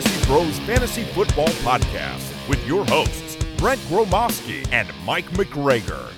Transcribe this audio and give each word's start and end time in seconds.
Fantasy 0.00 0.26
Bros 0.26 0.58
Fantasy 0.60 1.04
Football 1.04 1.48
Podcast 1.48 2.48
with 2.48 2.66
your 2.66 2.86
hosts, 2.86 3.36
Brent 3.58 3.78
Gromoski 3.82 4.66
and 4.72 4.88
Mike 5.04 5.28
McGregor. 5.32 6.10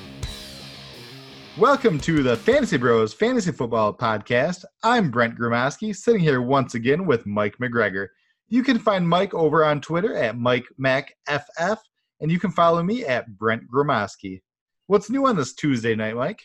Welcome 1.58 1.98
to 2.00 2.22
the 2.22 2.36
Fantasy 2.36 2.76
Bros 2.76 3.12
Fantasy 3.12 3.50
Football 3.50 3.92
Podcast. 3.92 4.64
I'm 4.84 5.10
Brent 5.10 5.36
Gromoski, 5.36 5.96
sitting 5.96 6.20
here 6.20 6.42
once 6.42 6.76
again 6.76 7.06
with 7.06 7.26
Mike 7.26 7.56
McGregor. 7.60 8.06
You 8.48 8.62
can 8.62 8.78
find 8.78 9.08
Mike 9.08 9.34
over 9.34 9.64
on 9.64 9.80
Twitter 9.80 10.14
at 10.14 10.36
MikeMacFF, 10.36 11.78
and 12.20 12.30
you 12.30 12.38
can 12.38 12.52
follow 12.52 12.84
me 12.84 13.04
at 13.04 13.36
Brent 13.36 13.68
Gromoski. 13.68 14.42
What's 14.86 15.10
new 15.10 15.26
on 15.26 15.34
this 15.34 15.54
Tuesday 15.54 15.96
night, 15.96 16.14
Mike? 16.14 16.42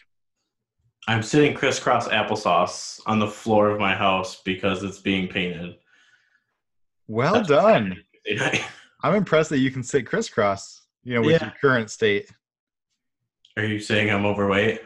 I'm 1.08 1.22
sitting 1.22 1.54
crisscross 1.54 2.08
applesauce 2.08 3.00
on 3.06 3.20
the 3.20 3.28
floor 3.28 3.70
of 3.70 3.80
my 3.80 3.94
house 3.94 4.42
because 4.44 4.82
it's 4.82 4.98
being 4.98 5.28
painted. 5.28 5.76
Well 7.08 7.34
That's 7.36 7.48
done. 7.50 7.98
I'm 9.04 9.16
impressed 9.16 9.50
that 9.52 9.60
you 9.60 9.72
can 9.72 9.84
sit 9.84 10.06
crisscross, 10.06 10.82
you 11.04 11.16
know, 11.16 11.22
with 11.22 11.34
Yeah. 11.42 11.46
your 11.46 11.54
current 11.62 11.90
state. 11.90 12.30
Are 13.56 13.66
you 13.66 13.80
saying 13.80 14.10
I'm 14.10 14.26
overweight? 14.26 14.82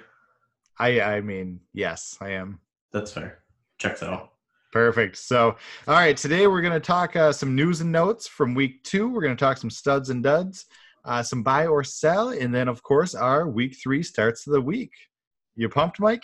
I 0.80 1.02
I 1.02 1.22
mean, 1.22 1.60
yes, 1.74 2.18
I 2.22 2.32
am. 2.32 2.60
That's 2.94 3.12
fair. 3.12 3.40
Checks 3.78 4.04
out. 4.04 4.32
Perfect. 4.72 5.18
So, 5.18 5.58
all 5.88 5.96
right, 5.96 6.16
today 6.16 6.48
we're 6.48 6.62
going 6.62 6.74
to 6.74 6.80
talk 6.80 7.16
uh, 7.18 7.34
some 7.34 7.56
news 7.56 7.82
and 7.82 7.92
notes 7.92 8.28
from 8.28 8.54
week 8.56 8.84
two. 8.84 9.10
We're 9.10 9.22
going 9.22 9.36
to 9.36 9.40
talk 9.44 9.58
some 9.58 9.70
studs 9.70 10.10
and 10.12 10.24
duds, 10.24 10.66
uh, 11.04 11.22
some 11.24 11.44
buy 11.44 11.66
or 11.68 11.84
sell, 11.84 12.30
and 12.30 12.56
then, 12.56 12.70
of 12.70 12.82
course, 12.82 13.14
our 13.14 13.50
week 13.50 13.76
three 13.84 14.02
starts 14.02 14.48
of 14.48 14.54
the 14.54 14.62
week. 14.62 14.94
You 15.58 15.68
pumped, 15.68 16.00
Mike? 16.00 16.24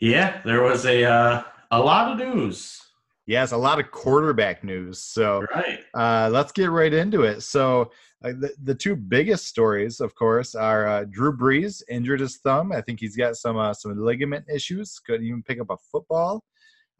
Yeah, 0.00 0.42
there 0.44 0.62
was 0.62 0.84
a 0.84 1.04
uh, 1.04 1.42
a 1.70 1.78
lot 1.80 2.12
of 2.12 2.18
news. 2.18 2.78
Yes, 3.26 3.52
a 3.52 3.56
lot 3.56 3.78
of 3.78 3.90
quarterback 3.92 4.64
news. 4.64 4.98
So, 4.98 5.46
Right. 5.54 5.80
uh, 5.94 6.28
let's 6.32 6.50
get 6.52 6.70
right 6.70 6.92
into 6.92 7.22
it. 7.22 7.42
So, 7.42 7.92
uh, 8.24 8.32
the, 8.38 8.52
the 8.62 8.74
two 8.74 8.96
biggest 8.96 9.46
stories, 9.46 10.00
of 10.00 10.14
course, 10.14 10.54
are 10.54 10.86
uh, 10.88 11.04
Drew 11.04 11.36
Brees 11.36 11.82
injured 11.88 12.20
his 12.20 12.38
thumb. 12.38 12.72
I 12.72 12.80
think 12.80 12.98
he's 13.00 13.16
got 13.16 13.36
some 13.36 13.56
uh, 13.56 13.74
some 13.74 13.96
ligament 13.96 14.46
issues. 14.52 14.98
Couldn't 15.06 15.26
even 15.26 15.42
pick 15.42 15.60
up 15.60 15.70
a 15.70 15.76
football. 15.90 16.42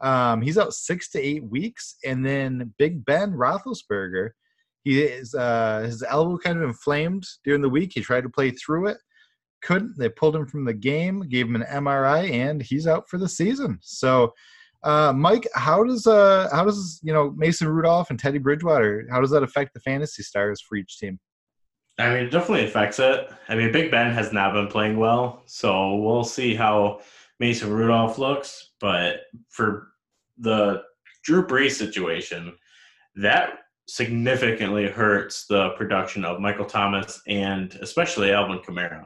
Um, 0.01 0.41
he's 0.41 0.57
out 0.57 0.73
six 0.73 1.09
to 1.11 1.19
eight 1.21 1.43
weeks, 1.43 1.95
and 2.05 2.25
then 2.25 2.73
Big 2.77 3.05
Ben 3.05 3.31
Roethlisberger, 3.31 4.31
he 4.83 5.01
is 5.01 5.33
uh, 5.33 5.81
his 5.85 6.03
elbow 6.03 6.37
kind 6.37 6.57
of 6.57 6.63
inflamed 6.63 7.25
during 7.45 7.61
the 7.61 7.69
week. 7.69 7.91
He 7.93 8.01
tried 8.01 8.23
to 8.23 8.29
play 8.29 8.51
through 8.51 8.87
it, 8.87 8.97
couldn't. 9.61 9.97
They 9.97 10.09
pulled 10.09 10.35
him 10.35 10.45
from 10.45 10.65
the 10.65 10.73
game, 10.73 11.21
gave 11.29 11.47
him 11.47 11.55
an 11.55 11.63
MRI, 11.63 12.31
and 12.31 12.61
he's 12.61 12.85
out 12.87 13.09
for 13.09 13.17
the 13.17 13.29
season. 13.29 13.79
So, 13.81 14.33
uh, 14.83 15.13
Mike, 15.13 15.47
how 15.55 15.83
does 15.83 16.07
uh, 16.07 16.49
how 16.51 16.65
does 16.65 16.99
you 17.03 17.13
know 17.13 17.31
Mason 17.37 17.67
Rudolph 17.67 18.09
and 18.09 18.19
Teddy 18.19 18.37
Bridgewater? 18.37 19.07
How 19.09 19.21
does 19.21 19.31
that 19.31 19.43
affect 19.43 19.73
the 19.73 19.79
fantasy 19.79 20.23
stars 20.23 20.61
for 20.61 20.75
each 20.75 20.99
team? 20.99 21.19
I 21.99 22.09
mean, 22.09 22.25
it 22.25 22.31
definitely 22.31 22.65
affects 22.65 22.99
it. 22.99 23.29
I 23.49 23.55
mean, 23.55 23.71
Big 23.71 23.91
Ben 23.91 24.11
has 24.11 24.33
not 24.33 24.53
been 24.53 24.67
playing 24.67 24.97
well, 24.97 25.43
so 25.45 25.95
we'll 25.95 26.23
see 26.23 26.55
how 26.55 27.01
Mason 27.39 27.71
Rudolph 27.71 28.17
looks. 28.17 28.71
But 28.79 29.21
for 29.49 29.89
the 30.37 30.81
Drew 31.23 31.45
Brees 31.45 31.73
situation, 31.73 32.53
that 33.15 33.59
significantly 33.87 34.87
hurts 34.87 35.45
the 35.45 35.69
production 35.71 36.25
of 36.25 36.39
Michael 36.39 36.65
Thomas 36.65 37.21
and 37.27 37.77
especially 37.81 38.31
Alvin 38.31 38.59
Kamara. 38.59 39.05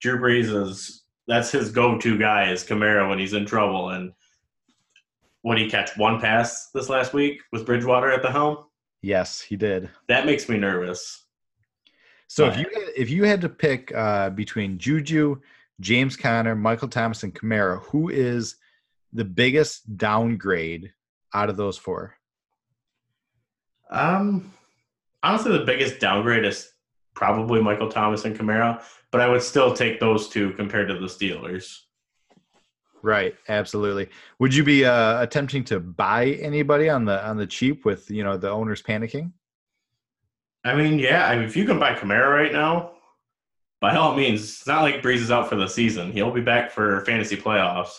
Drew 0.00 0.18
Brees 0.18 0.54
is 0.54 1.04
that's 1.26 1.50
his 1.50 1.70
go-to 1.70 2.18
guy 2.18 2.50
is 2.50 2.64
Kamara 2.64 3.08
when 3.08 3.18
he's 3.18 3.32
in 3.32 3.46
trouble. 3.46 3.90
And 3.90 4.12
what 5.46 5.58
he 5.58 5.70
catch 5.70 5.96
one 5.96 6.20
pass 6.20 6.70
this 6.74 6.88
last 6.88 7.12
week 7.12 7.40
with 7.52 7.64
Bridgewater 7.64 8.10
at 8.10 8.20
the 8.20 8.32
helm? 8.32 8.64
Yes, 9.00 9.40
he 9.40 9.54
did. 9.54 9.88
That 10.08 10.26
makes 10.26 10.48
me 10.48 10.58
nervous. 10.58 11.24
So 12.26 12.46
if 12.46 12.58
you 12.58 12.66
had, 12.74 12.88
if 12.96 13.10
you 13.10 13.22
had 13.22 13.40
to 13.42 13.48
pick 13.48 13.94
uh, 13.94 14.30
between 14.30 14.76
Juju, 14.76 15.40
James 15.78 16.16
Conner, 16.16 16.56
Michael 16.56 16.88
Thomas, 16.88 17.22
and 17.22 17.32
Kamara, 17.32 17.80
who 17.82 18.08
is 18.08 18.56
the 19.12 19.24
biggest 19.24 19.96
downgrade 19.96 20.92
out 21.32 21.48
of 21.48 21.56
those 21.56 21.78
four? 21.78 22.16
Um, 23.88 24.52
honestly, 25.22 25.56
the 25.56 25.64
biggest 25.64 26.00
downgrade 26.00 26.44
is 26.44 26.72
probably 27.14 27.62
Michael 27.62 27.88
Thomas 27.88 28.24
and 28.24 28.36
Kamara, 28.36 28.82
but 29.12 29.20
I 29.20 29.28
would 29.28 29.42
still 29.42 29.72
take 29.72 30.00
those 30.00 30.28
two 30.28 30.54
compared 30.54 30.88
to 30.88 30.98
the 30.98 31.06
Steelers. 31.06 31.82
Right, 33.06 33.36
absolutely. 33.46 34.08
Would 34.40 34.52
you 34.52 34.64
be 34.64 34.84
uh, 34.84 35.22
attempting 35.22 35.62
to 35.66 35.78
buy 35.78 36.30
anybody 36.40 36.88
on 36.88 37.04
the 37.04 37.24
on 37.24 37.36
the 37.36 37.46
cheap 37.46 37.84
with 37.84 38.10
you 38.10 38.24
know 38.24 38.36
the 38.36 38.50
owners 38.50 38.82
panicking? 38.82 39.30
I 40.64 40.74
mean, 40.74 40.98
yeah, 40.98 41.28
I 41.28 41.36
mean, 41.36 41.44
if 41.44 41.56
you 41.56 41.66
can 41.66 41.78
buy 41.78 41.94
Kamara 41.94 42.28
right 42.28 42.52
now, 42.52 42.94
by 43.80 43.94
all 43.94 44.16
means, 44.16 44.40
it's 44.40 44.66
not 44.66 44.82
like 44.82 45.02
Brees 45.02 45.18
is 45.18 45.30
out 45.30 45.48
for 45.48 45.54
the 45.54 45.68
season. 45.68 46.10
He'll 46.10 46.32
be 46.32 46.40
back 46.40 46.72
for 46.72 47.04
fantasy 47.04 47.36
playoffs. 47.36 47.96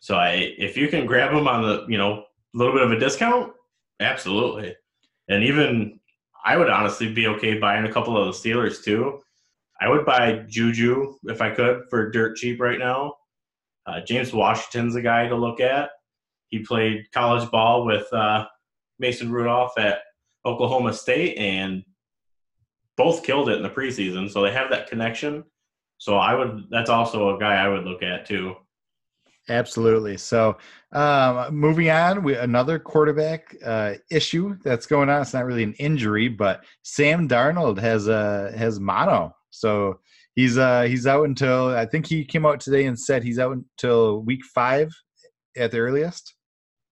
So 0.00 0.16
I, 0.16 0.54
if 0.58 0.76
you 0.76 0.88
can 0.88 1.06
grab 1.06 1.32
him 1.32 1.48
on 1.48 1.62
the, 1.62 1.86
you 1.88 1.96
know, 1.96 2.12
a 2.16 2.24
little 2.52 2.74
bit 2.74 2.82
of 2.82 2.92
a 2.92 2.98
discount, 2.98 3.54
absolutely. 4.00 4.76
And 5.30 5.44
even 5.44 5.98
I 6.44 6.58
would 6.58 6.68
honestly 6.68 7.10
be 7.10 7.26
okay 7.28 7.58
buying 7.58 7.86
a 7.86 7.92
couple 7.92 8.18
of 8.18 8.26
the 8.26 8.32
Steelers 8.32 8.84
too. 8.84 9.22
I 9.80 9.88
would 9.88 10.04
buy 10.04 10.44
Juju 10.46 11.14
if 11.24 11.40
I 11.40 11.48
could 11.48 11.84
for 11.88 12.10
dirt 12.10 12.36
cheap 12.36 12.60
right 12.60 12.78
now. 12.78 13.14
Uh, 13.86 14.00
James 14.00 14.32
Washington's 14.32 14.96
a 14.96 15.02
guy 15.02 15.28
to 15.28 15.36
look 15.36 15.60
at. 15.60 15.90
He 16.48 16.60
played 16.60 17.10
college 17.12 17.50
ball 17.50 17.84
with 17.84 18.12
uh, 18.12 18.46
Mason 18.98 19.30
Rudolph 19.30 19.78
at 19.78 20.00
Oklahoma 20.44 20.92
State, 20.92 21.36
and 21.38 21.84
both 22.96 23.22
killed 23.22 23.48
it 23.48 23.56
in 23.56 23.62
the 23.62 23.70
preseason. 23.70 24.30
So 24.30 24.42
they 24.42 24.52
have 24.52 24.70
that 24.70 24.88
connection. 24.88 25.44
So 25.98 26.16
I 26.16 26.34
would. 26.34 26.64
That's 26.70 26.90
also 26.90 27.36
a 27.36 27.38
guy 27.38 27.54
I 27.54 27.68
would 27.68 27.84
look 27.84 28.02
at 28.02 28.26
too. 28.26 28.56
Absolutely. 29.48 30.16
So, 30.16 30.56
um, 30.92 31.54
moving 31.54 31.88
on, 31.88 32.24
we 32.24 32.34
another 32.34 32.78
quarterback 32.78 33.56
uh, 33.64 33.94
issue 34.10 34.56
that's 34.64 34.86
going 34.86 35.08
on. 35.08 35.22
It's 35.22 35.34
not 35.34 35.46
really 35.46 35.62
an 35.62 35.74
injury, 35.74 36.28
but 36.28 36.64
Sam 36.82 37.28
Darnold 37.28 37.78
has 37.78 38.08
uh, 38.08 38.52
has 38.56 38.80
mono. 38.80 39.34
So 39.50 40.00
he's 40.36 40.56
uh, 40.56 40.82
he's 40.82 41.06
out 41.06 41.24
until 41.24 41.74
I 41.74 41.86
think 41.86 42.06
he 42.06 42.24
came 42.24 42.46
out 42.46 42.60
today 42.60 42.86
and 42.86 42.98
said 42.98 43.24
he's 43.24 43.40
out 43.40 43.56
until 43.56 44.22
week 44.22 44.44
five 44.54 44.92
at 45.56 45.72
the 45.72 45.78
earliest. 45.78 46.34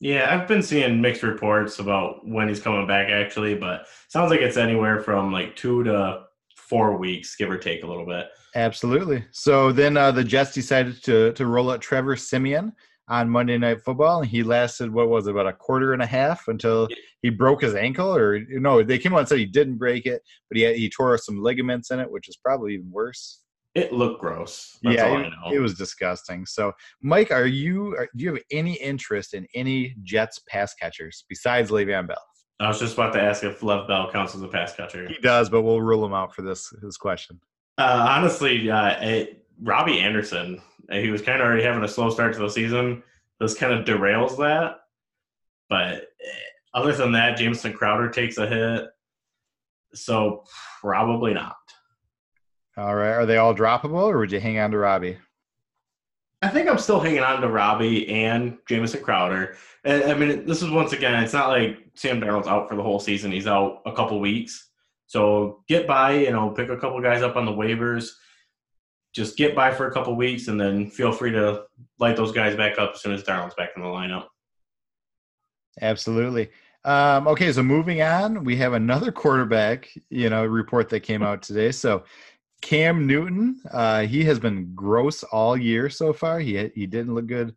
Yeah, 0.00 0.34
I've 0.34 0.48
been 0.48 0.62
seeing 0.62 1.00
mixed 1.00 1.22
reports 1.22 1.78
about 1.78 2.26
when 2.26 2.48
he's 2.48 2.60
coming 2.60 2.86
back 2.86 3.08
actually, 3.08 3.54
but 3.54 3.86
sounds 4.08 4.30
like 4.30 4.40
it's 4.40 4.56
anywhere 4.56 5.00
from 5.00 5.32
like 5.32 5.54
two 5.54 5.84
to 5.84 6.24
four 6.56 6.96
weeks, 6.96 7.36
give 7.36 7.50
or 7.50 7.58
take 7.58 7.84
a 7.84 7.86
little 7.86 8.06
bit. 8.06 8.26
Absolutely. 8.56 9.24
So 9.30 9.72
then 9.72 9.96
uh, 9.96 10.10
the 10.10 10.24
Jets 10.24 10.52
decided 10.52 11.02
to 11.04 11.32
to 11.34 11.46
roll 11.46 11.70
out 11.70 11.80
Trevor 11.80 12.16
Siemian 12.16 12.72
on 13.08 13.28
Monday 13.28 13.58
Night 13.58 13.82
Football, 13.82 14.22
and 14.22 14.30
he 14.30 14.42
lasted 14.42 14.92
what 14.92 15.08
was 15.08 15.26
it, 15.26 15.32
about 15.32 15.46
a 15.46 15.52
quarter 15.52 15.92
and 15.92 16.02
a 16.02 16.06
half 16.06 16.48
until 16.48 16.88
he 17.22 17.30
broke 17.30 17.62
his 17.62 17.74
ankle, 17.74 18.14
or 18.14 18.40
no, 18.48 18.82
they 18.82 18.98
came 18.98 19.12
out 19.12 19.20
and 19.20 19.28
said 19.28 19.38
he 19.38 19.46
didn't 19.46 19.76
break 19.76 20.06
it, 20.06 20.22
but 20.48 20.56
he 20.56 20.62
had, 20.62 20.76
he 20.76 20.88
tore 20.88 21.16
some 21.18 21.42
ligaments 21.42 21.90
in 21.90 22.00
it, 22.00 22.10
which 22.10 22.28
is 22.28 22.36
probably 22.36 22.74
even 22.74 22.90
worse. 22.90 23.40
It 23.74 23.92
looked 23.92 24.20
gross. 24.20 24.78
That's 24.82 24.96
yeah, 24.96 25.08
all 25.08 25.18
it, 25.18 25.24
I 25.24 25.28
know. 25.28 25.56
it 25.56 25.58
was 25.58 25.74
disgusting. 25.74 26.46
So, 26.46 26.72
Mike, 27.02 27.32
are 27.32 27.46
you 27.46 27.96
are, 27.96 28.08
do 28.14 28.24
you 28.24 28.34
have 28.34 28.42
any 28.52 28.74
interest 28.74 29.34
in 29.34 29.46
any 29.54 29.96
Jets 30.04 30.40
pass 30.48 30.74
catchers 30.74 31.24
besides 31.28 31.70
Le'Veon 31.70 32.06
Bell? 32.06 32.16
I 32.60 32.68
was 32.68 32.78
just 32.78 32.94
about 32.94 33.12
to 33.14 33.20
ask 33.20 33.42
if 33.42 33.64
Lev 33.64 33.88
Bell 33.88 34.10
counts 34.12 34.34
as 34.36 34.42
a 34.42 34.48
pass 34.48 34.76
catcher. 34.76 35.08
He 35.08 35.18
does, 35.18 35.50
but 35.50 35.62
we'll 35.62 35.82
rule 35.82 36.04
him 36.04 36.14
out 36.14 36.34
for 36.34 36.42
this 36.42 36.72
this 36.82 36.96
question. 36.96 37.40
Uh, 37.76 38.06
honestly, 38.08 38.70
uh, 38.70 38.96
it, 39.02 39.43
Robbie 39.62 40.00
Anderson, 40.00 40.60
uh, 40.90 40.96
he 40.96 41.10
was 41.10 41.22
kind 41.22 41.40
of 41.40 41.46
already 41.46 41.62
having 41.62 41.84
a 41.84 41.88
slow 41.88 42.10
start 42.10 42.34
to 42.34 42.40
the 42.40 42.48
season. 42.48 43.02
This 43.40 43.54
kind 43.54 43.72
of 43.72 43.84
derails 43.84 44.36
that. 44.38 44.80
But 45.68 45.94
eh, 45.94 46.48
other 46.72 46.92
than 46.92 47.12
that, 47.12 47.36
Jamison 47.36 47.72
Crowder 47.72 48.10
takes 48.10 48.38
a 48.38 48.46
hit. 48.46 48.86
So 49.94 50.44
probably 50.80 51.34
not. 51.34 51.56
All 52.76 52.94
right, 52.94 53.12
are 53.12 53.26
they 53.26 53.36
all 53.36 53.54
droppable, 53.54 54.08
or 54.08 54.18
would 54.18 54.32
you 54.32 54.40
hang 54.40 54.58
on 54.58 54.72
to 54.72 54.78
Robbie? 54.78 55.16
I 56.42 56.48
think 56.48 56.68
I'm 56.68 56.78
still 56.78 57.00
hanging 57.00 57.20
on 57.22 57.40
to 57.40 57.48
Robbie 57.48 58.08
and 58.08 58.58
Jamison 58.68 59.02
Crowder. 59.02 59.56
I 59.84 60.12
I 60.12 60.14
mean, 60.14 60.44
this 60.44 60.60
is 60.60 60.70
once 60.70 60.92
again, 60.92 61.22
it's 61.22 61.32
not 61.32 61.48
like 61.48 61.78
Sam 61.94 62.20
Darnold's 62.20 62.48
out 62.48 62.68
for 62.68 62.74
the 62.74 62.82
whole 62.82 62.98
season. 62.98 63.32
He's 63.32 63.46
out 63.46 63.82
a 63.86 63.92
couple 63.92 64.20
weeks. 64.20 64.70
So 65.06 65.62
get 65.68 65.86
by, 65.86 66.12
you 66.12 66.32
know, 66.32 66.50
pick 66.50 66.68
a 66.68 66.76
couple 66.76 67.00
guys 67.00 67.22
up 67.22 67.36
on 67.36 67.46
the 67.46 67.52
waivers. 67.52 68.10
Just 69.14 69.36
get 69.36 69.54
by 69.54 69.72
for 69.72 69.86
a 69.86 69.92
couple 69.92 70.14
weeks 70.16 70.48
and 70.48 70.60
then 70.60 70.90
feel 70.90 71.12
free 71.12 71.30
to 71.32 71.64
light 71.98 72.16
those 72.16 72.32
guys 72.32 72.56
back 72.56 72.78
up 72.78 72.92
as 72.94 73.02
soon 73.02 73.12
as 73.12 73.22
Darnold's 73.22 73.54
back 73.54 73.70
in 73.76 73.82
the 73.82 73.88
lineup. 73.88 74.26
Absolutely. 75.80 76.50
Um, 76.84 77.26
okay, 77.28 77.50
so 77.52 77.62
moving 77.62 78.02
on, 78.02 78.44
we 78.44 78.56
have 78.56 78.74
another 78.74 79.10
quarterback, 79.10 79.88
you 80.10 80.28
know, 80.28 80.44
report 80.44 80.88
that 80.90 81.00
came 81.00 81.22
out 81.22 81.42
today. 81.42 81.72
So 81.72 82.04
Cam 82.60 83.06
Newton, 83.06 83.60
uh, 83.70 84.02
he 84.02 84.24
has 84.24 84.38
been 84.38 84.74
gross 84.74 85.22
all 85.22 85.56
year 85.56 85.88
so 85.88 86.12
far. 86.12 86.40
He 86.40 86.70
he 86.74 86.86
didn't 86.86 87.14
look 87.14 87.26
good 87.26 87.54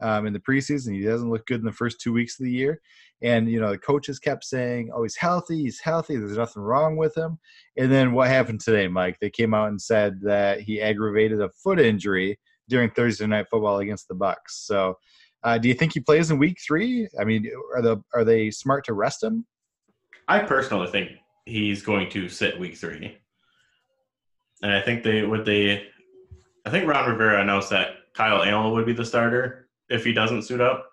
um, 0.00 0.26
in 0.26 0.32
the 0.32 0.40
preseason. 0.40 0.94
He 0.94 1.02
doesn't 1.02 1.30
look 1.30 1.46
good 1.46 1.60
in 1.60 1.66
the 1.66 1.72
first 1.72 2.00
two 2.00 2.12
weeks 2.12 2.38
of 2.38 2.44
the 2.44 2.52
year. 2.52 2.80
And 3.22 3.50
you 3.50 3.60
know, 3.60 3.70
the 3.70 3.78
coaches 3.78 4.18
kept 4.18 4.44
saying, 4.44 4.90
"Oh, 4.94 5.02
he's 5.02 5.16
healthy. 5.16 5.62
He's 5.62 5.80
healthy. 5.80 6.16
There's 6.16 6.36
nothing 6.36 6.62
wrong 6.62 6.96
with 6.96 7.16
him." 7.16 7.38
And 7.76 7.90
then 7.90 8.12
what 8.12 8.28
happened 8.28 8.60
today, 8.60 8.86
Mike? 8.86 9.18
They 9.20 9.30
came 9.30 9.54
out 9.54 9.68
and 9.68 9.80
said 9.80 10.20
that 10.22 10.60
he 10.60 10.80
aggravated 10.80 11.40
a 11.40 11.50
foot 11.50 11.80
injury 11.80 12.38
during 12.68 12.90
Thursday 12.90 13.26
night 13.26 13.46
football 13.50 13.78
against 13.78 14.06
the 14.08 14.14
Bucs. 14.14 14.50
So, 14.50 14.94
uh, 15.42 15.58
do 15.58 15.68
you 15.68 15.74
think 15.74 15.94
he 15.94 16.00
plays 16.00 16.30
in 16.30 16.38
Week 16.38 16.58
Three? 16.64 17.08
I 17.20 17.24
mean, 17.24 17.50
are 17.74 17.82
the 17.82 18.02
are 18.14 18.24
they 18.24 18.52
smart 18.52 18.84
to 18.84 18.92
rest 18.92 19.24
him? 19.24 19.44
I 20.28 20.40
personally 20.40 20.88
think 20.88 21.10
he's 21.44 21.82
going 21.82 22.10
to 22.10 22.28
sit 22.28 22.60
Week 22.60 22.76
Three, 22.76 23.18
and 24.62 24.72
I 24.72 24.80
think 24.80 25.02
they 25.02 25.24
would 25.24 25.44
they. 25.44 25.88
I 26.64 26.70
think 26.70 26.86
Ron 26.86 27.10
Rivera 27.10 27.40
announced 27.40 27.70
that 27.70 27.94
Kyle 28.14 28.44
Allen 28.44 28.72
would 28.74 28.86
be 28.86 28.92
the 28.92 29.04
starter 29.04 29.67
if 29.88 30.04
he 30.04 30.12
doesn't 30.12 30.42
suit 30.42 30.60
up. 30.60 30.88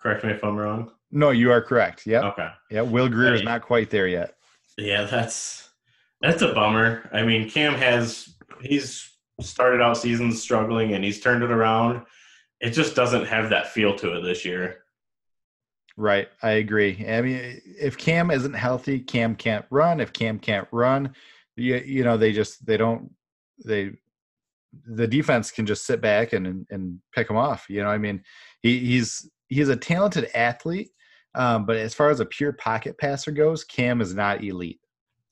Correct 0.00 0.24
me 0.24 0.32
if 0.32 0.42
I'm 0.42 0.56
wrong. 0.56 0.90
No, 1.10 1.30
you 1.30 1.52
are 1.52 1.62
correct. 1.62 2.06
Yeah. 2.06 2.28
Okay. 2.28 2.48
Yeah. 2.70 2.80
Will 2.82 3.08
Grier 3.08 3.34
is 3.34 3.42
not 3.42 3.62
quite 3.62 3.90
there 3.90 4.08
yet. 4.08 4.34
Yeah, 4.78 5.04
that's 5.04 5.68
that's 6.20 6.42
a 6.42 6.52
bummer. 6.52 7.08
I 7.12 7.22
mean, 7.22 7.48
Cam 7.48 7.74
has 7.74 8.34
he's 8.60 9.08
started 9.40 9.80
out 9.80 9.98
seasons 9.98 10.42
struggling 10.42 10.94
and 10.94 11.04
he's 11.04 11.20
turned 11.20 11.42
it 11.42 11.50
around. 11.50 12.02
It 12.60 12.70
just 12.70 12.94
doesn't 12.94 13.26
have 13.26 13.50
that 13.50 13.68
feel 13.68 13.94
to 13.96 14.16
it 14.16 14.22
this 14.22 14.44
year. 14.44 14.78
Right. 15.96 16.28
I 16.42 16.52
agree. 16.52 17.04
I 17.06 17.20
mean, 17.20 17.60
if 17.78 17.98
Cam 17.98 18.30
isn't 18.30 18.54
healthy, 18.54 19.00
Cam 19.00 19.34
can't 19.34 19.66
run. 19.70 20.00
If 20.00 20.12
Cam 20.12 20.38
can't 20.38 20.68
run, 20.70 21.14
you, 21.56 21.76
you 21.76 22.04
know, 22.04 22.16
they 22.16 22.32
just 22.32 22.64
they 22.64 22.76
don't 22.76 23.12
they 23.64 23.92
the 24.86 25.06
defense 25.06 25.50
can 25.50 25.66
just 25.66 25.86
sit 25.86 26.00
back 26.00 26.32
and 26.32 26.66
and 26.70 26.98
pick 27.14 27.28
him 27.28 27.36
off. 27.36 27.66
You 27.68 27.82
know, 27.82 27.88
I 27.88 27.98
mean, 27.98 28.22
he, 28.62 28.78
he's 28.78 29.28
he's 29.48 29.68
a 29.68 29.76
talented 29.76 30.30
athlete, 30.34 30.90
um, 31.34 31.66
but 31.66 31.76
as 31.76 31.94
far 31.94 32.10
as 32.10 32.20
a 32.20 32.26
pure 32.26 32.52
pocket 32.52 32.98
passer 32.98 33.30
goes, 33.30 33.64
Cam 33.64 34.00
is 34.00 34.14
not 34.14 34.42
elite. 34.42 34.80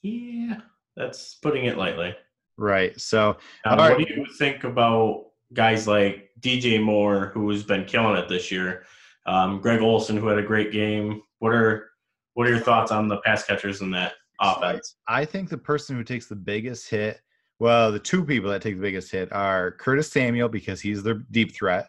Yeah, 0.02 0.56
that's 0.96 1.34
putting 1.37 1.66
it 1.66 1.76
lightly. 1.76 2.14
Right. 2.56 2.98
So, 3.00 3.37
um, 3.64 3.78
what 3.78 3.98
do 3.98 4.04
you 4.14 4.26
think 4.38 4.64
about 4.64 5.26
guys 5.52 5.88
like 5.88 6.31
DJ 6.40 6.82
Moore, 6.82 7.31
who 7.34 7.48
has 7.50 7.62
been 7.62 7.84
killing 7.84 8.16
it 8.16 8.28
this 8.28 8.50
year? 8.50 8.84
Um, 9.26 9.60
Greg 9.60 9.81
Olsen, 9.81 10.16
who 10.16 10.26
had 10.26 10.38
a 10.38 10.43
great 10.43 10.72
game. 10.72 11.22
What 11.38 11.54
are 11.54 11.90
what 12.34 12.46
are 12.46 12.50
your 12.50 12.60
thoughts 12.60 12.93
on 12.93 13.08
the 13.08 13.19
pass 13.19 13.44
catchers 13.44 13.81
in 13.81 13.90
that 13.93 14.12
offense? 14.40 14.96
I 15.08 15.25
think 15.25 15.48
the 15.48 15.58
person 15.58 15.96
who 15.96 16.04
takes 16.04 16.26
the 16.26 16.36
biggest 16.36 16.88
hit, 16.88 17.20
well, 17.60 17.92
the 17.92 17.98
two 17.98 18.24
people 18.24 18.50
that 18.50 18.62
take 18.62 18.76
the 18.76 18.82
biggest 18.82 19.12
hit 19.12 19.30
are 19.32 19.72
Curtis 19.72 20.10
Samuel 20.10 20.48
because 20.48 20.80
he's 20.80 21.02
their 21.02 21.22
deep 21.30 21.54
threat, 21.54 21.88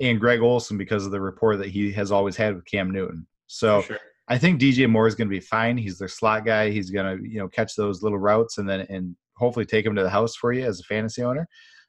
and 0.00 0.18
Greg 0.18 0.40
Olsen 0.40 0.78
because 0.78 1.04
of 1.04 1.12
the 1.12 1.20
rapport 1.20 1.56
that 1.56 1.68
he 1.68 1.92
has 1.92 2.10
always 2.10 2.34
had 2.34 2.56
with 2.56 2.64
Cam 2.64 2.90
Newton. 2.90 3.26
So 3.46 3.82
sure. 3.82 3.98
I 4.28 4.38
think 4.38 4.60
DJ 4.60 4.88
Moore 4.88 5.06
is 5.06 5.14
going 5.14 5.28
to 5.28 5.34
be 5.34 5.40
fine. 5.40 5.76
He's 5.76 5.98
their 5.98 6.08
slot 6.08 6.46
guy. 6.46 6.70
He's 6.70 6.90
going 6.90 7.18
to 7.18 7.28
you 7.28 7.38
know 7.38 7.46
catch 7.46 7.76
those 7.76 8.02
little 8.02 8.18
routes 8.18 8.56
and 8.58 8.68
then 8.68 8.80
and 8.88 9.14
hopefully 9.36 9.66
take 9.66 9.84
him 9.84 9.94
to 9.96 10.02
the 10.02 10.10
house 10.10 10.34
for 10.34 10.52
you 10.52 10.64
as 10.64 10.80
a 10.80 10.84
fantasy 10.84 11.22
owner. 11.22 11.46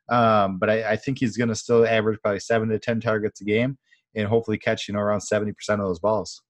Um, 0.10 0.60
but 0.60 0.70
I, 0.70 0.92
I, 0.92 0.96
think 0.96 1.20
he's 1.20 1.36
going 1.36 1.50
to 1.50 1.56
still 1.56 1.86
average 1.86 2.18
probably 2.22 2.40
seven 2.40 2.70
to 2.70 2.80
ten 2.80 3.02
targets 3.02 3.42
a 3.42 3.44
game 3.44 3.78
and 4.16 4.26
hopefully 4.26 4.58
catch 4.58 4.88
you 4.88 4.94
know 4.94 5.00
around 5.00 5.22
seventy 5.22 5.54
percent 5.54 5.82
of 5.82 5.88
those 5.88 6.00
balls. 6.00 6.42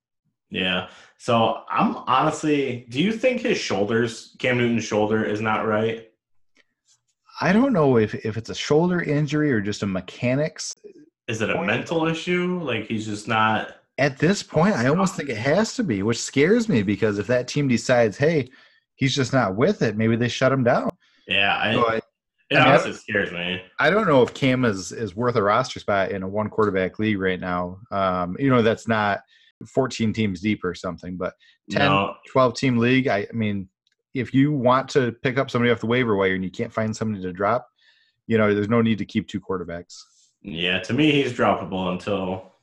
Yeah. 0.50 0.90
So 1.18 1.62
I'm 1.70 1.98
honestly, 2.08 2.86
do 2.90 3.02
you 3.02 3.12
think 3.12 3.42
his 3.42 3.58
shoulders, 3.58 4.36
Cam 4.40 4.58
Newton's 4.58 4.84
shoulder, 4.84 5.24
is 5.24 5.42
not 5.42 5.68
right? 5.68 6.07
I 7.42 7.54
don't 7.54 7.74
know 7.74 7.98
if 7.98 8.14
if 8.26 8.38
it's 8.38 8.50
a 8.50 8.56
shoulder 8.56 9.02
injury 9.02 9.52
or 9.52 9.62
just 9.62 9.84
a 9.84 9.88
mechanics. 9.88 10.74
Is 11.28 11.42
it 11.42 11.50
a 11.50 11.56
point. 11.56 11.68
mental 11.68 12.08
issue? 12.08 12.62
Like 12.64 12.88
he's 12.88 13.06
just 13.06 13.28
not. 13.28 13.76
At 14.00 14.20
this 14.20 14.44
point, 14.44 14.76
I 14.76 14.88
almost 14.88 15.16
think 15.16 15.30
it 15.30 15.38
has 15.38 15.74
to 15.76 15.84
be, 15.84 16.04
which 16.04 16.20
scares 16.20 16.70
me 16.70 16.84
because 16.84 17.18
if 17.18 17.26
that 17.28 17.48
team 17.48 17.68
decides, 17.68 18.16
hey, 18.16 18.48
he's 18.96 19.16
just 19.16 19.34
not 19.34 19.56
with 19.56 19.82
it, 19.82 19.98
maybe 19.98 20.16
they 20.16 20.28
shut 20.28 20.52
him 20.52 20.64
down. 20.64 20.90
Yeah, 21.28 21.58
I, 21.58 21.74
so 21.74 21.90
I 21.90 22.00
it 22.50 22.56
I 22.56 22.60
mean, 22.60 22.68
honestly 22.68 22.94
scares 22.94 23.32
me. 23.32 23.62
I 23.80 23.90
don't 23.90 24.08
know 24.08 24.22
if 24.24 24.34
Cam 24.34 24.64
is 24.66 24.92
is 24.92 25.16
worth 25.16 25.36
a 25.36 25.44
roster 25.44 25.80
spot 25.80 26.12
in 26.12 26.24
a 26.24 26.28
one 26.28 26.50
quarterback 26.50 26.98
league 26.98 27.20
right 27.20 27.40
now. 27.40 27.80
Um, 27.92 28.38
you 28.40 28.50
know, 28.50 28.62
that's 28.62 28.88
not 28.88 29.22
14 29.66 30.14
teams 30.14 30.40
deep 30.40 30.64
or 30.64 30.74
something, 30.74 31.18
but 31.18 31.34
10, 31.72 31.82
no. 31.82 32.16
12 32.32 32.56
team 32.56 32.78
league. 32.78 33.08
I, 33.08 33.28
I 33.30 33.34
mean, 33.34 33.68
if 34.14 34.34
you 34.34 34.52
want 34.52 34.90
to 34.90 35.12
pick 35.24 35.38
up 35.38 35.50
somebody 35.50 35.72
off 35.72 35.80
the 35.80 35.88
waiver 35.88 36.16
wire 36.16 36.36
and 36.36 36.44
you 36.44 36.52
can't 36.52 36.74
find 36.74 36.96
somebody 36.96 37.22
to 37.24 37.32
drop, 37.34 37.68
you 38.28 38.38
know, 38.38 38.54
there's 38.54 38.70
no 38.70 38.82
need 38.82 38.98
to 38.98 39.06
keep 39.06 39.28
two 39.28 39.40
quarterbacks. 39.40 39.96
Yeah, 40.42 40.80
to 40.80 40.94
me, 40.94 41.12
he's 41.12 41.34
droppable 41.34 41.92
until 41.92 42.54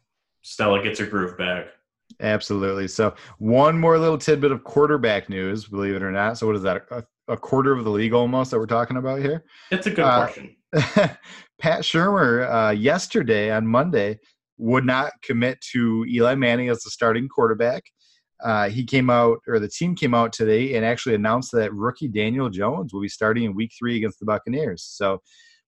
Stella 0.42 0.82
gets 0.82 1.00
her 1.00 1.06
groove 1.06 1.36
back. 1.36 1.66
Absolutely. 2.20 2.86
So, 2.88 3.14
one 3.38 3.78
more 3.78 3.98
little 3.98 4.18
tidbit 4.18 4.52
of 4.52 4.62
quarterback 4.62 5.28
news, 5.28 5.66
believe 5.66 5.94
it 5.94 6.02
or 6.02 6.12
not. 6.12 6.38
So, 6.38 6.46
what 6.46 6.56
is 6.56 6.62
that? 6.62 6.82
A, 6.90 7.02
a 7.28 7.36
quarter 7.36 7.72
of 7.72 7.84
the 7.84 7.90
league 7.90 8.12
almost 8.12 8.50
that 8.50 8.58
we're 8.58 8.66
talking 8.66 8.98
about 8.98 9.20
here? 9.20 9.44
It's 9.70 9.86
a 9.86 9.90
good 9.90 10.04
uh, 10.04 10.26
portion. 10.26 10.56
Pat 11.58 11.82
Shurmur 11.82 12.68
uh, 12.68 12.70
yesterday 12.70 13.50
on 13.50 13.66
Monday 13.66 14.18
would 14.58 14.84
not 14.84 15.12
commit 15.22 15.60
to 15.72 16.04
Eli 16.08 16.34
Manning 16.34 16.68
as 16.68 16.82
the 16.82 16.90
starting 16.90 17.28
quarterback. 17.28 17.82
Uh, 18.44 18.68
he 18.68 18.84
came 18.84 19.08
out, 19.08 19.38
or 19.48 19.58
the 19.58 19.68
team 19.68 19.96
came 19.96 20.12
out 20.12 20.32
today 20.32 20.74
and 20.74 20.84
actually 20.84 21.14
announced 21.14 21.50
that 21.52 21.72
rookie 21.72 22.08
Daniel 22.08 22.50
Jones 22.50 22.92
will 22.92 23.00
be 23.00 23.08
starting 23.08 23.44
in 23.44 23.54
week 23.54 23.72
three 23.76 23.96
against 23.96 24.20
the 24.20 24.26
Buccaneers. 24.26 24.82
So, 24.82 25.22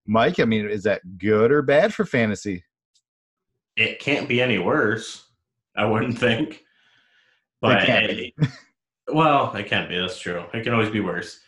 Mike, 0.07 0.39
I 0.39 0.45
mean, 0.45 0.69
is 0.69 0.83
that 0.83 1.01
good 1.17 1.51
or 1.51 1.63
bad 1.63 1.95
for 1.95 2.05
fantasy? 2.05 2.63
It 3.77 3.99
can't 3.99 4.29
be 4.29 4.43
any 4.43 4.59
worse. 4.59 5.27
I 5.75 5.87
wouldn't 5.87 6.19
think. 6.19 6.65
But 7.63 7.89
it 7.89 8.35
well, 9.09 9.55
it 9.55 9.67
can't 9.67 9.89
be. 9.89 9.99
That's 9.99 10.19
true. 10.19 10.45
It 10.53 10.63
can 10.63 10.75
always 10.75 10.91
be 10.91 11.01
worse. 11.01 11.41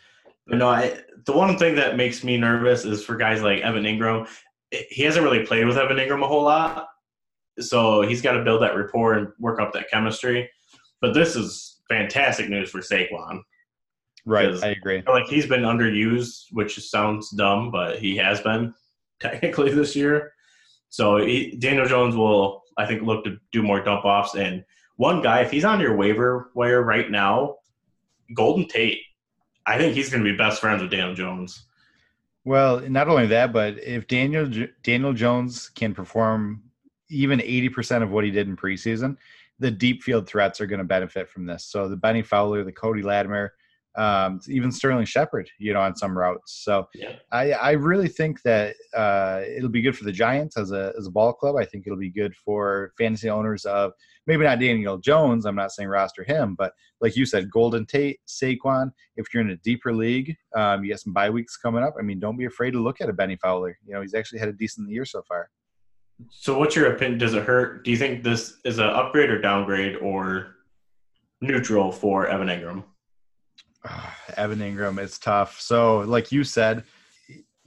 But 0.47 0.57
no, 0.57 0.67
I, 0.67 0.99
the 1.25 1.33
one 1.33 1.57
thing 1.57 1.75
that 1.75 1.95
makes 1.95 2.23
me 2.23 2.37
nervous 2.37 2.85
is 2.85 3.03
for 3.03 3.15
guys 3.15 3.43
like 3.43 3.61
Evan 3.61 3.83
Engram. 3.83 4.27
He 4.71 5.03
hasn't 5.03 5.23
really 5.23 5.45
played 5.45 5.65
with 5.65 5.77
Evan 5.77 5.97
Engram 5.97 6.23
a 6.23 6.27
whole 6.27 6.43
lot, 6.43 6.87
so 7.59 8.01
he's 8.01 8.21
got 8.21 8.33
to 8.33 8.43
build 8.43 8.63
that 8.63 8.75
rapport 8.75 9.13
and 9.13 9.27
work 9.39 9.59
up 9.61 9.73
that 9.73 9.89
chemistry. 9.91 10.49
But 11.01 11.13
this 11.13 11.35
is 11.35 11.79
fantastic 11.89 12.49
news 12.49 12.69
for 12.69 12.79
Saquon. 12.79 13.41
Right, 14.25 14.53
I 14.63 14.69
agree. 14.69 15.01
I 15.07 15.11
like 15.11 15.27
he's 15.27 15.47
been 15.47 15.61
underused, 15.61 16.45
which 16.51 16.77
sounds 16.89 17.31
dumb, 17.31 17.71
but 17.71 17.99
he 17.99 18.17
has 18.17 18.41
been 18.41 18.73
technically 19.19 19.73
this 19.73 19.95
year. 19.95 20.33
So 20.89 21.17
he, 21.17 21.55
Daniel 21.57 21.85
Jones 21.85 22.15
will, 22.15 22.63
I 22.77 22.85
think, 22.85 23.03
look 23.03 23.23
to 23.25 23.37
do 23.51 23.63
more 23.63 23.81
dump 23.83 24.05
offs. 24.05 24.35
And 24.35 24.63
one 24.97 25.21
guy, 25.21 25.41
if 25.41 25.51
he's 25.51 25.65
on 25.65 25.79
your 25.79 25.95
waiver 25.95 26.51
wire 26.53 26.81
right 26.81 27.09
now, 27.09 27.57
Golden 28.35 28.67
Tate, 28.67 28.99
I 29.65 29.77
think 29.77 29.95
he's 29.95 30.09
going 30.09 30.23
to 30.23 30.29
be 30.29 30.37
best 30.37 30.61
friends 30.61 30.81
with 30.81 30.91
Daniel 30.91 31.15
Jones. 31.15 31.65
Well, 32.43 32.81
not 32.81 33.07
only 33.07 33.27
that, 33.27 33.53
but 33.53 33.81
if 33.83 34.07
Daniel 34.07 34.49
Daniel 34.83 35.13
Jones 35.13 35.69
can 35.69 35.93
perform 35.93 36.63
even 37.09 37.41
eighty 37.41 37.69
percent 37.69 38.03
of 38.03 38.11
what 38.11 38.23
he 38.23 38.31
did 38.31 38.47
in 38.47 38.55
preseason, 38.55 39.17
the 39.59 39.71
deep 39.71 40.03
field 40.03 40.27
threats 40.27 40.61
are 40.61 40.65
going 40.65 40.79
to 40.79 40.85
benefit 40.85 41.29
from 41.29 41.45
this. 41.45 41.65
So 41.65 41.87
the 41.87 41.97
Bennie 41.97 42.21
Fowler, 42.21 42.63
the 42.63 42.71
Cody 42.71 43.01
Latimer, 43.01 43.53
um, 43.97 44.39
even 44.47 44.71
Sterling 44.71 45.05
Shepard, 45.05 45.49
you 45.57 45.73
know, 45.73 45.81
on 45.81 45.95
some 45.95 46.17
routes. 46.17 46.61
So 46.63 46.87
yeah. 46.93 47.13
I, 47.31 47.51
I 47.51 47.71
really 47.71 48.07
think 48.07 48.41
that 48.43 48.75
uh, 48.95 49.41
it'll 49.45 49.69
be 49.69 49.81
good 49.81 49.97
for 49.97 50.05
the 50.05 50.11
Giants 50.11 50.57
as 50.57 50.71
a 50.71 50.93
as 50.97 51.07
a 51.07 51.11
ball 51.11 51.33
club. 51.33 51.55
I 51.57 51.65
think 51.65 51.85
it'll 51.85 51.99
be 51.99 52.11
good 52.11 52.35
for 52.35 52.93
fantasy 52.97 53.29
owners 53.29 53.65
of 53.65 53.91
maybe 54.25 54.43
not 54.43 54.59
Daniel 54.59 54.97
Jones. 54.97 55.45
I'm 55.45 55.55
not 55.55 55.71
saying 55.71 55.89
roster 55.89 56.23
him, 56.23 56.55
but 56.55 56.73
like 57.01 57.17
you 57.17 57.25
said, 57.25 57.51
Golden 57.51 57.85
Tate, 57.85 58.19
Saquon. 58.27 58.91
If 59.17 59.33
you're 59.33 59.41
in 59.41 59.49
a 59.49 59.57
deeper 59.57 59.93
league, 59.93 60.35
um, 60.55 60.83
you 60.83 60.91
got 60.91 60.99
some 60.99 61.13
bye 61.13 61.29
weeks 61.29 61.57
coming 61.57 61.83
up. 61.83 61.95
I 61.99 62.03
mean, 62.03 62.19
don't 62.19 62.37
be 62.37 62.45
afraid 62.45 62.71
to 62.71 62.79
look 62.79 63.01
at 63.01 63.09
a 63.09 63.13
Bennie 63.13 63.37
Fowler. 63.41 63.77
You 63.85 63.95
know, 63.95 64.01
he's 64.01 64.13
actually 64.13 64.39
had 64.39 64.49
a 64.49 64.53
decent 64.53 64.89
year 64.89 65.03
so 65.03 65.23
far. 65.27 65.49
So, 66.29 66.57
what's 66.57 66.75
your 66.75 66.93
opinion? 66.93 67.17
Does 67.17 67.33
it 67.33 67.43
hurt? 67.43 67.83
Do 67.83 67.91
you 67.91 67.97
think 67.97 68.23
this 68.23 68.57
is 68.65 68.79
an 68.79 68.87
upgrade 68.87 69.29
or 69.29 69.39
downgrade 69.39 69.97
or 69.97 70.55
neutral 71.41 71.91
for 71.91 72.27
Evan 72.27 72.47
Engram? 72.47 72.83
Evan 74.37 74.59
Engram, 74.59 74.99
it's 74.99 75.17
tough. 75.17 75.59
So, 75.59 75.99
like 75.99 76.31
you 76.31 76.43
said, 76.43 76.83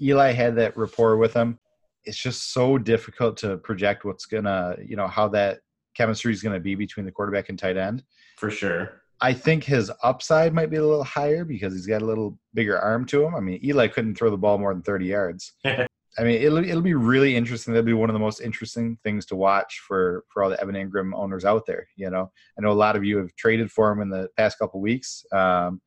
Eli 0.00 0.32
had 0.32 0.56
that 0.56 0.76
rapport 0.76 1.16
with 1.16 1.32
him. 1.32 1.59
It's 2.04 2.18
just 2.18 2.52
so 2.52 2.78
difficult 2.78 3.37
to 3.38 3.56
project 3.59 4.04
what's 4.04 4.26
gonna, 4.26 4.76
you 4.85 4.97
know, 4.97 5.06
how 5.06 5.28
that 5.28 5.61
chemistry 5.94 6.32
is 6.32 6.42
gonna 6.42 6.61
be 6.61 6.75
between 6.75 7.06
the 7.06 7.12
quarterback 7.12 7.49
and 7.49 7.59
tight 7.59 7.76
end. 7.76 8.02
For 8.37 8.50
sure. 8.50 9.02
I 9.21 9.32
think 9.32 9.62
his 9.62 9.90
upside 10.02 10.52
might 10.52 10.68
be 10.68 10.78
a 10.78 10.85
little 10.85 11.04
higher 11.04 11.44
because 11.44 11.73
he's 11.73 11.87
got 11.87 12.02
a 12.02 12.04
little 12.04 12.37
bigger 12.54 12.76
arm 12.78 13.04
to 13.06 13.25
him. 13.25 13.37
I 13.37 13.40
mean, 13.40 13.61
Eli 13.64 13.87
couldn't 13.87 14.16
throw 14.16 14.30
the 14.30 14.37
ball 14.37 14.59
more 14.59 14.75
than 14.75 14.82
30 14.82 15.06
yards. 15.06 15.52
I 16.19 16.25
mean, 16.25 16.42
it'll 16.42 16.59
it'll 16.59 16.83
be 16.83 16.95
really 16.95 17.37
interesting. 17.37 17.73
That'll 17.73 17.87
be 17.87 17.95
one 17.95 18.11
of 18.11 18.14
the 18.14 18.21
most 18.21 18.40
interesting 18.40 18.99
things 19.02 19.25
to 19.26 19.37
watch 19.37 19.83
for 19.87 20.25
for 20.28 20.42
all 20.42 20.50
the 20.50 20.61
Evan 20.61 20.75
Engram 20.75 21.14
owners 21.14 21.45
out 21.45 21.64
there. 21.66 21.87
You 21.97 22.11
know, 22.11 22.31
I 22.59 22.62
know 22.62 22.71
a 22.71 22.75
lot 22.75 22.97
of 22.97 23.04
you 23.04 23.16
have 23.19 23.35
traded 23.37 23.71
for 23.71 23.90
him 23.90 24.02
in 24.02 24.11
the 24.11 24.28
past 24.37 24.59
couple 24.59 24.81
weeks. 24.81 25.25
Um, 25.33 25.81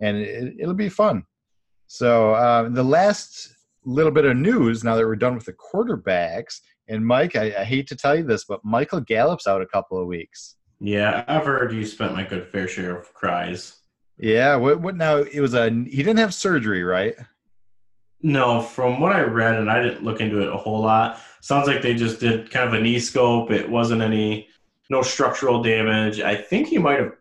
and 0.00 0.16
it, 0.16 0.66
will 0.66 0.74
be 0.74 0.88
fun. 0.88 1.24
So 1.86 2.34
uh, 2.34 2.68
the 2.68 2.82
last 2.82 3.54
little 3.84 4.12
bit 4.12 4.24
of 4.24 4.36
news 4.36 4.84
now 4.84 4.96
that 4.96 5.06
we're 5.06 5.16
done 5.16 5.34
with 5.34 5.44
the 5.44 5.52
quarterbacks, 5.52 6.60
and 6.88 7.06
Mike, 7.06 7.36
I, 7.36 7.46
I, 7.58 7.64
hate 7.64 7.86
to 7.88 7.96
tell 7.96 8.16
you 8.16 8.24
this, 8.24 8.44
but 8.44 8.64
Michael 8.64 9.00
Gallup's 9.00 9.46
out 9.46 9.62
a 9.62 9.66
couple 9.66 10.00
of 10.00 10.06
weeks. 10.06 10.56
Yeah, 10.80 11.24
I've 11.28 11.44
heard 11.44 11.72
you 11.72 11.84
spent 11.84 12.14
my 12.14 12.24
good 12.24 12.48
fair 12.48 12.66
share 12.66 12.98
of 12.98 13.12
cries. 13.14 13.76
Yeah. 14.18 14.56
What? 14.56 14.80
What? 14.80 14.96
Now 14.96 15.18
it 15.18 15.40
was 15.40 15.54
a. 15.54 15.70
He 15.70 15.98
didn't 15.98 16.18
have 16.18 16.34
surgery, 16.34 16.82
right? 16.82 17.14
No, 18.22 18.60
from 18.60 19.00
what 19.00 19.12
I 19.12 19.22
read, 19.22 19.56
and 19.56 19.70
I 19.70 19.82
didn't 19.82 20.04
look 20.04 20.20
into 20.20 20.40
it 20.42 20.52
a 20.52 20.56
whole 20.56 20.80
lot, 20.80 21.20
sounds 21.40 21.66
like 21.66 21.80
they 21.80 21.94
just 21.94 22.20
did 22.20 22.50
kind 22.50 22.68
of 22.68 22.74
a 22.74 22.80
knee 22.80 22.98
scope. 22.98 23.50
It 23.50 23.68
wasn't 23.68 24.02
any, 24.02 24.48
no 24.90 25.00
structural 25.00 25.62
damage. 25.62 26.20
I 26.20 26.36
think 26.36 26.68
he 26.68 26.78
might 26.78 27.00
have, 27.00 27.12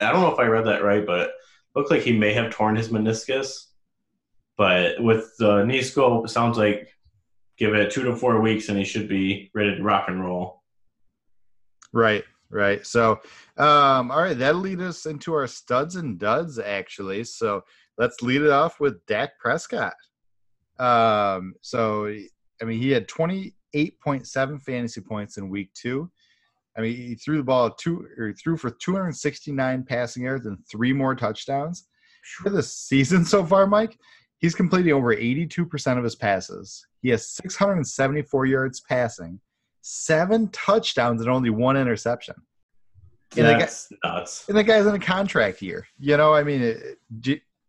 I 0.00 0.12
don't 0.12 0.22
know 0.22 0.32
if 0.32 0.38
I 0.38 0.46
read 0.46 0.66
that 0.66 0.82
right, 0.82 1.04
but 1.04 1.20
it 1.20 1.30
looked 1.74 1.90
like 1.90 2.02
he 2.02 2.16
may 2.16 2.32
have 2.32 2.50
torn 2.50 2.76
his 2.76 2.88
meniscus. 2.88 3.66
But 4.56 5.02
with 5.02 5.36
the 5.38 5.64
knee 5.64 5.82
scope, 5.82 6.24
it 6.24 6.30
sounds 6.30 6.56
like 6.56 6.88
give 7.58 7.74
it 7.74 7.90
two 7.90 8.04
to 8.04 8.16
four 8.16 8.40
weeks 8.40 8.70
and 8.70 8.78
he 8.78 8.84
should 8.84 9.08
be 9.08 9.50
ready 9.54 9.76
to 9.76 9.82
rock 9.82 10.06
and 10.08 10.24
roll. 10.24 10.62
Right. 11.92 12.24
Right. 12.48 12.86
So, 12.86 13.20
um, 13.56 14.10
all 14.10 14.22
right, 14.22 14.38
that'll 14.38 14.60
lead 14.60 14.80
us 14.80 15.04
into 15.06 15.34
our 15.34 15.48
studs 15.48 15.96
and 15.96 16.18
duds, 16.18 16.58
actually. 16.58 17.24
So 17.24 17.64
let's 17.98 18.22
lead 18.22 18.42
it 18.42 18.50
off 18.50 18.80
with 18.80 19.04
Dak 19.06 19.38
Prescott. 19.38 19.94
Um, 20.78 21.54
so, 21.62 22.06
I 22.06 22.64
mean, 22.64 22.80
he 22.80 22.90
had 22.90 23.08
28.7 23.08 24.62
fantasy 24.62 25.00
points 25.00 25.38
in 25.38 25.48
week 25.48 25.72
two. 25.74 26.10
I 26.76 26.82
mean, 26.82 26.94
he 26.94 27.14
threw 27.14 27.38
the 27.38 27.42
ball 27.42 27.70
two 27.70 28.06
or 28.18 28.34
threw 28.34 28.56
for 28.56 28.70
269 28.70 29.84
passing 29.84 30.24
yards 30.24 30.46
and 30.46 30.58
three 30.70 30.92
more 30.92 31.14
touchdowns. 31.14 31.86
For 32.42 32.50
the 32.50 32.62
season 32.62 33.24
so 33.24 33.44
far, 33.44 33.66
Mike, 33.66 33.98
he's 34.38 34.54
completing 34.54 34.92
over 34.92 35.14
82% 35.14 35.96
of 35.96 36.04
his 36.04 36.16
passes. 36.16 36.84
He 37.00 37.08
has 37.10 37.30
674 37.30 38.46
yards 38.46 38.80
passing, 38.80 39.40
seven 39.80 40.48
touchdowns, 40.50 41.22
and 41.22 41.30
only 41.30 41.50
one 41.50 41.76
interception. 41.76 42.34
And 43.36 43.46
That's 43.46 43.88
the 43.88 43.96
guy, 44.02 44.16
nuts. 44.16 44.44
and 44.48 44.56
the 44.56 44.64
guy's 44.64 44.86
in 44.86 44.94
a 44.94 44.98
contract 44.98 45.62
year. 45.62 45.86
You 45.98 46.16
know, 46.16 46.34
I 46.34 46.42
mean, 46.42 46.62
it, 46.62 46.98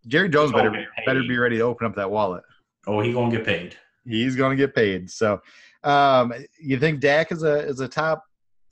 Jerry 0.08 0.30
Jones 0.30 0.52
better 0.52 0.86
better 1.06 1.22
be 1.22 1.38
ready 1.38 1.58
to 1.58 1.64
open 1.64 1.88
up 1.88 1.96
that 1.96 2.10
wallet. 2.10 2.44
Oh, 2.86 3.02
he 3.02 3.14
gonna 3.14 3.32
get 3.32 3.46
paid. 3.46 3.76
He's 4.08 4.36
going 4.36 4.58
to 4.58 4.62
get 4.62 4.74
paid. 4.74 5.10
So, 5.12 5.42
um, 5.84 6.34
you 6.60 6.80
think 6.80 7.02
Dak 7.02 7.32
is 7.32 7.44
a 7.44 7.60
is 7.68 7.80
a 7.80 7.88
top 7.88 8.24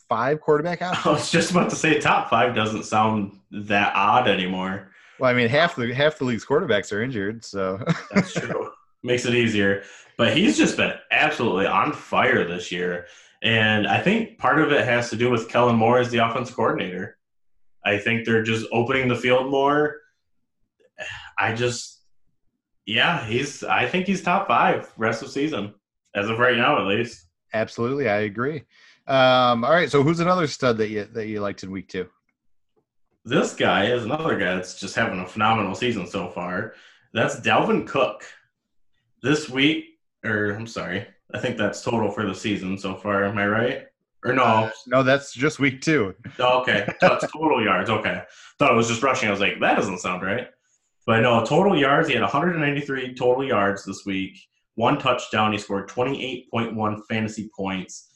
five 0.07 0.39
quarterback 0.39 0.81
I 1.05 1.09
was 1.09 1.31
just 1.31 1.51
about 1.51 1.69
to 1.71 1.75
say 1.75 1.99
top 1.99 2.29
five 2.29 2.55
doesn't 2.55 2.83
sound 2.83 3.39
that 3.51 3.93
odd 3.95 4.27
anymore. 4.27 4.91
Well, 5.19 5.29
I 5.29 5.33
mean, 5.33 5.49
half 5.49 5.75
the 5.75 5.93
half 5.93 6.17
the 6.17 6.25
league's 6.25 6.45
quarterbacks 6.45 6.91
are 6.91 7.01
injured. 7.01 7.43
So, 7.43 7.79
That's 8.13 8.33
true. 8.33 8.71
Makes 9.03 9.25
it 9.25 9.35
easier. 9.35 9.83
But 10.17 10.35
he's 10.35 10.57
just 10.57 10.77
been 10.77 10.93
absolutely 11.11 11.67
on 11.67 11.91
fire 11.91 12.45
this 12.45 12.71
year. 12.71 13.07
And 13.43 13.85
I 13.85 14.01
think 14.01 14.37
part 14.37 14.59
of 14.59 14.71
it 14.71 14.85
has 14.85 15.09
to 15.09 15.15
do 15.15 15.29
with 15.29 15.49
Kellen 15.49 15.75
Moore 15.75 15.99
as 15.99 16.09
the 16.09 16.17
offense 16.17 16.49
coordinator. 16.49 17.17
I 17.83 17.97
think 17.97 18.25
they're 18.25 18.43
just 18.43 18.65
opening 18.71 19.07
the 19.07 19.15
field 19.15 19.51
more. 19.51 19.97
I 21.37 21.53
just, 21.53 22.01
yeah, 22.85 23.25
he's, 23.25 23.63
I 23.63 23.87
think 23.87 24.07
he's 24.07 24.21
top 24.21 24.47
five 24.47 24.91
rest 24.97 25.23
of 25.23 25.29
season, 25.29 25.73
as 26.13 26.29
of 26.29 26.39
right 26.39 26.57
now, 26.57 26.79
at 26.79 26.87
least. 26.87 27.25
absolutely, 27.53 28.09
I 28.09 28.19
agree. 28.21 28.63
Um, 29.07 29.63
all 29.63 29.71
right, 29.71 29.89
so 29.89 30.01
who's 30.01 30.19
another 30.19 30.47
stud 30.47 30.77
that 30.79 30.89
you 30.89 31.05
that 31.13 31.27
you 31.27 31.39
liked 31.39 31.63
in 31.63 31.69
week 31.71 31.87
two? 31.89 32.07
This 33.23 33.53
guy 33.53 33.85
is 33.85 34.03
another 34.03 34.37
guy 34.37 34.55
that's 34.55 34.79
just 34.79 34.95
having 34.95 35.19
a 35.19 35.27
phenomenal 35.27 35.75
season 35.75 36.07
so 36.07 36.29
far. 36.29 36.73
That's 37.13 37.39
Dalvin 37.39 37.87
Cook. 37.87 38.23
This 39.21 39.49
week, 39.49 39.99
or 40.23 40.51
I'm 40.51 40.67
sorry, 40.67 41.07
I 41.33 41.39
think 41.39 41.57
that's 41.57 41.81
total 41.81 42.11
for 42.11 42.25
the 42.27 42.35
season 42.35 42.77
so 42.77 42.95
far. 42.95 43.23
Am 43.23 43.37
I 43.37 43.47
right? 43.47 43.85
Or 44.23 44.33
no? 44.33 44.71
No, 44.87 45.03
that's 45.03 45.33
just 45.33 45.59
week 45.59 45.81
two. 45.81 46.15
Oh, 46.39 46.61
okay, 46.61 46.87
that's 47.01 47.31
total 47.31 47.63
yards. 47.63 47.89
Okay, 47.89 48.21
thought 48.59 48.71
it 48.71 48.75
was 48.75 48.87
just 48.87 49.03
rushing. 49.03 49.27
I 49.27 49.31
was 49.31 49.39
like, 49.39 49.59
that 49.61 49.75
doesn't 49.75 49.99
sound 49.99 50.23
right. 50.23 50.47
But 51.05 51.21
no, 51.21 51.43
total 51.45 51.77
yards. 51.77 52.07
He 52.07 52.15
had 52.15 52.23
193 52.23 53.13
total 53.13 53.43
yards 53.43 53.85
this 53.85 54.05
week. 54.05 54.37
One 54.75 54.97
touchdown. 54.97 55.51
He 55.51 55.57
scored 55.57 55.87
28.1 55.87 57.01
fantasy 57.07 57.49
points. 57.55 58.09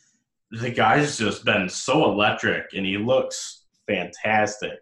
The 0.52 0.72
guy's 0.72 1.18
just 1.18 1.46
been 1.46 1.70
so 1.70 2.12
electric, 2.12 2.74
and 2.74 2.86
he 2.86 2.98
looks 2.98 3.66
fantastic. 3.88 4.80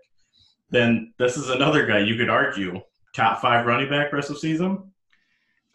Then 0.69 1.13
this 1.19 1.37
is 1.37 1.49
another 1.49 1.85
guy 1.85 1.99
you 1.99 2.15
could 2.15 2.29
argue 2.29 2.81
top 3.13 3.41
five 3.41 3.65
running 3.65 3.89
back 3.89 4.13
rest 4.13 4.29
of 4.29 4.37
season. 4.37 4.91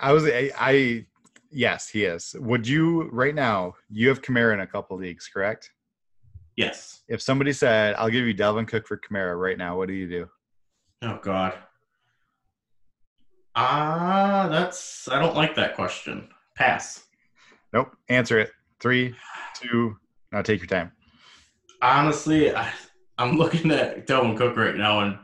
I 0.01 0.13
was 0.13 0.25
I, 0.25 0.51
I 0.57 1.07
yes, 1.51 1.89
he 1.89 2.05
is. 2.05 2.35
Would 2.39 2.67
you 2.67 3.09
right 3.11 3.35
now? 3.35 3.75
You 3.91 4.09
have 4.09 4.23
Kamara 4.23 4.55
in 4.55 4.61
a 4.61 4.67
couple 4.67 4.97
leagues, 4.97 5.29
correct? 5.29 5.71
Yes. 6.57 7.03
If 7.09 7.23
somebody 7.23 7.53
said, 7.53 7.95
"I'll 7.97 8.11
give 8.11 8.27
you 8.27 8.35
Dalvin 8.35 8.67
Cook 8.67 8.87
for 8.87 8.99
Kamara 8.99 9.39
right 9.39 9.59
now," 9.59 9.77
what 9.77 9.89
do 9.89 9.95
you 9.95 10.09
do? 10.09 10.29
Oh 11.03 11.19
God. 11.23 11.55
Ah, 13.55 14.49
that's 14.51 15.09
I 15.09 15.19
don't 15.19 15.37
like 15.37 15.55
that 15.57 15.75
question. 15.75 16.29
Pass. 16.55 17.05
Nope. 17.73 17.95
Answer 18.09 18.39
it. 18.39 18.51
Three, 18.81 19.15
two. 19.55 19.97
Now 20.33 20.43
take 20.43 20.61
your 20.61 20.67
time. 20.67 20.93
honestly, 21.81 22.55
I, 22.55 22.73
I'm 23.19 23.37
looking 23.37 23.71
at 23.71 24.07
Dalvin 24.07 24.37
Cook 24.37 24.57
right 24.57 24.75
now, 24.77 25.01
and 25.01 25.19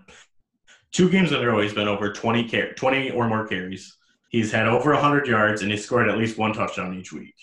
two 0.92 1.08
games 1.08 1.32
in 1.32 1.42
a 1.42 1.46
row, 1.46 1.60
he's 1.60 1.72
been 1.72 1.88
over 1.88 2.12
20, 2.12 2.48
car- 2.48 2.72
20 2.74 3.10
or 3.12 3.26
more 3.28 3.46
carries. 3.46 3.96
He's 4.28 4.52
had 4.52 4.68
over 4.68 4.92
100 4.92 5.26
yards, 5.26 5.62
and 5.62 5.70
he's 5.70 5.84
scored 5.84 6.08
at 6.08 6.18
least 6.18 6.36
one 6.38 6.52
touchdown 6.52 6.94
each 6.94 7.12
week. 7.12 7.34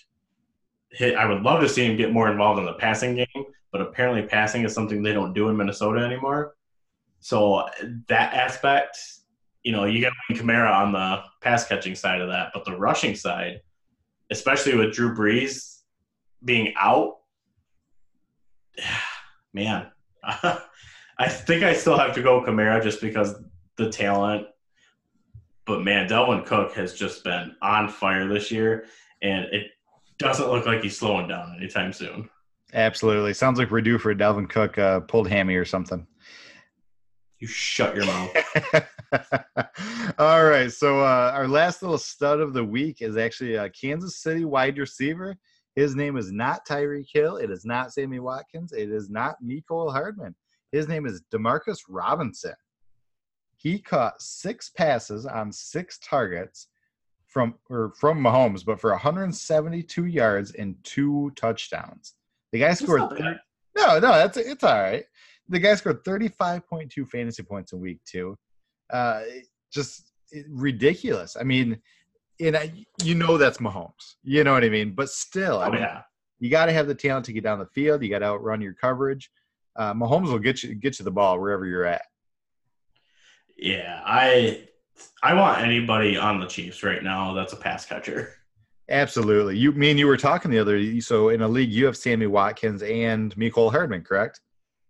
Hit, 0.92 1.16
I 1.16 1.26
would 1.26 1.42
love 1.42 1.62
to 1.62 1.70
see 1.70 1.84
him 1.86 1.98
get 1.98 2.14
more 2.14 2.30
involved 2.32 2.60
in 2.60 2.66
the 2.66 2.74
passing 2.74 3.16
game, 3.16 3.46
but 3.72 3.82
apparently 3.82 4.22
passing 4.22 4.64
is 4.64 4.74
something 4.74 5.02
they 5.02 5.14
don't 5.14 5.34
do 5.34 5.50
in 5.50 5.58
Minnesota 5.58 6.02
anymore. 6.02 6.56
So 7.20 7.68
that 8.08 8.34
aspect, 8.34 8.98
you 9.66 9.72
know, 9.72 9.86
you 9.86 10.00
got 10.00 10.14
Kamara 10.32 10.72
on 10.72 10.94
the 10.94 11.24
pass 11.42 11.68
catching 11.68 11.96
side 11.96 12.22
of 12.22 12.30
that, 12.30 12.52
but 12.54 12.64
the 12.66 12.78
rushing 12.78 13.16
side, 13.16 13.62
especially 14.30 14.78
with 14.78 14.94
Drew 14.94 15.14
Brees 15.16 15.80
being 16.44 16.74
out, 16.80 17.16
man, 19.54 19.88
I 20.24 21.28
think 21.30 21.64
I 21.64 21.74
still 21.74 21.98
have 21.98 22.14
to 22.14 22.22
go 22.22 22.42
Kamara 22.42 22.82
just 22.82 23.02
because 23.02 23.36
the 23.78 23.90
talent. 23.90 24.48
But 25.66 25.82
man, 25.82 26.08
Dalvin 26.08 26.46
Cook 26.46 26.74
has 26.74 26.94
just 26.94 27.24
been 27.24 27.56
on 27.64 27.90
fire 27.90 28.28
this 28.28 28.52
year, 28.52 28.86
and 29.24 29.46
it 29.46 29.72
doesn't 30.20 30.48
look 30.48 30.68
like 30.68 30.84
he's 30.84 30.96
slowing 30.98 31.28
down 31.28 31.56
anytime 31.58 31.92
soon. 31.92 32.30
Absolutely. 32.72 33.34
Sounds 33.34 33.58
like 33.58 33.72
we're 33.72 33.82
due 33.82 33.98
for 33.98 34.14
Dalvin 34.14 34.48
Cook 34.48 34.78
uh, 34.78 35.00
pulled 35.00 35.28
hammy 35.28 35.56
or 35.56 35.66
something. 35.66 36.06
You 37.40 37.48
shut 37.48 37.96
your 37.96 38.06
mouth. 38.06 38.36
All 40.18 40.46
right. 40.46 40.72
So 40.72 41.02
uh, 41.02 41.32
our 41.34 41.48
last 41.48 41.82
little 41.82 41.98
stud 41.98 42.40
of 42.40 42.54
the 42.54 42.64
week 42.64 43.02
is 43.02 43.18
actually 43.18 43.56
a 43.56 43.70
Kansas 43.70 44.22
City 44.22 44.46
wide 44.46 44.78
receiver. 44.78 45.36
His 45.76 45.96
name 45.96 46.16
is 46.16 46.32
not 46.32 46.66
Tyreek 46.66 47.08
Hill. 47.12 47.38
It 47.38 47.52
is 47.52 47.66
not 47.66 47.94
Sammy 47.94 48.20
Watkins. 48.20 48.72
It 48.72 48.90
is 48.90 49.10
not 49.10 49.36
Mecole 49.44 49.92
Hardman. 49.92 50.34
His 50.72 50.88
name 50.88 51.06
is 51.06 51.22
Demarcus 51.32 51.80
Robinson. 51.90 52.54
He 53.58 53.80
caught 53.80 54.22
six 54.22 54.70
passes 54.70 55.26
on 55.26 55.52
six 55.52 56.00
targets 56.00 56.68
from 57.28 57.56
or 57.70 57.92
from 58.00 58.22
Mahomes, 58.24 58.64
but 58.64 58.80
for 58.80 58.92
172 58.92 60.06
yards 60.06 60.54
and 60.54 60.76
two 60.84 61.32
touchdowns. 61.36 62.14
The 62.54 62.60
guy 62.60 62.74
scored. 62.74 63.02
not 63.02 63.18
bad. 63.18 63.40
no, 63.76 63.94
no, 63.96 64.14
that's 64.14 64.38
it's 64.38 64.64
all 64.64 64.82
right. 64.82 65.04
The 65.50 65.60
guy 65.60 65.76
scored 65.76 66.04
35.2 66.04 67.08
fantasy 67.08 67.44
points 67.44 67.74
in 67.74 67.80
week 67.80 68.00
two. 68.06 68.38
Uh, 68.92 69.22
just 69.72 70.12
ridiculous. 70.50 71.38
I 71.40 71.44
mean, 71.44 71.80
and 72.40 72.58
I, 72.58 72.72
you 73.04 73.16
know 73.16 73.38
that's 73.38 73.60
Mahomes. 73.60 74.16
You 74.24 74.44
know 74.44 74.54
what 74.54 74.64
I 74.64 74.70
mean? 74.70 74.94
But 74.94 75.10
still, 75.10 75.60
I 75.60 75.68
Oh 75.68 75.72
mean, 75.72 75.82
yeah, 75.82 76.02
you 76.40 76.50
got 76.50 76.66
to 76.66 76.74
have 76.74 76.88
the 76.88 76.96
talent 76.96 77.26
to 77.26 77.34
get 77.34 77.44
down 77.44 77.60
the 77.60 77.66
field. 77.68 78.04
You 78.04 78.10
got 78.10 78.20
to 78.20 78.26
outrun 78.26 78.62
your 78.62 78.74
coverage. 78.74 79.30
Uh, 79.76 79.94
Mahomes 79.94 80.30
will 80.32 80.40
get 80.40 80.64
you 80.64 80.74
get 80.76 81.00
you 81.00 81.06
the 81.06 81.12
ball 81.12 81.40
wherever 81.40 81.66
you're 81.66 81.86
at. 81.86 82.04
yeah. 83.58 84.02
I 84.06 84.68
I 85.24 85.34
want 85.34 85.62
anybody 85.62 86.18
on 86.18 86.40
the 86.40 86.48
Chiefs 86.48 86.84
right 86.84 87.04
now 87.04 87.34
that's 87.34 87.54
a 87.54 87.58
pass 87.58 87.86
catcher. 87.86 88.34
Absolutely. 88.90 89.58
You 89.58 89.72
mean 89.72 89.98
you 89.98 90.08
were 90.08 90.18
talking 90.18 90.52
the 90.52 90.60
other. 90.60 91.02
So 91.02 91.30
in 91.30 91.42
a 91.42 91.48
league, 91.48 91.72
you 91.72 91.86
have 91.86 91.98
Sammy 91.98 92.28
Watkins 92.28 92.84
and 92.84 93.36
Mecole 93.36 93.72
Hardman, 93.72 94.04
correct? 94.04 94.42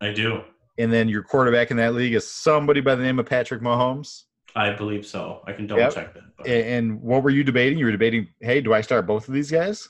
I 0.02 0.12
do. 0.12 0.44
And 0.78 0.92
then 0.92 1.08
your 1.08 1.24
quarterback 1.24 1.72
in 1.72 1.78
that 1.78 1.94
league 1.94 2.14
is 2.14 2.28
somebody 2.30 2.82
by 2.82 2.96
the 2.96 3.04
name 3.04 3.20
of 3.20 3.26
Patrick 3.26 3.62
Mahomes. 3.62 4.24
I 4.56 4.72
believe 4.72 5.06
so. 5.06 5.42
I 5.48 5.54
can 5.54 5.68
double 5.68 5.82
Yep. 5.84 5.94
check 5.94 6.14
that. 6.14 6.24
but- 6.38 6.48
And 6.48 7.02
what 7.02 7.24
were 7.24 7.30
you 7.30 7.44
debating? 7.44 7.78
You 7.78 7.86
were 7.86 7.92
debating, 7.92 8.28
hey, 8.42 8.62
do 8.62 8.74
I 8.74 8.82
start 8.82 9.06
both 9.08 9.28
of 9.28 9.34
these 9.34 9.52
guys? 9.52 9.88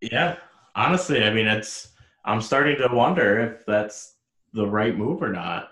Yeah, 0.00 0.36
honestly, 0.74 1.22
I 1.24 1.30
mean, 1.32 1.46
it's. 1.46 1.88
I'm 2.24 2.40
starting 2.40 2.76
to 2.78 2.88
wonder 2.94 3.38
if 3.40 3.64
that's 3.66 4.16
the 4.52 4.66
right 4.66 4.96
move 4.96 5.22
or 5.22 5.30
not. 5.30 5.70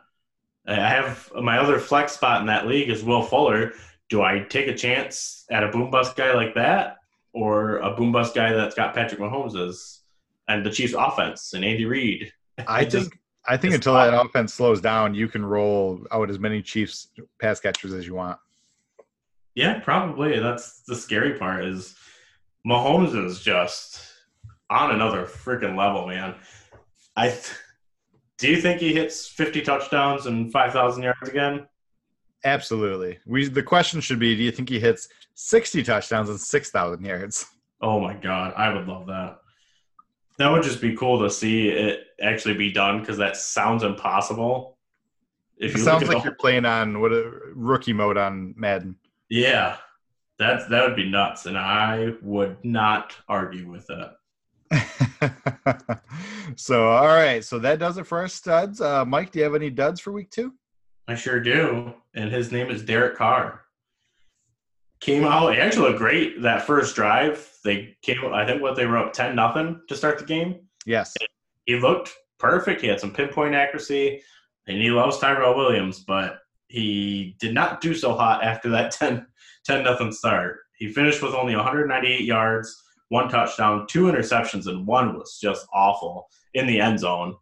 I 0.67 0.75
have 0.75 1.31
my 1.41 1.59
other 1.59 1.79
flex 1.79 2.13
spot 2.13 2.41
in 2.41 2.47
that 2.47 2.67
league 2.67 2.89
is 2.91 3.05
Will 3.05 3.23
Fuller. 3.23 3.73
Do 4.09 4.23
I 4.23 4.41
take 4.41 4.67
a 4.69 4.75
chance 4.75 5.45
at 5.51 5.63
a 5.65 5.69
boom 5.69 5.91
bust 5.91 6.17
guy 6.17 6.33
like 6.35 6.55
that, 6.55 6.97
or 7.33 7.79
a 7.79 7.95
boom 7.95 8.13
bust 8.13 8.35
guy 8.35 8.53
that's 8.53 8.75
got 8.75 8.95
Patrick 8.95 9.21
Mahomes 9.21 9.57
as 9.57 10.01
and 10.49 10.65
the 10.65 10.71
Chiefs' 10.71 10.95
offense 10.97 11.53
and 11.55 11.65
Andy 11.65 11.85
Reid? 11.85 12.33
I 12.67 12.85
just- 12.85 13.11
think 13.11 13.18
I 13.49 13.57
think 13.57 13.75
until 13.75 13.95
that 13.95 14.13
offense 14.13 14.55
slows 14.55 14.81
down, 14.81 15.15
you 15.15 15.27
can 15.29 15.45
roll 15.45 16.05
out 16.13 16.29
as 16.29 16.39
many 16.39 16.61
Chiefs 16.61 17.09
pass 17.41 17.61
catchers 17.61 17.95
as 17.95 18.07
you 18.07 18.15
want. 18.15 18.39
Yeah, 19.55 19.81
probably. 19.81 20.39
That's 20.39 20.83
the 20.87 20.95
scary 20.95 21.39
part 21.39 21.65
is 21.65 21.97
Mahomes 22.67 23.15
is 23.27 23.41
just 23.41 24.05
on 24.71 24.91
another 24.91 25.25
freaking 25.25 25.77
level, 25.77 26.07
man. 26.07 26.35
I 27.17 27.29
th- 27.29 27.57
do 28.37 28.49
you 28.49 28.61
think 28.61 28.81
he 28.81 28.93
hits 28.93 29.27
50 29.27 29.63
touchdowns 29.63 30.27
and 30.27 30.53
5,000 30.53 31.03
yards 31.03 31.29
again? 31.29 31.67
Absolutely. 32.45 33.19
We 33.27 33.49
the 33.49 33.63
question 33.63 34.01
should 34.01 34.19
be: 34.19 34.37
Do 34.37 34.43
you 34.43 34.53
think 34.53 34.69
he 34.69 34.79
hits 34.79 35.09
sixty 35.35 35.83
touchdowns 35.83 36.29
and 36.29 36.41
six 36.41 36.71
thousand 36.71 37.05
yards? 37.05 37.47
Oh 37.81 38.01
my 38.01 38.15
god, 38.15 38.55
I 38.57 38.73
would 38.73 38.87
love 38.87 39.07
that. 39.07 39.39
That 40.39 40.51
would 40.53 40.63
just 40.63 40.81
be 40.81 40.95
cool 40.97 41.19
to 41.21 41.31
see 41.31 41.69
it 41.69 42.07
actually 42.23 42.55
be 42.55 42.71
done 42.73 43.01
because 43.01 43.19
that 43.19 43.37
sounds 43.37 43.83
impossible. 43.83 44.79
If 45.57 45.75
It 45.75 45.79
sounds 45.81 46.07
like 46.09 46.19
the- 46.19 46.25
you're 46.25 46.37
playing 46.39 46.65
on 46.65 47.01
what 47.01 47.13
a 47.13 47.31
rookie 47.55 47.93
mode 47.93 48.17
on 48.17 48.55
Madden. 48.57 48.97
yeah, 49.29 49.77
that's 50.39 50.67
that 50.69 50.87
would 50.87 50.95
be 50.97 51.11
nuts, 51.11 51.47
and 51.47 51.59
I 51.59 52.13
would 52.23 52.65
not 52.65 53.17
argue 53.29 53.69
with 53.69 53.89
that. 53.89 54.15
so, 56.57 56.89
all 56.89 57.07
right. 57.07 57.43
So 57.45 57.59
that 57.59 57.79
does 57.81 57.99
it 57.99 58.07
for 58.07 58.19
our 58.19 58.29
studs. 58.29 58.81
Uh, 58.81 59.05
Mike, 59.05 59.33
do 59.33 59.39
you 59.41 59.45
have 59.45 59.55
any 59.57 59.71
duds 59.71 60.01
for 60.01 60.13
week 60.13 60.31
two? 60.31 60.55
I 61.09 61.15
sure 61.17 61.41
do. 61.41 61.95
And 62.15 62.31
his 62.31 62.53
name 62.53 62.71
is 62.71 62.83
Derek 62.83 63.17
Carr. 63.17 63.63
Came 65.01 65.25
out, 65.25 65.55
he 65.55 65.61
actually 65.61 65.89
looked 65.89 65.99
great 65.99 66.43
that 66.43 66.67
first 66.67 66.97
drive. 66.97 67.49
They 67.65 67.97
came, 68.03 68.19
I 68.33 68.45
think, 68.45 68.61
what 68.61 68.75
they 68.77 68.87
were 68.87 68.99
up 68.99 69.13
10 69.13 69.37
nothing 69.37 69.81
to 69.89 69.97
start 69.97 70.19
the 70.19 70.25
game. 70.25 70.67
Yes. 70.87 71.15
He 71.67 71.77
looked 71.79 72.13
perfect. 72.39 72.81
He 72.81 72.89
had 72.89 73.01
some 73.01 73.13
pinpoint 73.13 73.55
accuracy, 73.55 74.23
and 74.67 74.77
he 74.77 74.91
loves 74.91 75.19
Tyrell 75.19 75.57
Williams, 75.57 76.01
but 76.01 76.41
he 76.69 77.37
did 77.41 77.55
not 77.55 77.81
do 77.81 77.95
so 77.95 78.15
hot 78.15 78.43
after 78.43 78.69
that 78.71 78.91
10 78.93 79.27
10 79.65 79.85
nothing 79.85 80.13
start. 80.13 80.61
He 80.79 80.93
finished 80.93 81.23
with 81.23 81.35
only 81.35 81.55
198 81.55 82.23
yards, 82.23 82.83
one 83.09 83.29
touchdown, 83.29 83.87
two 83.89 84.05
interceptions, 84.05 84.67
and 84.67 84.87
one 84.87 85.15
was 85.15 85.39
just 85.41 85.67
awful 85.75 86.29
in 86.55 86.67
the 86.67 86.81
end 86.81 87.01
zone. 87.01 87.37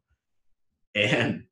And 0.95 1.45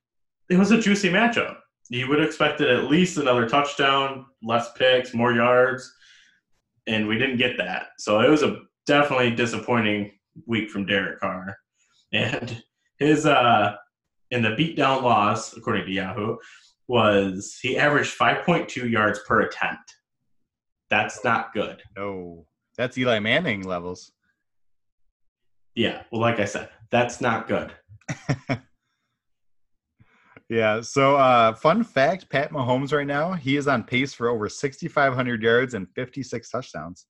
it 0.51 0.57
was 0.57 0.71
a 0.71 0.81
juicy 0.81 1.11
matchup. 1.11 1.57
You 1.91 2.09
would 2.09 2.19
have 2.19 2.29
expected 2.29 2.71
at 2.71 2.91
least 2.91 3.19
another 3.19 3.49
touchdown, 3.49 4.27
less 4.43 4.73
picks, 4.73 5.13
more 5.15 5.33
yards, 5.33 5.94
and 6.87 7.07
we 7.07 7.19
didn't 7.19 7.39
get 7.39 7.57
that. 7.59 7.89
So 7.99 8.21
it 8.21 8.29
was 8.29 8.43
a 8.43 8.61
definitely 8.87 9.31
disappointing 9.31 10.13
week 10.47 10.71
from 10.71 10.87
Derek 10.87 11.21
Carr. 11.21 11.57
And 12.13 12.63
his 13.01 13.27
uh 13.27 13.75
in 14.31 14.43
the 14.43 14.51
beatdown 14.51 15.03
loss, 15.03 15.57
according 15.57 15.87
to 15.87 15.91
Yahoo, 15.91 16.37
was 16.87 17.59
he 17.61 17.77
averaged 17.77 18.17
5.2 18.17 18.89
yards 18.89 19.19
per 19.27 19.41
attempt. 19.41 19.93
That's 20.91 21.25
not 21.25 21.53
good. 21.53 21.83
No, 21.97 22.47
that's 22.77 22.97
Eli 22.97 23.19
Manning 23.19 23.63
levels. 23.65 24.13
Yeah, 25.75 26.03
well, 26.13 26.21
like 26.21 26.39
I 26.39 26.45
said, 26.45 26.69
that's 26.91 27.21
not 27.21 27.49
good. 27.49 27.73
Yeah. 30.55 30.83
So, 30.83 31.17
uh, 31.17 31.53
fun 31.55 31.83
fact: 31.83 32.31
Pat 32.31 32.53
Mahomes 32.53 32.93
right 32.93 33.07
now 33.07 33.33
he 33.33 33.57
is 33.57 33.67
on 33.67 33.83
pace 33.83 34.15
for 34.15 34.29
over 34.29 34.49
6,500 34.49 35.43
yards 35.43 35.75
and 35.75 35.89
56 35.97 36.49
touchdowns. 36.49 37.07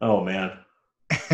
Oh 0.00 0.24
man, 0.24 0.50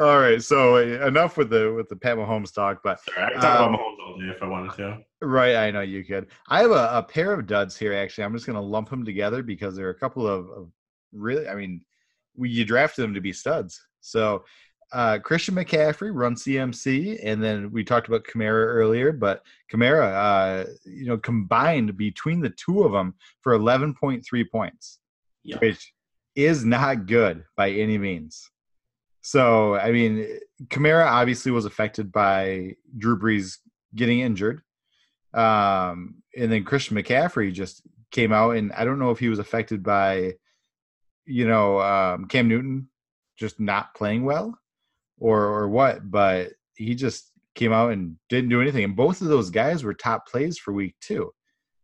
all 0.00 0.18
right. 0.18 0.42
So 0.42 0.76
uh, 0.76 1.06
enough 1.06 1.36
with 1.36 1.50
the 1.50 1.74
with 1.74 1.90
the 1.90 1.96
Pat 1.96 2.16
Mahomes 2.16 2.54
talk, 2.54 2.80
but 2.82 3.00
sorry, 3.00 3.22
I 3.22 3.32
could 3.32 3.42
talk 3.42 3.60
Um, 3.60 3.74
about 3.74 3.80
Mahomes 3.80 4.06
all 4.06 4.18
day 4.18 4.26
if 4.34 4.42
I 4.42 4.46
wanted 4.46 4.72
to. 4.78 4.98
Right, 5.20 5.56
I 5.56 5.70
know 5.70 5.82
you 5.82 6.02
could. 6.02 6.28
I 6.48 6.62
have 6.62 6.70
a, 6.70 6.88
a 6.94 7.02
pair 7.02 7.34
of 7.34 7.46
duds 7.46 7.76
here. 7.76 7.92
Actually, 7.92 8.24
I'm 8.24 8.32
just 8.32 8.46
going 8.46 8.56
to 8.56 8.62
lump 8.62 8.88
them 8.88 9.04
together 9.04 9.42
because 9.42 9.76
there 9.76 9.88
are 9.88 9.90
a 9.90 9.98
couple 9.98 10.26
of, 10.26 10.48
of 10.48 10.72
really. 11.12 11.46
I 11.48 11.54
mean, 11.54 11.82
we 12.34 12.48
you 12.48 12.64
drafted 12.64 13.02
them 13.04 13.12
to 13.12 13.20
be 13.20 13.34
studs. 13.34 13.78
So 14.00 14.44
uh, 14.92 15.18
Christian 15.18 15.54
McCaffrey 15.54 16.10
run 16.12 16.34
CMC, 16.34 17.20
and 17.22 17.42
then 17.42 17.70
we 17.70 17.82
talked 17.82 18.08
about 18.08 18.24
Kamara 18.24 18.66
earlier, 18.66 19.12
but 19.12 19.42
Kamara, 19.72 20.12
uh, 20.12 20.70
you 20.84 21.06
know, 21.06 21.16
combined 21.16 21.96
between 21.96 22.40
the 22.40 22.50
two 22.50 22.82
of 22.82 22.92
them 22.92 23.14
for 23.40 23.58
11.3 23.58 24.50
points, 24.50 24.98
Yeah. 25.42 25.58
which 25.58 25.92
is 26.34 26.64
not 26.64 27.06
good 27.06 27.44
by 27.56 27.70
any 27.70 27.96
means. 27.98 28.50
So, 29.22 29.76
I 29.76 29.92
mean, 29.92 30.26
Kamara 30.64 31.06
obviously 31.06 31.52
was 31.52 31.64
affected 31.64 32.12
by 32.12 32.76
Drew 32.98 33.18
Brees 33.18 33.58
getting 33.94 34.20
injured. 34.20 34.62
Um, 35.32 36.16
and 36.36 36.50
then 36.52 36.64
Christian 36.64 36.96
McCaffrey 36.96 37.52
just 37.52 37.82
came 38.10 38.32
out, 38.32 38.56
and 38.56 38.72
I 38.72 38.84
don't 38.84 38.98
know 38.98 39.10
if 39.10 39.18
he 39.18 39.28
was 39.28 39.38
affected 39.38 39.82
by, 39.82 40.34
you 41.24 41.46
know, 41.46 41.80
um, 41.80 42.26
Cam 42.26 42.48
Newton 42.48 42.88
just 43.38 43.58
not 43.58 43.94
playing 43.94 44.24
well 44.24 44.58
or 45.22 45.46
or 45.46 45.68
what, 45.68 46.10
but 46.10 46.50
he 46.74 46.94
just 46.96 47.30
came 47.54 47.72
out 47.72 47.92
and 47.92 48.16
didn't 48.28 48.50
do 48.50 48.60
anything. 48.60 48.82
And 48.82 48.96
both 48.96 49.20
of 49.20 49.28
those 49.28 49.50
guys 49.50 49.84
were 49.84 49.94
top 49.94 50.26
plays 50.26 50.58
for 50.58 50.72
week 50.72 50.96
two. 51.00 51.30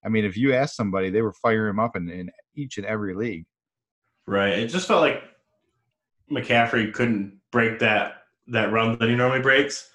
I 0.04 0.08
mean, 0.08 0.24
if 0.24 0.36
you 0.36 0.54
ask 0.54 0.74
somebody, 0.74 1.10
they 1.10 1.22
were 1.22 1.32
firing 1.32 1.70
him 1.70 1.78
up 1.78 1.94
in, 1.94 2.08
in 2.08 2.30
each 2.54 2.78
and 2.78 2.86
every 2.86 3.14
league. 3.14 3.44
Right. 4.26 4.58
It 4.58 4.68
just 4.68 4.88
felt 4.88 5.02
like 5.02 5.22
McCaffrey 6.30 6.92
couldn't 6.92 7.40
break 7.52 7.78
that 7.78 8.22
that 8.48 8.72
run 8.72 8.98
that 8.98 9.08
he 9.08 9.14
normally 9.14 9.40
breaks. 9.40 9.88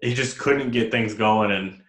He 0.00 0.14
just 0.14 0.38
couldn't 0.38 0.70
get 0.70 0.90
things 0.90 1.14
going, 1.14 1.52
and 1.52 1.80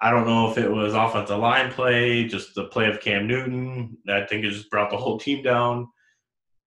I 0.00 0.10
don't 0.10 0.26
know 0.26 0.50
if 0.50 0.58
it 0.58 0.70
was 0.70 0.94
offensive 0.94 1.38
line 1.38 1.70
play, 1.70 2.24
just 2.24 2.54
the 2.54 2.64
play 2.64 2.88
of 2.88 3.00
Cam 3.00 3.26
Newton. 3.28 3.96
I 4.08 4.22
think 4.22 4.44
it 4.44 4.50
just 4.50 4.70
brought 4.70 4.90
the 4.90 4.96
whole 4.96 5.18
team 5.18 5.42
down. 5.42 5.88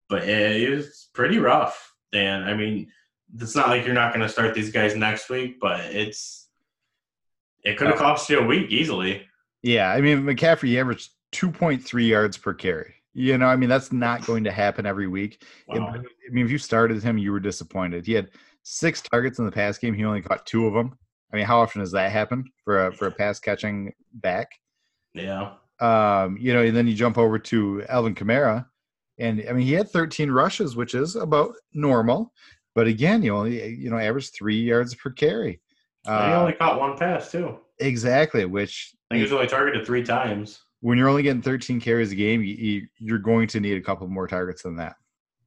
But 0.10 0.24
it, 0.28 0.64
it 0.64 0.70
was 0.76 1.10
pretty 1.14 1.38
rough. 1.38 1.94
And 2.12 2.46
I 2.46 2.56
mean, 2.56 2.88
it's 3.38 3.56
not 3.56 3.70
like 3.70 3.86
you're 3.86 3.94
not 3.94 4.14
going 4.14 4.26
to 4.26 4.30
start 4.30 4.54
these 4.54 4.72
guys 4.72 4.96
next 4.96 5.30
week, 5.30 5.60
but 5.60 5.80
it's 5.82 6.48
it 7.64 7.78
could 7.78 7.88
have 7.88 7.98
cost 7.98 8.30
you 8.30 8.40
a 8.40 8.46
week 8.46 8.70
easily. 8.72 9.24
Yeah, 9.62 9.92
I 9.92 10.02
mean 10.02 10.24
McCaffrey 10.24 10.80
averaged 10.80 11.12
2.3 11.34 12.08
yards 12.08 12.38
per 12.38 12.54
carry. 12.54 12.96
You 13.14 13.38
know, 13.38 13.48
I 13.48 13.56
mean 13.56 13.70
that's 13.70 13.92
not 13.92 14.26
going 14.26 14.44
to 14.46 14.52
happen 14.52 14.86
every 14.86 15.08
week. 15.08 15.44
It- 15.68 15.80
I 15.82 15.98
mean, 16.32 16.46
if 16.46 16.52
you 16.52 16.58
started 16.58 17.04
him, 17.04 17.18
you 17.18 17.32
were 17.32 17.40
disappointed. 17.40 18.06
He 18.06 18.14
had 18.14 18.30
six 18.64 19.02
targets 19.02 19.40
in 19.40 19.46
the 19.46 19.52
pass 19.52 19.78
game. 19.78 19.94
He 19.94 20.06
only 20.06 20.22
caught 20.22 20.46
two 20.46 20.68
of 20.68 20.74
them. 20.74 20.98
I 21.32 21.36
mean, 21.36 21.46
how 21.46 21.60
often 21.60 21.82
does 21.82 21.92
that 21.92 22.12
happen 22.12 22.46
for 22.64 22.88
a 22.88 22.92
for 22.94 23.08
a 23.08 23.12
pass 23.12 23.40
catching 23.40 23.94
back? 24.14 24.52
Yeah. 25.14 25.54
Um, 25.80 26.38
you 26.40 26.54
know, 26.54 26.62
and 26.62 26.76
then 26.76 26.88
you 26.88 26.94
jump 26.94 27.18
over 27.18 27.40
to 27.40 27.84
Alvin 27.88 28.14
Kamara, 28.14 28.66
and 29.18 29.44
I 29.50 29.54
mean, 29.54 29.66
he 29.66 29.74
had 29.74 29.90
13 29.90 30.30
rushes, 30.30 30.76
which 30.76 30.94
is 30.94 31.16
about 31.16 31.54
normal. 31.74 32.34
But 32.80 32.88
again, 32.88 33.22
you 33.24 33.36
only 33.36 33.76
you 33.76 33.90
know 33.90 33.98
averaged 33.98 34.34
three 34.34 34.62
yards 34.62 34.96
per 34.96 35.10
carry. 35.10 35.60
he 36.06 36.10
Uh, 36.10 36.40
only 36.40 36.54
caught 36.54 36.80
one 36.80 36.98
pass 36.98 37.30
too. 37.30 37.60
exactly, 37.80 38.46
which 38.46 38.94
I 39.12 39.16
think 39.16 39.18
he 39.18 39.24
was 39.24 39.34
only 39.34 39.48
targeted 39.48 39.86
three 39.86 40.02
times. 40.02 40.62
when 40.80 40.98
you're 40.98 41.10
only 41.10 41.22
getting 41.24 41.42
13 41.42 41.82
carries 41.82 42.14
a 42.14 42.16
game, 42.16 42.42
you, 42.42 42.54
you, 42.56 42.88
you're 43.00 43.18
going 43.20 43.50
to 43.50 43.60
need 43.60 43.76
a 43.76 43.82
couple 43.82 44.08
more 44.08 44.28
targets 44.28 44.64
than 44.64 44.78
that. 44.78 44.96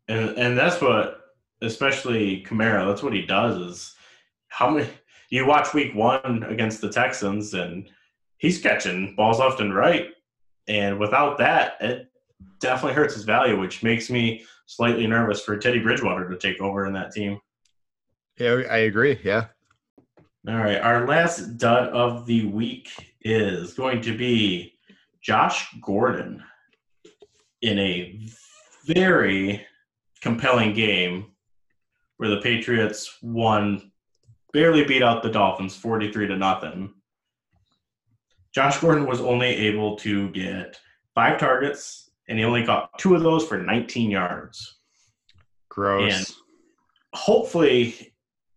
And 0.09 0.37
and 0.37 0.59
that's 0.59 0.83
what 0.83 1.21
especially 1.62 2.45
Kamara, 2.47 2.87
that's 2.87 3.03
what 3.03 3.14
he 3.14 3.23
does 3.23 3.57
is 3.57 3.95
how 4.49 4.68
many 4.68 4.87
you 5.31 5.47
watch 5.47 5.73
week 5.73 5.95
one 5.95 6.42
against 6.42 6.83
the 6.83 6.92
Texans 6.92 7.55
and 7.55 7.88
he's 8.37 8.61
catching 8.61 9.14
balls 9.14 9.38
left 9.38 9.61
and 9.61 9.75
right. 9.75 10.09
And 10.68 10.99
without 10.99 11.38
that, 11.38 11.79
it 11.81 12.11
definitely 12.61 12.92
hurts 12.92 13.14
his 13.14 13.25
value, 13.25 13.59
which 13.59 13.83
makes 13.83 14.11
me 14.11 14.45
slightly 14.76 15.06
nervous 15.06 15.42
for 15.42 15.56
Teddy 15.56 15.78
Bridgewater 15.78 16.28
to 16.28 16.37
take 16.37 16.61
over 16.61 16.87
in 16.87 16.92
that 16.94 17.12
team. 17.12 17.38
Yeah, 18.38 18.62
I 18.70 18.78
agree. 18.78 19.18
Yeah. 19.22 19.46
All 20.48 20.56
right. 20.56 20.80
Our 20.80 21.06
last 21.06 21.58
dud 21.58 21.88
of 21.90 22.26
the 22.26 22.46
week 22.46 22.88
is 23.20 23.74
going 23.74 24.00
to 24.02 24.16
be 24.16 24.74
Josh 25.20 25.68
Gordon 25.80 26.42
in 27.61 27.78
a 27.78 28.20
very 28.87 29.64
compelling 30.20 30.72
game 30.72 31.26
where 32.16 32.30
the 32.30 32.40
Patriots 32.40 33.18
won, 33.22 33.92
barely 34.52 34.85
beat 34.85 35.02
out 35.02 35.22
the 35.22 35.30
Dolphins 35.30 35.76
43 35.76 36.28
to 36.28 36.37
nothing. 36.37 36.92
Josh 38.54 38.78
Gordon 38.78 39.06
was 39.06 39.20
only 39.20 39.46
able 39.46 39.96
to 39.98 40.30
get 40.30 40.78
five 41.14 41.38
targets, 41.38 42.01
and 42.28 42.38
he 42.38 42.44
only 42.44 42.64
got 42.64 42.98
two 42.98 43.14
of 43.14 43.22
those 43.22 43.46
for 43.46 43.58
19 43.58 44.11
yards 44.11 44.78
Gross. 45.72 46.12
And- 46.12 46.37
hopefully, 47.14 48.12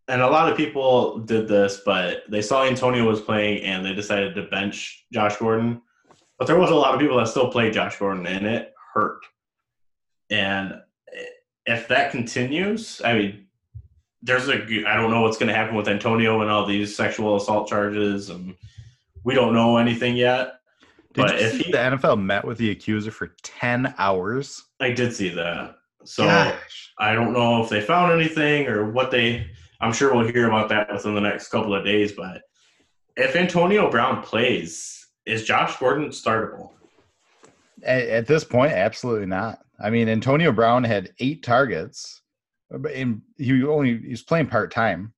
and 0.09 0.21
a 0.21 0.27
lot 0.27 0.51
of 0.51 0.57
people 0.57 1.19
did 1.19 1.47
this, 1.47 1.81
but 1.85 2.23
they 2.29 2.41
saw 2.41 2.65
Antonio 2.65 3.05
was 3.05 3.21
playing 3.21 3.63
and 3.63 3.85
they 3.85 3.93
decided 3.93 4.35
to 4.35 4.43
bench 4.43 5.05
Josh 5.13 5.37
Gordon. 5.37 5.81
But 6.37 6.47
there 6.47 6.59
was 6.59 6.71
a 6.71 6.75
lot 6.75 6.93
of 6.93 6.99
people 6.99 7.17
that 7.17 7.29
still 7.29 7.49
played 7.49 7.73
Josh 7.73 7.97
Gordon, 7.97 8.27
and 8.27 8.45
it 8.45 8.73
hurt. 8.93 9.21
And 10.29 10.81
if 11.65 11.87
that 11.87 12.11
continues, 12.11 13.01
I 13.03 13.13
mean, 13.13 13.47
there's 14.21 14.49
a 14.49 14.55
I 14.55 14.95
don't 14.95 15.11
know 15.11 15.21
what's 15.21 15.37
going 15.37 15.47
to 15.47 15.55
happen 15.55 15.75
with 15.75 15.87
Antonio 15.87 16.41
and 16.41 16.51
all 16.51 16.65
these 16.65 16.95
sexual 16.95 17.37
assault 17.37 17.69
charges, 17.69 18.29
and 18.29 18.55
we 19.23 19.33
don't 19.33 19.53
know 19.53 19.77
anything 19.77 20.17
yet. 20.17 20.55
Did 21.15 21.21
but 21.21 21.39
you 21.39 21.45
if 21.45 21.51
see 21.53 21.63
he, 21.63 21.71
the 21.71 21.77
NFL 21.77 22.21
met 22.21 22.43
with 22.43 22.57
the 22.57 22.71
accuser 22.71 23.09
for 23.09 23.27
ten 23.41 23.93
hours? 23.97 24.63
I 24.81 24.91
did 24.91 25.15
see 25.15 25.29
that. 25.29 25.75
So 26.03 26.25
Gosh. 26.25 26.93
I 26.99 27.13
don't 27.13 27.33
know 27.33 27.63
if 27.63 27.69
they 27.69 27.81
found 27.81 28.11
anything 28.11 28.67
or 28.67 28.91
what 28.91 29.11
they. 29.11 29.49
I'm 29.79 29.93
sure 29.93 30.13
we'll 30.13 30.27
hear 30.27 30.47
about 30.47 30.69
that 30.69 30.91
within 30.91 31.15
the 31.15 31.21
next 31.21 31.47
couple 31.47 31.73
of 31.73 31.85
days. 31.85 32.11
But 32.11 32.41
if 33.15 33.35
Antonio 33.35 33.89
Brown 33.89 34.21
plays, 34.21 35.07
is 35.25 35.45
Josh 35.45 35.77
Gordon 35.77 36.09
startable? 36.09 36.71
At, 37.83 38.07
at 38.07 38.27
this 38.27 38.43
point, 38.43 38.73
absolutely 38.73 39.27
not. 39.27 39.59
I 39.81 39.89
mean, 39.89 40.09
Antonio 40.09 40.51
Brown 40.51 40.83
had 40.83 41.11
eight 41.19 41.43
targets, 41.43 42.21
but 42.69 42.91
in, 42.91 43.21
he 43.37 43.63
only 43.63 43.99
he 43.99 44.09
was 44.09 44.23
playing 44.23 44.47
part 44.47 44.71
time, 44.71 45.13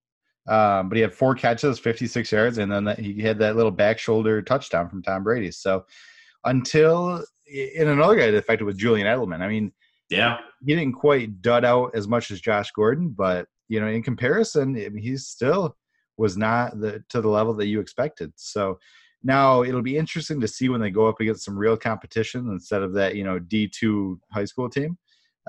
um, 0.47 0.89
but 0.89 0.95
he 0.95 1.01
had 1.01 1.13
four 1.13 1.35
catches, 1.35 1.79
fifty 1.79 2.07
six 2.07 2.31
yards, 2.31 2.57
and 2.57 2.71
then 2.71 2.85
that, 2.85 2.99
he 2.99 3.21
had 3.21 3.39
that 3.39 3.55
little 3.55 3.71
back 3.71 3.99
shoulder 3.99 4.41
touchdown 4.41 4.89
from 4.89 5.03
Tom 5.03 5.23
Brady. 5.23 5.51
So 5.51 5.85
until 6.45 7.23
and 7.49 7.89
another 7.89 8.15
guy 8.15 8.31
that 8.31 8.37
affected 8.37 8.65
with 8.65 8.77
Julian 8.77 9.07
Edelman. 9.07 9.41
I 9.41 9.47
mean, 9.47 9.71
Yeah, 10.09 10.37
he 10.65 10.75
didn't 10.75 10.93
quite 10.93 11.41
dud 11.41 11.65
out 11.65 11.91
as 11.95 12.07
much 12.07 12.31
as 12.31 12.41
Josh 12.41 12.71
Gordon, 12.71 13.09
but 13.09 13.47
you 13.69 13.79
know, 13.79 13.87
in 13.87 14.03
comparison, 14.03 14.75
I 14.75 14.89
mean, 14.89 15.03
he 15.03 15.17
still 15.17 15.75
was 16.17 16.37
not 16.37 16.79
the 16.79 17.03
to 17.09 17.21
the 17.21 17.29
level 17.29 17.53
that 17.55 17.67
you 17.67 17.79
expected. 17.79 18.33
So 18.35 18.79
now 19.23 19.63
it'll 19.63 19.81
be 19.81 19.97
interesting 19.97 20.39
to 20.41 20.47
see 20.47 20.69
when 20.69 20.81
they 20.81 20.91
go 20.91 21.07
up 21.07 21.19
against 21.19 21.43
some 21.43 21.57
real 21.57 21.77
competition 21.77 22.49
instead 22.49 22.81
of 22.81 22.93
that, 22.93 23.15
you 23.15 23.23
know, 23.23 23.39
D 23.39 23.67
two 23.67 24.19
high 24.31 24.45
school 24.45 24.69
team. 24.69 24.97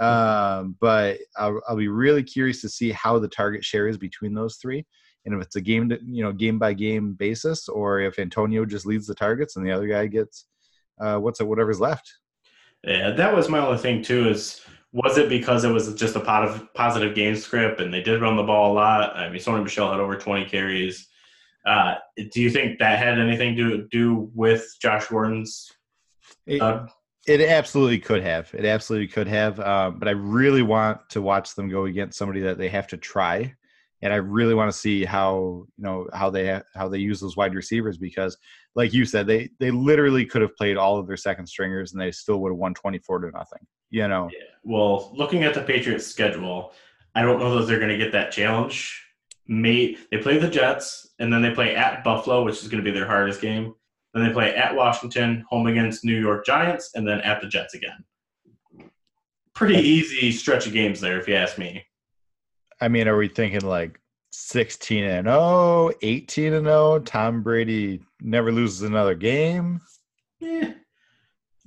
Um, 0.00 0.76
but 0.80 1.18
I'll, 1.37 1.61
I'll 1.68 1.76
be 1.76 1.88
really 1.88 2.22
curious 2.22 2.61
to 2.61 2.68
see 2.68 2.92
how 2.92 3.18
the 3.18 3.28
target 3.28 3.64
share 3.64 3.88
is 3.88 3.98
between 3.98 4.34
those 4.34 4.56
three, 4.56 4.87
and 5.24 5.34
if 5.34 5.42
it's 5.42 5.56
a 5.56 5.61
game, 5.61 5.88
to, 5.88 5.98
you 6.06 6.22
know, 6.22 6.32
game 6.32 6.58
by 6.58 6.72
game 6.72 7.14
basis, 7.14 7.68
or 7.68 8.00
if 8.00 8.18
Antonio 8.18 8.64
just 8.64 8.87
leads 8.87 9.06
the 9.06 9.14
targets 9.14 9.56
and 9.56 9.66
the 9.66 9.72
other 9.72 9.88
guy 9.88 10.06
gets 10.06 10.46
uh, 11.00 11.18
what's 11.18 11.40
it, 11.40 11.46
whatever's 11.46 11.80
left. 11.80 12.12
yeah. 12.84 13.11
That 13.11 13.34
was 13.34 13.48
my 13.48 13.58
only 13.58 13.78
thing 13.78 14.02
too. 14.02 14.28
Is 14.28 14.61
was 14.92 15.18
it 15.18 15.28
because 15.28 15.64
it 15.64 15.70
was 15.70 15.92
just 15.94 16.16
a 16.16 16.20
positive 16.20 16.72
positive 16.74 17.14
game 17.14 17.37
script 17.37 17.80
and 17.80 17.92
they 17.92 18.02
did 18.02 18.20
run 18.20 18.37
the 18.37 18.42
ball 18.42 18.72
a 18.72 18.74
lot? 18.74 19.16
I 19.16 19.28
mean, 19.28 19.40
Sony 19.40 19.62
Michel 19.62 19.90
had 19.90 20.00
over 20.00 20.16
20 20.16 20.46
carries. 20.46 21.08
Uh, 21.66 21.96
do 22.32 22.40
you 22.40 22.50
think 22.50 22.78
that 22.78 22.98
had 22.98 23.18
anything 23.18 23.56
to 23.56 23.87
do 23.90 24.30
with 24.34 24.66
Josh 24.80 25.08
Gordon's? 25.08 25.70
Uh, 26.61 26.87
It 27.28 27.40
absolutely 27.42 27.98
could 27.98 28.22
have. 28.22 28.50
It 28.54 28.64
absolutely 28.64 29.08
could 29.08 29.26
have. 29.28 29.60
Um, 29.60 29.98
but 29.98 30.08
I 30.08 30.12
really 30.12 30.62
want 30.62 31.08
to 31.10 31.20
watch 31.20 31.54
them 31.54 31.68
go 31.68 31.84
against 31.84 32.18
somebody 32.18 32.40
that 32.40 32.56
they 32.56 32.68
have 32.70 32.86
to 32.88 32.96
try, 32.96 33.54
and 34.00 34.12
I 34.12 34.16
really 34.16 34.54
want 34.54 34.72
to 34.72 34.78
see 34.78 35.04
how 35.04 35.66
you 35.76 35.84
know 35.84 36.08
how 36.14 36.30
they 36.30 36.60
how 36.74 36.88
they 36.88 36.98
use 36.98 37.20
those 37.20 37.36
wide 37.36 37.54
receivers 37.54 37.98
because, 37.98 38.36
like 38.74 38.94
you 38.94 39.04
said, 39.04 39.26
they 39.26 39.50
they 39.60 39.70
literally 39.70 40.24
could 40.24 40.40
have 40.40 40.56
played 40.56 40.76
all 40.78 40.98
of 40.98 41.06
their 41.06 41.16
second 41.18 41.46
stringers 41.46 41.92
and 41.92 42.00
they 42.00 42.12
still 42.12 42.38
would 42.40 42.50
have 42.50 42.58
won 42.58 42.72
twenty 42.74 42.98
four 42.98 43.18
to 43.18 43.30
nothing. 43.30 43.66
You 43.90 44.08
know, 44.08 44.30
Yeah. 44.32 44.44
well, 44.64 45.12
looking 45.14 45.44
at 45.44 45.54
the 45.54 45.62
Patriots' 45.62 46.06
schedule, 46.06 46.72
I 47.14 47.22
don't 47.22 47.38
know 47.38 47.58
that 47.58 47.66
they're 47.66 47.78
going 47.78 47.90
to 47.90 47.96
get 47.98 48.12
that 48.12 48.32
challenge. 48.32 49.04
May 49.46 49.96
they 50.10 50.18
play 50.18 50.38
the 50.38 50.48
Jets 50.48 51.08
and 51.18 51.32
then 51.32 51.40
they 51.42 51.50
play 51.50 51.74
at 51.74 52.04
Buffalo, 52.04 52.44
which 52.44 52.62
is 52.62 52.68
going 52.68 52.82
to 52.84 52.90
be 52.90 52.96
their 52.96 53.06
hardest 53.06 53.40
game. 53.40 53.74
Then 54.14 54.27
they 54.27 54.33
play 54.33 54.55
at 54.55 54.75
Washington, 54.75 55.44
home 55.49 55.66
against 55.66 56.05
New 56.05 56.18
York 56.18 56.47
Giants, 56.47 56.90
and 56.94 57.07
then 57.07 57.21
at 57.21 57.40
the 57.40 57.49
Jets 57.49 57.75
again. 57.75 58.05
Pretty 59.55 59.79
easy 59.79 60.33
stretch 60.33 60.66
of 60.66 60.73
games 60.73 61.01
there, 61.01 61.18
if 61.18 61.29
you 61.29 61.35
ask 61.35 61.59
me. 61.59 61.85
I 62.81 62.88
mean, 62.88 63.09
are 63.09 63.16
we 63.16 63.29
thinking 63.29 63.62
like 63.62 64.01
16 64.31 65.05
and 65.05 65.27
0, 65.27 65.90
18 66.01 66.53
and 66.53 66.66
0, 66.66 67.01
Tom 67.01 67.42
Brady 67.42 68.01
never 68.21 68.53
loses 68.53 68.83
another 68.83 69.14
game? 69.14 69.81
Eh, 70.42 70.73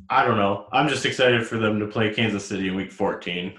I 0.09 0.25
don't 0.25 0.37
know. 0.37 0.67
I'm 0.71 0.87
just 0.87 1.05
excited 1.05 1.45
for 1.45 1.57
them 1.57 1.79
to 1.79 1.87
play 1.87 2.13
Kansas 2.13 2.45
City 2.45 2.69
in 2.69 2.75
Week 2.75 2.91
14. 2.91 3.53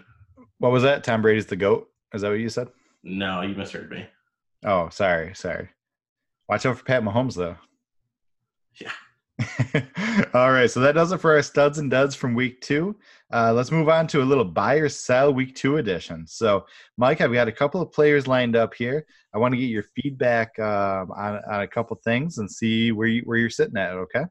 What 0.59 0.73
was 0.73 0.83
that? 0.83 1.05
Tom 1.05 1.23
Brady's 1.23 1.47
the 1.47 1.57
goat. 1.57 1.89
Is 2.15 2.23
that 2.23 2.31
what 2.31 2.39
you 2.39 2.49
said? 2.49 2.69
No, 3.03 3.43
you 3.43 3.55
misheard 3.55 3.91
me. 3.91 4.07
Oh, 4.65 4.89
sorry, 4.91 5.35
sorry. 5.35 5.69
Watch 6.49 6.67
out 6.67 6.79
for 6.79 6.85
Pat 6.85 7.03
Mahomes, 7.03 7.35
though. 7.35 7.57
Yeah. 8.81 8.93
All 10.35 10.53
right, 10.53 10.71
so 10.71 10.81
that 10.81 10.95
does 10.95 11.13
it 11.13 11.21
for 11.21 11.33
our 11.33 11.43
studs 11.43 11.79
and 11.79 11.91
duds 11.91 12.15
from 12.15 12.35
week 12.35 12.61
two. 12.61 12.97
Uh, 13.33 13.53
let's 13.53 13.71
move 13.71 13.89
on 13.89 14.07
to 14.09 14.23
a 14.23 14.25
little 14.25 14.45
buy 14.45 14.75
or 14.75 14.89
sell 14.89 15.33
week 15.33 15.55
two 15.55 15.79
edition. 15.79 16.27
So, 16.27 16.67
Mike, 16.97 17.21
I've 17.21 17.33
got 17.33 17.49
a 17.49 17.53
couple 17.53 17.81
of 17.81 17.93
players 17.93 18.27
lined 18.27 18.57
up 18.57 18.75
here. 18.75 19.07
I 19.35 19.39
want 19.39 19.53
to 19.53 19.59
get 19.59 19.67
your 19.67 19.85
feedback 19.97 20.59
um, 20.59 21.11
on, 21.13 21.41
on 21.51 21.63
a 21.63 21.67
couple 21.67 21.97
things 22.05 22.39
and 22.39 22.51
see 22.51 22.93
where 22.93 23.09
you 23.09 23.23
where 23.23 23.39
you're 23.39 23.51
sitting 23.51 23.77
at. 23.77 23.93
Okay. 23.93 24.25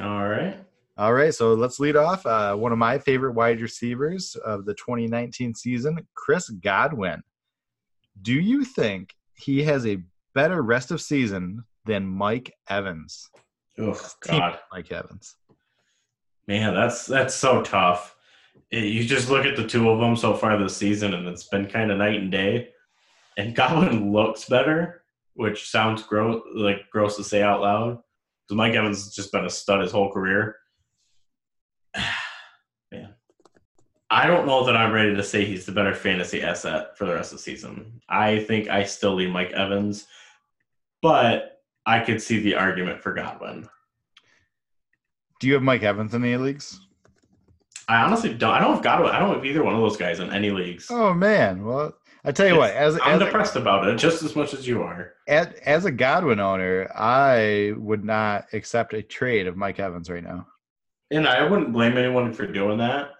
All 0.00 0.28
right. 0.28 0.56
All 0.98 1.12
right, 1.12 1.34
so 1.34 1.52
let's 1.52 1.78
lead 1.78 1.94
off. 1.94 2.24
Uh, 2.24 2.54
one 2.54 2.72
of 2.72 2.78
my 2.78 2.98
favorite 2.98 3.32
wide 3.32 3.60
receivers 3.60 4.34
of 4.36 4.64
the 4.64 4.72
2019 4.74 5.54
season, 5.54 5.98
Chris 6.14 6.48
Godwin. 6.48 7.22
Do 8.22 8.32
you 8.32 8.64
think 8.64 9.14
he 9.34 9.62
has 9.64 9.86
a 9.86 10.02
better 10.34 10.62
rest 10.62 10.90
of 10.90 11.02
season 11.02 11.64
than 11.84 12.06
Mike 12.06 12.54
Evans? 12.70 13.28
Oh 13.78 14.00
God, 14.20 14.58
Mike 14.72 14.90
Evans. 14.90 15.36
man, 16.46 16.74
that's 16.74 17.06
that's 17.06 17.34
so 17.34 17.62
tough. 17.62 18.16
It- 18.70 18.84
you 18.92 19.04
just 19.04 19.28
look 19.30 19.44
at 19.44 19.56
the 19.56 19.66
two 19.66 19.90
of 19.90 20.00
them 20.00 20.16
so 20.16 20.34
far 20.34 20.56
this 20.58 20.76
season, 20.76 21.14
and 21.14 21.26
it's 21.28 21.44
been 21.48 21.66
kind 21.66 21.90
of 21.90 21.98
night 21.98 22.20
and 22.20 22.32
day. 22.32 22.70
And 23.36 23.54
Godwin 23.54 24.12
looks 24.12 24.46
better, 24.48 25.02
which 25.34 25.68
sounds 25.68 26.02
gross, 26.02 26.42
like 26.54 26.88
gross 26.90 27.16
to 27.16 27.24
say 27.24 27.42
out 27.42 27.60
loud. 27.60 27.98
Because 28.46 28.56
Mike 28.56 28.74
Evans 28.74 29.04
has 29.04 29.14
just 29.14 29.32
been 29.32 29.44
a 29.44 29.50
stud 29.50 29.82
his 29.82 29.92
whole 29.92 30.10
career. 30.12 30.56
Man, 32.92 33.14
I 34.08 34.26
don't 34.26 34.46
know 34.46 34.64
that 34.66 34.76
I'm 34.76 34.92
ready 34.92 35.14
to 35.14 35.22
say 35.22 35.44
he's 35.44 35.66
the 35.66 35.72
better 35.72 35.94
fantasy 35.94 36.42
asset 36.42 36.96
for 36.96 37.04
the 37.04 37.14
rest 37.14 37.32
of 37.32 37.38
the 37.38 37.42
season. 37.42 38.00
I 38.08 38.38
think 38.40 38.68
I 38.68 38.84
still 38.84 39.14
lean 39.16 39.30
Mike 39.30 39.52
Evans, 39.52 40.06
but 41.02 41.55
I 41.86 42.00
could 42.00 42.20
see 42.20 42.40
the 42.40 42.56
argument 42.56 43.00
for 43.00 43.14
Godwin. 43.14 43.68
Do 45.40 45.46
you 45.46 45.54
have 45.54 45.62
Mike 45.62 45.82
Evans 45.82 46.14
in 46.14 46.24
any 46.24 46.36
leagues? 46.36 46.80
I 47.88 48.02
honestly 48.02 48.34
don't. 48.34 48.52
I 48.52 48.60
don't 48.60 48.74
have 48.74 48.82
Godwin. 48.82 49.12
I 49.12 49.20
don't 49.20 49.34
have 49.34 49.44
either 49.44 49.62
one 49.62 49.74
of 49.74 49.80
those 49.80 49.96
guys 49.96 50.18
in 50.18 50.32
any 50.32 50.50
leagues. 50.50 50.88
Oh 50.90 51.14
man, 51.14 51.64
well 51.64 51.94
I 52.26 52.32
tell 52.32 52.48
you 52.48 52.56
what, 52.56 52.72
as 52.72 52.98
I'm 53.04 53.14
as 53.14 53.22
a, 53.22 53.24
depressed 53.26 53.54
about 53.54 53.86
it 53.86 53.96
just 53.98 54.24
as 54.24 54.34
much 54.34 54.52
as 54.52 54.66
you 54.66 54.82
are. 54.82 55.12
as, 55.28 55.46
as 55.64 55.84
a 55.84 55.92
Godwin 55.92 56.40
owner, 56.40 56.90
I 56.92 57.72
would 57.76 58.04
not 58.04 58.46
accept 58.52 58.94
a 58.94 59.02
trade 59.02 59.46
of 59.46 59.56
Mike 59.56 59.78
Evans 59.78 60.10
right 60.10 60.24
now. 60.24 60.48
And 61.12 61.28
I 61.28 61.48
wouldn't 61.48 61.72
blame 61.72 61.96
anyone 61.96 62.32
for 62.32 62.44
doing 62.44 62.78
that. 62.78 63.10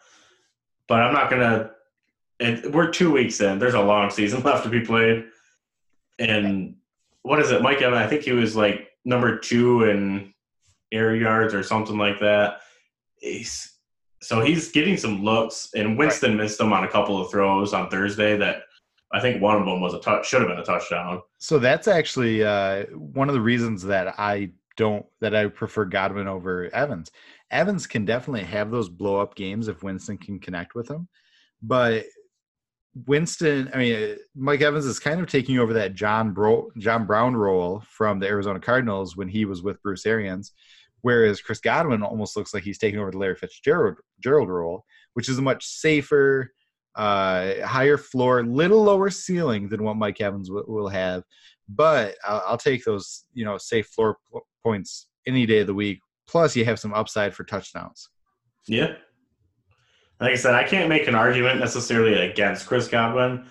But 0.88 1.02
I'm 1.02 1.14
not 1.14 1.30
gonna. 1.30 1.70
It, 2.40 2.72
we're 2.72 2.90
two 2.90 3.12
weeks 3.12 3.40
in. 3.40 3.60
There's 3.60 3.74
a 3.74 3.80
long 3.80 4.10
season 4.10 4.42
left 4.44 4.64
to 4.64 4.70
be 4.70 4.80
played. 4.80 5.26
And 6.18 6.75
what 7.26 7.40
is 7.40 7.50
it, 7.50 7.60
Mike 7.60 7.82
Evans? 7.82 7.98
I 8.00 8.06
think 8.06 8.22
he 8.22 8.30
was 8.30 8.54
like 8.54 8.86
number 9.04 9.36
two 9.36 9.82
in 9.82 10.32
air 10.92 11.16
yards 11.16 11.54
or 11.54 11.64
something 11.64 11.98
like 11.98 12.20
that. 12.20 12.60
He's, 13.16 13.78
so 14.22 14.40
he's 14.40 14.70
getting 14.70 14.96
some 14.96 15.24
looks, 15.24 15.70
and 15.74 15.98
Winston 15.98 16.36
missed 16.36 16.60
him 16.60 16.72
on 16.72 16.84
a 16.84 16.88
couple 16.88 17.20
of 17.20 17.28
throws 17.28 17.74
on 17.74 17.90
Thursday. 17.90 18.36
That 18.36 18.62
I 19.12 19.20
think 19.20 19.42
one 19.42 19.56
of 19.56 19.66
them 19.66 19.80
was 19.80 19.92
a 19.92 19.98
touch, 19.98 20.28
should 20.28 20.40
have 20.40 20.48
been 20.48 20.60
a 20.60 20.64
touchdown. 20.64 21.20
So 21.38 21.58
that's 21.58 21.88
actually 21.88 22.44
uh, 22.44 22.84
one 22.94 23.28
of 23.28 23.34
the 23.34 23.40
reasons 23.40 23.82
that 23.82 24.14
I 24.20 24.52
don't 24.76 25.04
that 25.20 25.34
I 25.34 25.48
prefer 25.48 25.84
Godwin 25.84 26.28
over 26.28 26.72
Evans. 26.72 27.10
Evans 27.50 27.88
can 27.88 28.04
definitely 28.04 28.44
have 28.44 28.70
those 28.70 28.88
blow 28.88 29.16
up 29.16 29.34
games 29.34 29.66
if 29.66 29.82
Winston 29.82 30.16
can 30.16 30.38
connect 30.38 30.76
with 30.76 30.88
him, 30.88 31.08
but 31.60 32.04
Winston, 33.04 33.68
I 33.74 33.78
mean, 33.78 34.16
Mike 34.34 34.62
Evans 34.62 34.86
is 34.86 34.98
kind 34.98 35.20
of 35.20 35.26
taking 35.26 35.58
over 35.58 35.74
that 35.74 35.94
John 35.94 36.32
Bro, 36.32 36.70
John 36.78 37.04
Brown 37.04 37.36
role 37.36 37.82
from 37.86 38.18
the 38.18 38.26
Arizona 38.26 38.58
Cardinals 38.58 39.16
when 39.16 39.28
he 39.28 39.44
was 39.44 39.62
with 39.62 39.82
Bruce 39.82 40.06
Arians, 40.06 40.52
whereas 41.02 41.42
Chris 41.42 41.60
Godwin 41.60 42.02
almost 42.02 42.36
looks 42.36 42.54
like 42.54 42.62
he's 42.62 42.78
taking 42.78 42.98
over 42.98 43.10
the 43.10 43.18
Larry 43.18 43.36
Fitzgerald 43.36 43.98
Gerald 44.20 44.48
role, 44.48 44.84
which 45.12 45.28
is 45.28 45.38
a 45.38 45.42
much 45.42 45.66
safer, 45.66 46.52
uh, 46.94 47.66
higher 47.66 47.98
floor, 47.98 48.42
little 48.42 48.82
lower 48.82 49.10
ceiling 49.10 49.68
than 49.68 49.82
what 49.82 49.96
Mike 49.96 50.20
Evans 50.20 50.48
w- 50.48 50.64
will 50.66 50.88
have. 50.88 51.22
But 51.68 52.14
I'll, 52.24 52.42
I'll 52.46 52.58
take 52.58 52.84
those, 52.84 53.24
you 53.34 53.44
know, 53.44 53.58
safe 53.58 53.88
floor 53.88 54.16
p- 54.32 54.40
points 54.64 55.08
any 55.26 55.44
day 55.44 55.58
of 55.58 55.66
the 55.66 55.74
week. 55.74 56.00
Plus, 56.26 56.56
you 56.56 56.64
have 56.64 56.80
some 56.80 56.94
upside 56.94 57.34
for 57.34 57.44
touchdowns. 57.44 58.08
Yeah. 58.66 58.94
Like 60.20 60.32
I 60.32 60.36
said, 60.36 60.54
I 60.54 60.64
can't 60.64 60.88
make 60.88 61.08
an 61.08 61.14
argument 61.14 61.60
necessarily 61.60 62.14
against 62.14 62.66
Chris 62.66 62.88
Godwin. 62.88 63.46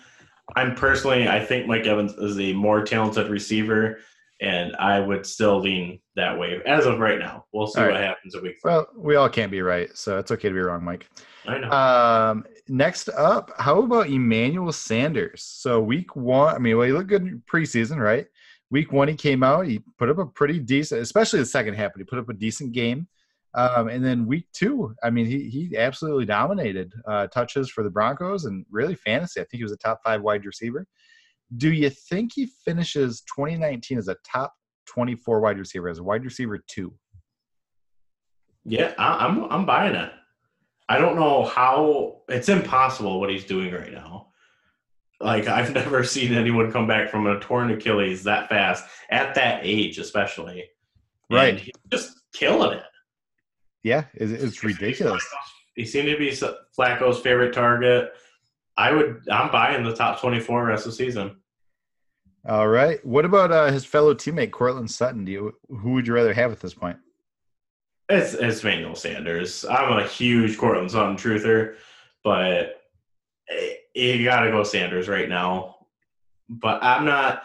I'm 0.55 0.75
personally, 0.75 1.27
I 1.27 1.43
think 1.43 1.67
Mike 1.67 1.85
Evans 1.85 2.13
is 2.13 2.39
a 2.39 2.53
more 2.53 2.83
talented 2.83 3.29
receiver. 3.29 3.99
and 4.41 4.75
I 4.77 4.99
would 4.99 5.25
still 5.25 5.59
lean 5.59 5.99
that 6.15 6.37
way 6.37 6.59
as 6.65 6.85
of 6.85 6.99
right 6.99 7.19
now. 7.19 7.45
We'll 7.53 7.67
see 7.67 7.81
All 7.81 7.87
what 7.87 7.95
happens 8.01 8.35
a 8.35 8.41
week. 8.41 8.57
Well, 8.63 8.87
we 8.95 9.15
all 9.15 9.29
can't 9.29 9.51
be 9.51 9.61
right, 9.61 9.95
so 9.95 10.17
it's 10.17 10.31
okay 10.31 10.49
to 10.49 10.53
be 10.53 10.59
wrong, 10.59 10.83
Mike. 10.83 11.07
I 11.47 11.59
know. 11.59 11.71
Um, 11.71 12.45
next 12.67 13.09
up, 13.09 13.51
how 13.57 13.81
about 13.81 14.09
Emmanuel 14.09 14.71
Sanders? 14.71 15.43
So 15.43 15.79
week 15.81 16.15
one, 16.15 16.53
I 16.53 16.57
mean, 16.57 16.77
well, 16.77 16.87
he 16.87 16.93
looked 16.93 17.07
good 17.07 17.21
in 17.21 17.43
preseason, 17.51 17.97
right? 17.97 18.27
Week 18.71 18.91
one, 18.91 19.07
he 19.07 19.15
came 19.15 19.43
out, 19.43 19.67
he 19.67 19.81
put 19.97 20.09
up 20.09 20.17
a 20.17 20.25
pretty 20.25 20.59
decent, 20.59 21.01
especially 21.01 21.39
the 21.39 21.45
second 21.45 21.75
half, 21.75 21.93
but 21.93 21.99
he 21.99 22.03
put 22.03 22.19
up 22.19 22.29
a 22.29 22.33
decent 22.33 22.73
game. 22.73 23.07
Um, 23.55 23.87
and 23.87 24.03
then 24.03 24.25
week 24.25 24.47
two, 24.53 24.93
I 25.01 25.09
mean, 25.09 25.25
he 25.25 25.49
he 25.49 25.77
absolutely 25.77 26.25
dominated 26.25 26.91
uh, 27.07 27.27
touches 27.27 27.69
for 27.69 27.83
the 27.83 27.89
Broncos 27.89 28.45
and 28.45 28.65
really 28.69 28.95
fantasy. 28.95 29.39
I 29.39 29.45
think 29.45 29.59
he 29.59 29.63
was 29.63 29.71
a 29.71 29.77
top 29.77 30.01
five 30.03 30.21
wide 30.21 30.45
receiver. 30.45 30.85
Do 31.55 31.71
you 31.71 31.89
think 31.89 32.33
he 32.35 32.47
finishes 32.65 33.21
2019 33.33 33.97
as 33.97 34.09
a 34.09 34.17
top 34.29 34.53
24 34.87 35.39
wide 35.39 35.57
receiver, 35.57 35.87
as 35.87 35.99
a 35.99 36.03
wide 36.03 36.25
receiver 36.25 36.59
two? 36.67 36.93
Yeah, 38.65 38.93
I, 38.97 39.25
I'm 39.25 39.45
I'm 39.45 39.65
buying 39.65 39.95
it. 39.95 40.11
I 40.89 40.97
don't 40.97 41.15
know 41.15 41.45
how 41.45 42.21
it's 42.27 42.49
impossible 42.49 43.19
what 43.19 43.29
he's 43.29 43.45
doing 43.45 43.73
right 43.73 43.93
now. 43.93 44.27
Like 45.21 45.47
I've 45.47 45.73
never 45.73 46.03
seen 46.03 46.33
anyone 46.33 46.73
come 46.73 46.87
back 46.87 47.09
from 47.09 47.25
a 47.27 47.39
torn 47.39 47.71
Achilles 47.71 48.23
that 48.25 48.49
fast 48.49 48.85
at 49.09 49.35
that 49.35 49.61
age, 49.63 49.97
especially. 49.97 50.65
And 51.31 51.57
Right. 51.57 51.59
he's 51.59 51.73
just 51.91 52.21
killing 52.33 52.77
it. 52.77 52.83
Yeah, 53.85 54.05
it's, 54.15 54.31
it's 54.31 54.63
ridiculous. 54.63 55.23
He 55.75 55.85
seemed 55.85 56.07
to 56.07 56.17
be 56.17 56.31
Flacco's 56.75 57.19
favorite 57.19 57.53
target. 57.53 58.13
I 58.75 58.91
would. 58.91 59.21
I'm 59.31 59.51
buying 59.51 59.83
the 59.83 59.95
top 59.95 60.19
24 60.19 60.65
rest 60.65 60.87
of 60.87 60.91
the 60.91 60.95
season. 60.95 61.35
All 62.49 62.67
right. 62.67 63.05
What 63.05 63.25
about 63.25 63.51
uh, 63.51 63.71
his 63.71 63.85
fellow 63.85 64.15
teammate 64.15 64.49
Courtland 64.49 64.89
Sutton? 64.89 65.23
Do 65.23 65.31
you 65.31 65.55
who 65.69 65.91
would 65.91 66.07
you 66.07 66.15
rather 66.15 66.33
have 66.33 66.51
at 66.51 66.61
this 66.61 66.73
point? 66.73 66.97
It's 68.09 68.33
it's 68.33 68.63
Manuel 68.63 68.95
Sanders. 68.95 69.63
I'm 69.65 69.99
a 69.99 70.07
huge 70.07 70.57
Courtland 70.57 70.89
Sutton 70.89 71.15
truther, 71.15 71.75
but 72.23 72.81
you 73.93 74.23
got 74.23 74.41
to 74.41 74.51
go 74.51 74.63
Sanders 74.63 75.07
right 75.07 75.29
now. 75.29 75.75
But 76.49 76.83
I'm 76.83 77.05
not. 77.05 77.43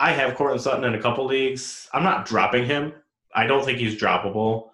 I 0.00 0.10
have 0.10 0.34
Courtland 0.34 0.62
Sutton 0.62 0.82
in 0.82 0.96
a 0.96 1.00
couple 1.00 1.26
leagues. 1.26 1.88
I'm 1.92 2.02
not 2.02 2.26
dropping 2.26 2.66
him. 2.66 2.92
I 3.34 3.46
don't 3.46 3.64
think 3.64 3.78
he's 3.78 4.00
droppable. 4.00 4.70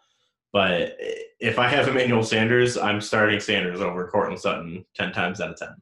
But 0.52 0.96
if 1.40 1.58
I 1.58 1.68
have 1.68 1.88
Emmanuel 1.88 2.22
Sanders, 2.22 2.76
I'm 2.76 3.00
starting 3.00 3.40
Sanders 3.40 3.80
over 3.80 4.06
Courtland 4.08 4.40
Sutton 4.40 4.84
ten 4.94 5.12
times 5.12 5.40
out 5.40 5.50
of 5.50 5.56
ten. 5.56 5.74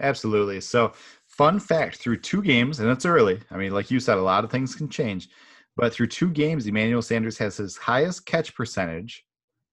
Absolutely. 0.00 0.60
So, 0.62 0.92
fun 1.26 1.60
fact: 1.60 1.98
through 1.98 2.18
two 2.18 2.42
games, 2.42 2.80
and 2.80 2.90
it's 2.90 3.04
early. 3.04 3.40
I 3.50 3.58
mean, 3.58 3.72
like 3.72 3.90
you 3.90 4.00
said, 4.00 4.16
a 4.16 4.22
lot 4.22 4.42
of 4.42 4.50
things 4.50 4.74
can 4.74 4.88
change. 4.88 5.28
But 5.76 5.92
through 5.92 6.06
two 6.06 6.30
games, 6.30 6.66
Emmanuel 6.66 7.02
Sanders 7.02 7.36
has 7.38 7.58
his 7.58 7.76
highest 7.76 8.24
catch 8.24 8.54
percentage 8.54 9.26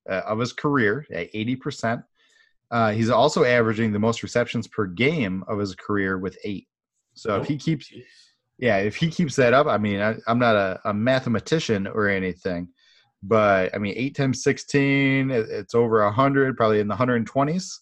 uh, 0.10 0.22
of 0.26 0.40
his 0.40 0.52
career 0.52 1.06
at 1.14 1.30
eighty 1.34 1.56
percent. 1.56 2.02
Uh, 2.72 2.92
he's 2.92 3.10
also 3.10 3.44
averaging 3.44 3.94
the 3.94 4.00
most 4.00 4.24
receptions 4.24 4.68
per 4.68 4.86
game 4.86 5.44
of 5.48 5.60
his 5.60 5.76
career 5.76 6.18
with 6.18 6.38
eight. 6.44 6.68
So 7.14 7.40
if 7.42 7.48
he 7.48 7.58
keeps 7.58 7.92
yeah, 8.62 8.78
if 8.78 8.96
he 8.96 9.10
keeps 9.10 9.36
that 9.36 9.54
up, 9.54 9.68
I 9.68 9.78
mean, 9.78 10.00
I, 10.00 10.16
I'm 10.28 10.40
not 10.40 10.56
a, 10.56 10.80
a 10.86 10.94
mathematician 10.94 11.88
or 11.88 12.08
anything, 12.08 12.70
but 13.24 13.74
I 13.76 13.80
mean, 13.80 13.96
eight 13.98 14.16
times 14.16 14.44
16, 14.44 15.32
it- 15.32 15.50
it's 15.50 15.76
over 15.76 16.02
100, 16.06 16.56
probably 16.56 16.80
in 16.80 16.88
the 16.88 16.96
120s 16.96 17.80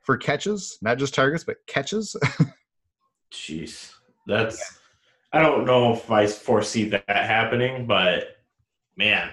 for 0.00 0.16
catches, 0.16 0.78
not 0.82 0.98
just 0.98 1.14
targets, 1.14 1.44
but 1.44 1.56
catches. 1.68 2.16
Jeez, 3.32 3.92
that's. 4.26 4.78
I 5.34 5.40
don't 5.40 5.64
know 5.64 5.94
if 5.94 6.10
I 6.10 6.26
foresee 6.26 6.88
that 6.90 7.04
happening, 7.08 7.86
but 7.86 8.36
man, 8.96 9.30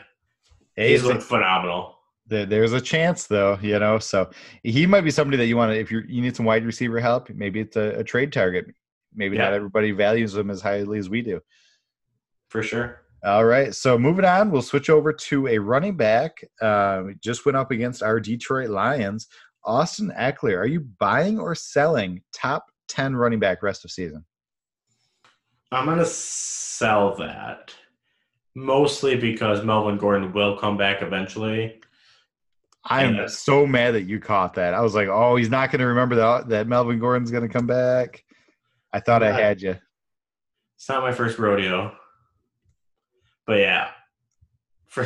Hey, 0.76 0.92
he's 0.92 1.00
it's 1.02 1.08
looked 1.08 1.24
phenomenal. 1.24 1.98
there- 2.28 2.46
there's 2.46 2.72
a 2.74 2.80
chance, 2.82 3.28
though, 3.28 3.58
you 3.62 3.78
know. 3.80 4.00
So 4.00 4.30
he 4.64 4.86
might 4.86 5.02
be 5.02 5.12
somebody 5.12 5.38
that 5.38 5.48
you 5.48 5.58
want 5.58 5.72
to, 5.74 5.80
if 5.80 5.92
you 5.92 6.02
you 6.08 6.22
need 6.22 6.36
some 6.36 6.46
wide 6.46 6.66
receiver 6.66 7.00
help, 7.00 7.30
maybe 7.32 7.60
it's 7.62 7.76
a, 7.76 8.00
a 8.00 8.04
trade 8.04 8.32
target. 8.32 8.68
Maybe 9.14 9.38
not 9.38 9.54
everybody 9.54 9.92
values 9.92 10.34
them 10.34 10.50
as 10.50 10.62
highly 10.62 11.00
as 11.00 11.10
we 11.10 11.22
do. 11.22 11.42
For 12.50 12.64
sure. 12.64 13.02
All 13.24 13.46
right. 13.46 13.76
So 13.76 13.98
moving 13.98 14.26
on, 14.26 14.52
we'll 14.52 14.62
switch 14.62 14.90
over 14.90 15.12
to 15.12 15.48
a 15.48 15.58
running 15.58 15.98
back. 15.98 16.42
Uh, 16.62 17.04
just 17.22 17.46
went 17.46 17.58
up 17.58 17.72
against 17.72 18.02
our 18.02 18.20
Detroit 18.20 18.70
Lions. 18.70 19.28
Austin 19.66 20.14
Ekeler, 20.18 20.58
are 20.58 20.66
you 20.66 20.80
buying 20.80 21.38
or 21.38 21.54
selling 21.54 22.22
top 22.34 22.66
10 22.88 23.16
running 23.16 23.40
back 23.40 23.62
rest 23.62 23.84
of 23.84 23.92
season? 23.92 24.26
I'm 25.72 25.86
gonna 25.86 26.06
sell 26.06 27.16
that 27.18 27.74
mostly 28.56 29.16
because 29.16 29.64
Melvin 29.64 29.98
Gordon 29.98 30.34
will 30.34 30.58
come 30.58 30.78
back 30.78 31.02
eventually. 31.02 31.80
I 32.84 33.04
am 33.04 33.28
so 33.28 33.68
mad 33.68 33.94
that 33.94 34.04
you 34.04 34.20
caught 34.20 34.54
that. 34.56 34.74
I 34.74 34.82
was 34.82 34.96
like, 34.96 35.10
oh, 35.10 35.36
he's 35.36 35.50
not 35.50 35.70
going 35.70 35.80
to 35.80 35.88
remember 35.88 36.16
that, 36.16 36.50
that 36.50 36.68
Melvin 36.68 36.98
Gordon's 36.98 37.30
going 37.30 37.48
to 37.48 37.54
come 37.54 37.68
back. 37.68 38.24
I 38.94 39.00
thought 39.00 39.24
I 39.24 39.32
had 39.32 39.62
you. 39.62 39.76
It's 40.78 40.90
not 40.90 41.04
my 41.04 41.12
first 41.12 41.38
rodeo, 41.38 41.96
but 43.46 43.60
yeah, 43.60 43.90
for 44.88 45.04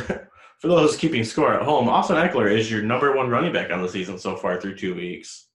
for 0.58 0.68
those 0.68 0.96
keeping 0.96 1.24
score 1.24 1.52
at 1.52 1.62
home, 1.62 1.88
Austin 1.88 2.16
Ekeler 2.16 2.50
is 2.50 2.70
your 2.70 2.82
number 2.82 3.14
one 3.14 3.28
running 3.28 3.52
back 3.52 3.70
on 3.70 3.82
the 3.82 3.88
season 3.88 4.18
so 4.18 4.36
far 4.36 4.60
through 4.60 4.76
two 4.76 4.94
weeks. 4.94 5.46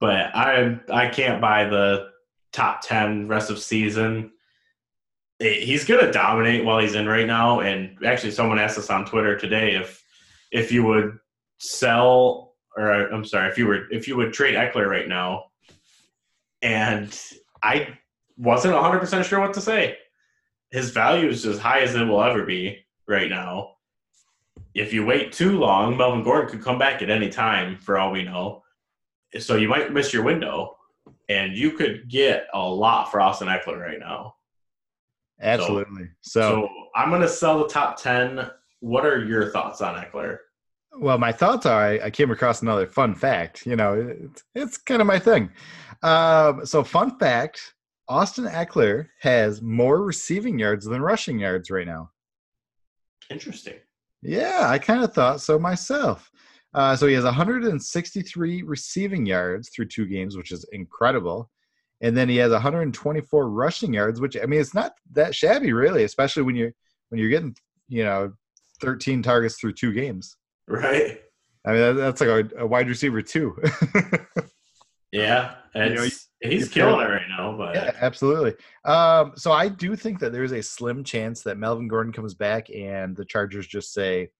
But 0.00 0.34
I 0.34 0.78
I 0.90 1.08
can't 1.08 1.40
buy 1.40 1.64
the 1.64 2.10
top 2.52 2.82
ten 2.82 3.28
rest 3.28 3.50
of 3.50 3.58
season. 3.58 4.32
He's 5.38 5.84
gonna 5.84 6.12
dominate 6.12 6.64
while 6.64 6.80
he's 6.80 6.94
in 6.94 7.06
right 7.06 7.26
now. 7.26 7.60
And 7.60 7.96
actually, 8.04 8.32
someone 8.32 8.58
asked 8.58 8.78
us 8.78 8.90
on 8.90 9.06
Twitter 9.06 9.38
today 9.38 9.76
if 9.76 10.04
if 10.52 10.72
you 10.72 10.84
would 10.84 11.18
sell 11.58 12.50
or 12.76 12.90
I'm 12.90 13.24
sorry 13.24 13.50
if 13.50 13.58
you 13.58 13.66
were 13.66 13.90
if 13.90 14.08
you 14.08 14.16
would 14.16 14.32
trade 14.32 14.54
Ekeler 14.54 14.88
right 14.88 15.08
now, 15.08 15.44
and 16.62 17.18
I 17.62 17.98
wasn't 18.36 18.74
100% 18.74 19.24
sure 19.24 19.40
what 19.40 19.54
to 19.54 19.60
say. 19.60 19.98
His 20.70 20.90
value 20.90 21.28
is 21.28 21.44
as 21.46 21.58
high 21.58 21.80
as 21.80 21.94
it 21.94 22.04
will 22.04 22.22
ever 22.22 22.44
be 22.44 22.84
right 23.06 23.28
now. 23.28 23.72
If 24.74 24.92
you 24.92 25.04
wait 25.04 25.32
too 25.32 25.58
long, 25.58 25.96
Melvin 25.96 26.22
Gordon 26.22 26.50
could 26.50 26.62
come 26.62 26.78
back 26.78 27.02
at 27.02 27.10
any 27.10 27.28
time 27.28 27.78
for 27.78 27.98
all 27.98 28.12
we 28.12 28.22
know. 28.22 28.62
So 29.38 29.56
you 29.56 29.68
might 29.68 29.92
miss 29.92 30.12
your 30.12 30.22
window, 30.22 30.76
and 31.28 31.56
you 31.56 31.72
could 31.72 32.08
get 32.08 32.46
a 32.54 32.60
lot 32.60 33.10
for 33.10 33.20
Austin 33.20 33.48
Ekeler 33.48 33.80
right 33.80 33.98
now. 33.98 34.36
Absolutely. 35.40 36.08
So, 36.20 36.40
so 36.40 36.68
I'm 36.94 37.08
going 37.08 37.22
to 37.22 37.28
sell 37.28 37.58
the 37.58 37.68
top 37.68 38.00
10. 38.00 38.50
What 38.80 39.06
are 39.06 39.24
your 39.24 39.50
thoughts 39.50 39.80
on 39.80 39.96
Ekeler? 39.96 40.38
Well, 40.98 41.18
my 41.18 41.32
thoughts 41.32 41.66
are 41.66 41.80
I, 41.80 42.06
I 42.06 42.10
came 42.10 42.30
across 42.30 42.62
another 42.62 42.86
fun 42.86 43.14
fact. 43.14 43.64
You 43.64 43.76
know, 43.76 44.16
it's, 44.24 44.44
it's 44.54 44.76
kind 44.76 45.00
of 45.00 45.06
my 45.06 45.18
thing. 45.18 45.50
Um, 46.02 46.64
so, 46.64 46.82
fun 46.82 47.18
fact 47.18 47.74
Austin 48.08 48.46
Ekeler 48.46 49.08
has 49.20 49.62
more 49.62 50.02
receiving 50.02 50.58
yards 50.58 50.86
than 50.86 51.02
rushing 51.02 51.38
yards 51.38 51.70
right 51.70 51.86
now. 51.86 52.10
Interesting. 53.30 53.74
Yeah, 54.22 54.66
I 54.68 54.78
kind 54.78 55.04
of 55.04 55.12
thought 55.12 55.40
so 55.40 55.58
myself. 55.58 56.30
Uh, 56.72 56.96
so, 56.96 57.06
he 57.06 57.14
has 57.14 57.24
163 57.24 58.62
receiving 58.62 59.26
yards 59.26 59.68
through 59.70 59.86
two 59.86 60.06
games, 60.06 60.36
which 60.36 60.52
is 60.52 60.64
incredible. 60.72 61.50
And 62.02 62.16
then 62.16 62.28
he 62.28 62.36
has 62.36 62.50
124 62.50 63.50
rushing 63.50 63.92
yards, 63.92 64.20
which 64.20 64.36
I 64.36 64.46
mean, 64.46 64.60
it's 64.60 64.74
not 64.74 64.92
that 65.12 65.34
shabby, 65.34 65.72
really, 65.72 66.04
especially 66.04 66.42
when 66.44 66.56
you're 66.56 66.72
when 67.10 67.20
you're 67.20 67.28
getting 67.28 67.54
you 67.88 68.04
know 68.04 68.32
13 68.80 69.22
targets 69.22 69.56
through 69.56 69.74
two 69.74 69.92
games. 69.92 70.36
Right? 70.66 71.20
I 71.66 71.72
mean, 71.72 71.80
that, 71.80 71.92
that's 71.92 72.20
like 72.22 72.30
a, 72.30 72.60
a 72.60 72.66
wide 72.66 72.88
receiver 72.88 73.20
too. 73.20 73.54
Yeah. 75.12 75.54
You 75.74 75.94
know, 75.94 76.06
he's 76.42 76.68
killing 76.68 77.06
it 77.06 77.10
right 77.10 77.28
now, 77.28 77.56
but 77.56 77.74
yeah, 77.74 77.92
absolutely. 78.00 78.54
Um, 78.84 79.32
so 79.36 79.52
I 79.52 79.68
do 79.68 79.94
think 79.94 80.18
that 80.20 80.32
there's 80.32 80.52
a 80.52 80.62
slim 80.62 81.04
chance 81.04 81.42
that 81.42 81.58
Melvin 81.58 81.88
Gordon 81.88 82.12
comes 82.12 82.34
back 82.34 82.70
and 82.70 83.16
the 83.16 83.24
Chargers 83.24 83.66
just 83.66 83.92
say, 83.92 84.30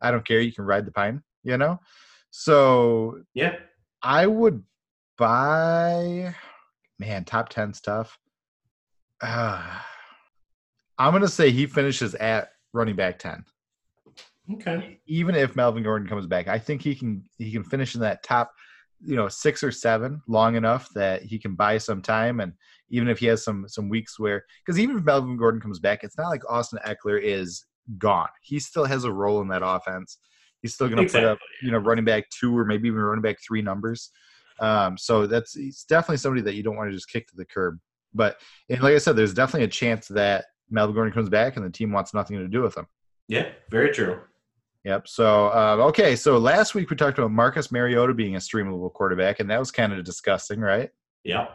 "I 0.00 0.10
don't 0.10 0.26
care, 0.26 0.40
you 0.40 0.52
can 0.52 0.64
ride 0.64 0.86
the 0.86 0.92
pine," 0.92 1.22
you 1.44 1.56
know. 1.56 1.78
So 2.30 3.20
yeah. 3.34 3.56
I 4.02 4.26
would 4.26 4.62
buy. 5.16 6.34
Man, 6.98 7.24
top 7.24 7.48
ten 7.50 7.72
stuff. 7.72 8.18
Uh, 9.20 9.64
I'm 10.98 11.12
gonna 11.12 11.28
say 11.28 11.50
he 11.50 11.66
finishes 11.66 12.14
at 12.16 12.50
running 12.72 12.96
back 12.96 13.18
ten. 13.18 13.44
Okay. 14.54 14.98
even 15.06 15.36
if 15.36 15.54
Melvin 15.54 15.84
Gordon 15.84 16.08
comes 16.08 16.26
back, 16.26 16.48
I 16.48 16.58
think 16.58 16.82
he 16.82 16.94
can 16.94 17.22
he 17.38 17.52
can 17.52 17.62
finish 17.62 17.94
in 17.94 18.00
that 18.00 18.22
top, 18.22 18.52
you 19.04 19.16
know, 19.16 19.28
six 19.28 19.62
or 19.62 19.72
seven 19.72 20.20
long 20.28 20.56
enough 20.56 20.88
that 20.94 21.22
he 21.22 21.38
can 21.38 21.54
buy 21.54 21.78
some 21.78 22.02
time. 22.02 22.40
And 22.40 22.52
even 22.90 23.08
if 23.08 23.18
he 23.18 23.26
has 23.26 23.44
some 23.44 23.66
some 23.68 23.88
weeks 23.88 24.18
where, 24.18 24.44
because 24.64 24.78
even 24.78 24.98
if 24.98 25.04
Melvin 25.04 25.36
Gordon 25.36 25.60
comes 25.60 25.78
back, 25.78 26.04
it's 26.04 26.18
not 26.18 26.28
like 26.28 26.42
Austin 26.50 26.78
Ekeler 26.86 27.20
is 27.20 27.64
gone. 27.98 28.28
He 28.42 28.58
still 28.58 28.84
has 28.84 29.04
a 29.04 29.12
role 29.12 29.40
in 29.40 29.48
that 29.48 29.62
offense. 29.64 30.18
He's 30.62 30.74
still 30.74 30.88
going 30.88 31.06
to 31.06 31.12
put 31.12 31.24
up, 31.24 31.38
you 31.62 31.70
know, 31.70 31.78
running 31.78 32.04
back 32.04 32.24
two 32.28 32.56
or 32.56 32.64
maybe 32.64 32.88
even 32.88 33.00
running 33.00 33.22
back 33.22 33.38
three 33.40 33.62
numbers. 33.62 34.10
Um, 34.60 34.98
so 34.98 35.26
that's 35.26 35.54
he's 35.54 35.84
definitely 35.84 36.18
somebody 36.18 36.42
that 36.42 36.54
you 36.54 36.62
don't 36.62 36.76
want 36.76 36.90
to 36.90 36.94
just 36.94 37.08
kick 37.08 37.26
to 37.28 37.36
the 37.36 37.46
curb. 37.46 37.78
But 38.12 38.36
and 38.68 38.82
like 38.82 38.94
I 38.94 38.98
said, 38.98 39.16
there's 39.16 39.32
definitely 39.34 39.64
a 39.64 39.68
chance 39.68 40.08
that 40.08 40.46
Melvin 40.70 40.94
Gordon 40.94 41.14
comes 41.14 41.28
back 41.28 41.56
and 41.56 41.64
the 41.64 41.70
team 41.70 41.92
wants 41.92 42.12
nothing 42.12 42.36
to 42.38 42.48
do 42.48 42.60
with 42.60 42.76
him. 42.76 42.86
Yeah, 43.28 43.48
very 43.70 43.92
true. 43.92 44.20
Yep. 44.84 45.08
So 45.08 45.46
uh, 45.48 45.76
okay. 45.88 46.16
So 46.16 46.38
last 46.38 46.74
week 46.74 46.90
we 46.90 46.96
talked 46.96 47.18
about 47.18 47.30
Marcus 47.30 47.70
Mariota 47.70 48.14
being 48.14 48.36
a 48.36 48.38
streamable 48.38 48.92
quarterback, 48.92 49.40
and 49.40 49.50
that 49.50 49.58
was 49.58 49.70
kind 49.70 49.92
of 49.92 50.02
disgusting, 50.04 50.60
right? 50.60 50.90
Yep. 51.24 51.50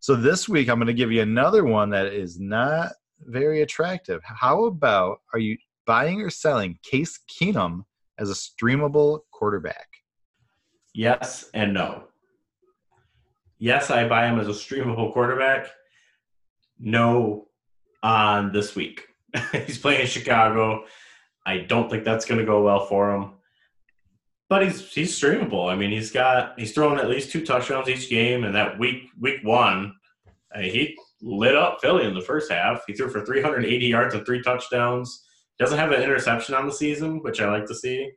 So 0.00 0.16
this 0.16 0.48
week 0.48 0.68
I'm 0.68 0.78
going 0.78 0.88
to 0.88 0.92
give 0.92 1.12
you 1.12 1.22
another 1.22 1.64
one 1.64 1.90
that 1.90 2.06
is 2.06 2.38
not 2.38 2.92
very 3.20 3.62
attractive. 3.62 4.20
How 4.24 4.64
about 4.64 5.20
are 5.32 5.38
you 5.38 5.56
buying 5.86 6.20
or 6.20 6.30
selling 6.30 6.78
Case 6.82 7.20
Keenum 7.30 7.84
as 8.18 8.30
a 8.30 8.34
streamable 8.34 9.20
quarterback? 9.30 9.86
Yes 10.94 11.48
and 11.54 11.72
no. 11.72 12.04
Yes, 13.58 13.90
I 13.90 14.08
buy 14.08 14.26
him 14.26 14.40
as 14.40 14.48
a 14.48 14.50
streamable 14.50 15.12
quarterback. 15.12 15.68
No 16.78 17.46
on 18.02 18.52
this 18.52 18.74
week. 18.74 19.06
he's 19.66 19.78
playing 19.78 20.02
in 20.02 20.06
Chicago. 20.08 20.84
I 21.44 21.58
don't 21.58 21.90
think 21.90 22.04
that's 22.04 22.24
going 22.24 22.40
to 22.40 22.46
go 22.46 22.62
well 22.62 22.86
for 22.86 23.14
him. 23.14 23.30
But 24.48 24.64
he's 24.64 24.92
he's 24.92 25.18
streamable. 25.18 25.72
I 25.72 25.76
mean, 25.76 25.90
he's 25.90 26.10
got 26.10 26.58
he's 26.58 26.72
throwing 26.72 26.98
at 26.98 27.08
least 27.08 27.32
two 27.32 27.44
touchdowns 27.44 27.88
each 27.88 28.10
game, 28.10 28.44
and 28.44 28.54
that 28.54 28.78
week 28.78 29.08
week 29.18 29.40
one, 29.42 29.94
I 30.54 30.60
mean, 30.60 30.70
he 30.70 30.98
lit 31.22 31.56
up 31.56 31.80
Philly 31.80 32.04
in 32.04 32.14
the 32.14 32.20
first 32.20 32.52
half. 32.52 32.82
He 32.86 32.92
threw 32.92 33.08
for 33.08 33.24
380 33.24 33.86
yards 33.86 34.14
and 34.14 34.26
three 34.26 34.42
touchdowns. 34.42 35.24
Doesn't 35.58 35.78
have 35.78 35.92
an 35.92 36.02
interception 36.02 36.54
on 36.54 36.66
the 36.66 36.72
season, 36.72 37.22
which 37.22 37.40
I 37.40 37.50
like 37.50 37.66
to 37.66 37.74
see. 37.74 38.10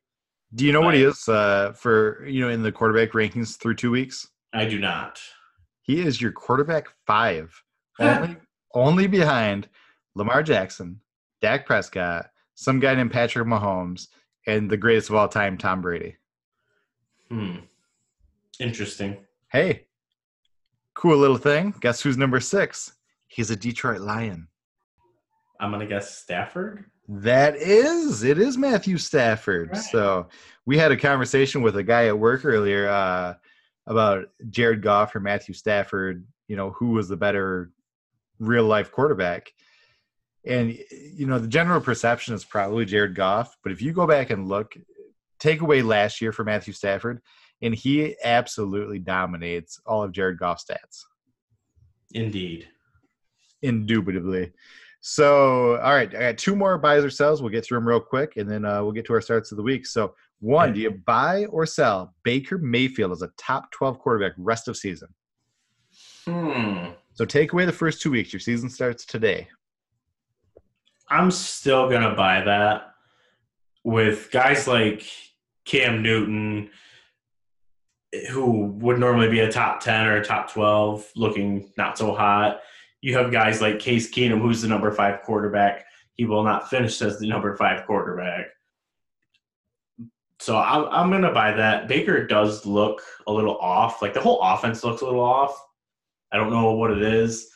Do 0.53 0.65
you 0.65 0.71
know 0.71 0.81
what 0.81 0.93
he 0.93 1.03
is 1.03 1.27
uh, 1.27 1.73
for 1.73 2.25
you 2.25 2.41
know 2.41 2.49
in 2.49 2.61
the 2.61 2.71
quarterback 2.71 3.11
rankings 3.11 3.57
through 3.57 3.75
two 3.75 3.91
weeks? 3.91 4.27
I 4.53 4.65
do 4.65 4.79
not. 4.79 5.19
He 5.83 6.01
is 6.01 6.21
your 6.21 6.31
quarterback 6.31 6.88
five, 7.05 7.53
only 7.99 8.35
only 8.73 9.07
behind 9.07 9.69
Lamar 10.15 10.43
Jackson, 10.43 10.99
Dak 11.41 11.65
Prescott, 11.65 12.29
some 12.56 12.80
guy 12.80 12.96
named 12.96 13.12
Patrick 13.12 13.48
Mahomes, 13.48 14.08
and 14.48 14.70
the 14.70 14.78
greatest 14.78 15.10
of 15.10 15.15
all 15.15 15.28
time, 15.28 15.58
Tom 15.58 15.82
Brady. 15.82 16.15
Hmm. 17.30 17.58
Interesting. 18.60 19.18
Hey, 19.52 19.88
cool 20.94 21.18
little 21.18 21.38
thing. 21.38 21.74
Guess 21.82 22.02
who's 22.02 22.18
number 22.18 22.39
six? 22.39 22.94
He's 23.28 23.52
a 23.52 23.56
Detroit 23.56 24.02
Lion. 24.02 24.48
I'm 25.60 25.72
gonna 25.72 25.86
guess 25.86 26.18
Stafford. 26.18 26.86
That 27.08 27.56
is, 27.56 28.24
it 28.24 28.39
is 28.39 28.58
Matthew 28.58 28.98
Stafford. 28.98 29.70
Right. 29.72 29.82
So 29.82 30.28
we 30.65 30.78
had 30.78 30.91
a 30.91 30.98
conversation 30.98 31.62
with 31.62 31.78
a 31.78 31.84
guy 31.84 32.08
at 32.08 32.18
work 32.18 32.46
earlier 32.46 32.89
uh, 32.89 33.36
about 33.88 34.26
Jared 34.50 34.82
Goff 34.82 35.15
or 35.15 35.20
Matthew 35.20 35.54
Stafford. 35.54 36.26
You 36.48 36.56
know, 36.56 36.72
who 36.72 36.89
was 36.89 37.08
the 37.08 37.18
better 37.18 37.72
real 38.39 38.65
life 38.65 38.91
quarterback? 38.91 39.52
And 40.45 40.77
you 40.89 41.25
know, 41.25 41.39
the 41.39 41.47
general 41.47 41.81
perception 41.81 42.34
is 42.34 42.45
probably 42.45 42.86
Jared 42.86 43.15
Goff. 43.15 43.55
But 43.63 43.71
if 43.71 43.81
you 43.81 43.93
go 43.93 44.05
back 44.05 44.29
and 44.29 44.47
look, 44.47 44.75
take 45.39 45.62
away 45.62 45.81
last 45.81 46.21
year 46.21 46.31
for 46.31 46.43
Matthew 46.43 46.73
Stafford, 46.73 47.21
and 47.62 47.73
he 47.73 48.15
absolutely 48.23 48.99
dominates 48.99 49.79
all 49.86 50.03
of 50.03 50.12
Jared 50.12 50.38
Goff's 50.38 50.65
stats. 50.65 51.03
Indeed. 52.13 52.67
Indubitably. 53.62 54.51
So, 55.01 55.77
all 55.77 55.93
right, 55.93 56.13
I 56.15 56.19
got 56.19 56.38
two 56.39 56.55
more 56.55 56.77
buys 56.79 57.03
or 57.03 57.12
sells. 57.12 57.41
We'll 57.41 57.51
get 57.51 57.63
through 57.63 57.77
them 57.77 57.88
real 57.88 57.99
quick, 57.99 58.38
and 58.38 58.49
then 58.49 58.65
uh, 58.65 58.81
we'll 58.81 58.91
get 58.91 59.05
to 59.05 59.13
our 59.13 59.21
starts 59.21 59.51
of 59.51 59.58
the 59.58 59.63
week. 59.63 59.86
So, 59.86 60.15
one, 60.39 60.73
do 60.73 60.79
you 60.79 60.91
buy 60.91 61.45
or 61.45 61.67
sell 61.67 62.15
Baker 62.23 62.58
Mayfield 62.58 63.12
as 63.12 63.21
a 63.21 63.29
top 63.38 63.71
12 63.71 63.99
quarterback 63.99 64.34
rest 64.38 64.67
of 64.67 64.75
season? 64.75 65.10
Hmm. 66.25 66.93
So, 67.13 67.23
take 67.23 67.53
away 67.53 67.65
the 67.65 67.71
first 67.71 68.01
two 68.01 68.10
weeks. 68.10 68.34
Your 68.34 68.39
season 68.39 68.67
starts 68.67 69.05
today. 69.05 69.47
I'm 71.10 71.32
still 71.32 71.89
gonna 71.89 72.15
buy 72.15 72.41
that 72.41 72.94
with 73.84 74.32
guys 74.32 74.68
like 74.68 75.06
Cam 75.65 76.02
Newton, 76.02 76.70
who 78.32 78.68
would 78.80 79.00
normally 79.00 79.30
be 79.30 79.41
a 79.41 79.52
top 79.52 79.82
ten 79.82 80.08
or 80.08 80.18
a 80.18 80.26
top 80.26 80.52
twelve, 80.52 81.06
looking 81.15 81.72
not 81.78 81.98
so 81.98 82.13
hot. 82.13 82.62
You 83.02 83.15
have 83.18 83.32
guys 83.32 83.62
like 83.62 83.80
Case 83.80 84.10
Keenum, 84.12 84.41
who's 84.41 84.62
the 84.62 84.68
number 84.68 84.91
five 84.91 85.22
quarterback. 85.22 85.86
He 86.13 86.26
will 86.26 86.44
not 86.44 86.70
finish 86.70 87.02
as 87.02 87.20
the 87.20 87.28
number 87.28 87.56
five 87.56 87.86
quarterback. 87.86 88.48
So 90.39 90.58
I'm, 90.58 90.86
I'm 90.86 91.12
gonna 91.12 91.34
buy 91.34 91.52
that. 91.54 91.88
Baker 91.88 92.26
does 92.26 92.65
look 92.65 93.02
a 93.28 93.32
little 93.32 93.58
off. 93.58 94.02
Like 94.02 94.13
the 94.13 94.22
whole 94.22 94.41
offense 94.41 94.84
looks 94.84 95.02
a 95.02 95.06
little 95.06 95.24
off. 95.24 95.56
I 96.32 96.38
don't 96.38 96.50
know 96.52 96.72
what 96.72 96.91
it 96.91 97.02
is. 97.02 97.50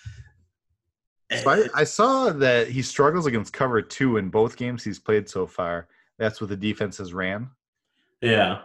I, 1.31 1.67
I 1.75 1.83
saw 1.83 2.31
that 2.31 2.69
he 2.69 2.81
struggles 2.81 3.25
against 3.25 3.53
cover 3.53 3.81
two 3.81 4.17
in 4.17 4.29
both 4.29 4.57
games 4.57 4.83
he's 4.83 4.99
played 4.99 5.29
so 5.29 5.45
far. 5.45 5.87
That's 6.17 6.41
what 6.41 6.49
the 6.49 6.57
defense 6.57 6.97
has 6.97 7.13
ran. 7.13 7.49
Yeah. 8.21 8.61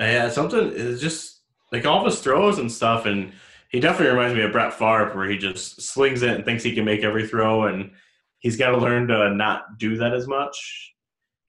Yeah, 0.00 0.30
something 0.30 0.72
is 0.72 1.00
just 1.00 1.40
like 1.70 1.84
all 1.84 2.00
of 2.00 2.06
his 2.06 2.20
throws 2.20 2.58
and 2.58 2.72
stuff, 2.72 3.06
and 3.06 3.32
he 3.68 3.78
definitely 3.78 4.14
reminds 4.16 4.34
me 4.34 4.42
of 4.42 4.52
Brett 4.52 4.72
Favre, 4.72 5.14
where 5.14 5.28
he 5.28 5.36
just 5.38 5.82
slings 5.82 6.22
it 6.22 6.30
and 6.30 6.44
thinks 6.44 6.62
he 6.62 6.74
can 6.74 6.84
make 6.84 7.04
every 7.04 7.28
throw, 7.28 7.64
and 7.64 7.90
he's 8.38 8.56
got 8.56 8.70
to 8.70 8.78
learn 8.78 9.06
to 9.08 9.34
not 9.34 9.78
do 9.78 9.98
that 9.98 10.14
as 10.14 10.26
much. 10.26 10.94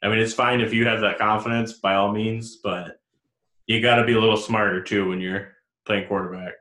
I 0.03 0.09
mean, 0.09 0.19
it's 0.19 0.33
fine 0.33 0.61
if 0.61 0.73
you 0.73 0.85
have 0.85 1.01
that 1.01 1.17
confidence, 1.17 1.73
by 1.73 1.95
all 1.95 2.11
means, 2.11 2.57
but 2.57 2.99
you 3.67 3.81
got 3.81 3.95
to 3.95 4.05
be 4.05 4.13
a 4.13 4.19
little 4.19 4.37
smarter 4.37 4.83
too 4.83 5.09
when 5.09 5.21
you're 5.21 5.53
playing 5.85 6.07
quarterback. 6.07 6.53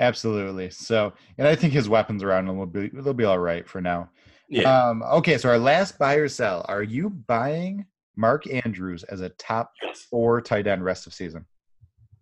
Absolutely. 0.00 0.70
So, 0.70 1.12
and 1.38 1.46
I 1.46 1.54
think 1.54 1.72
his 1.74 1.88
weapons 1.88 2.22
around 2.22 2.48
him 2.48 2.56
will 2.56 2.66
be 2.66 2.88
they'll 2.88 3.12
be 3.14 3.24
all 3.24 3.38
right 3.38 3.68
for 3.68 3.80
now. 3.80 4.10
Yeah. 4.48 4.62
Um, 4.62 5.02
okay, 5.02 5.38
so 5.38 5.48
our 5.48 5.58
last 5.58 5.98
buy 5.98 6.14
or 6.14 6.26
sell. 6.26 6.64
Are 6.68 6.82
you 6.82 7.10
buying 7.10 7.86
Mark 8.16 8.52
Andrews 8.52 9.04
as 9.04 9.20
a 9.20 9.28
top 9.30 9.70
yes. 9.82 10.06
four 10.10 10.40
tight 10.40 10.66
end 10.66 10.82
rest 10.84 11.06
of 11.06 11.14
season? 11.14 11.44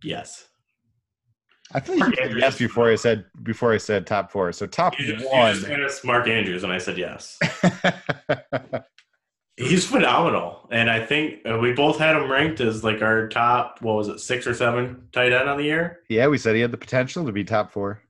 Yes. 0.03 0.49
I 1.73 1.81
feel 1.81 1.99
like 1.99 2.19
you 2.19 2.39
yes 2.39 2.59
before 2.59 2.91
I 2.91 2.97
said 2.97 3.27
before 3.43 3.73
I 3.73 3.77
said 3.77 4.07
top 4.07 4.33
four. 4.33 4.53
So 4.53 4.67
top 4.67 4.99
You 4.99 5.07
you 5.17 5.29
one. 5.29 5.55
just 5.55 5.69
asked 5.69 6.05
Mark 6.05 6.27
Andrews, 6.27 6.65
and 6.65 6.73
I 6.73 6.79
said 6.79 6.99
yes. 6.99 7.39
He's 9.59 9.85
phenomenal, 9.85 10.69
and 10.71 10.89
I 10.89 11.05
think 11.05 11.41
uh, 11.45 11.59
we 11.59 11.73
both 11.73 11.99
had 11.99 12.15
him 12.15 12.31
ranked 12.31 12.61
as 12.61 12.85
like 12.85 13.03
our 13.03 13.29
top. 13.29 13.83
What 13.83 13.97
was 13.97 14.07
it, 14.07 14.21
six 14.21 14.47
or 14.47 14.55
seven 14.55 15.09
tight 15.11 15.33
end 15.33 15.49
on 15.49 15.57
the 15.59 15.65
year? 15.65 16.01
yeah, 16.09 16.29
we 16.29 16.39
said 16.39 16.55
he 16.55 16.61
had 16.61 16.71
the 16.71 16.79
potential 16.79 17.27
to 17.27 17.33
be 17.33 17.43
top 17.43 17.73
four. 17.73 18.01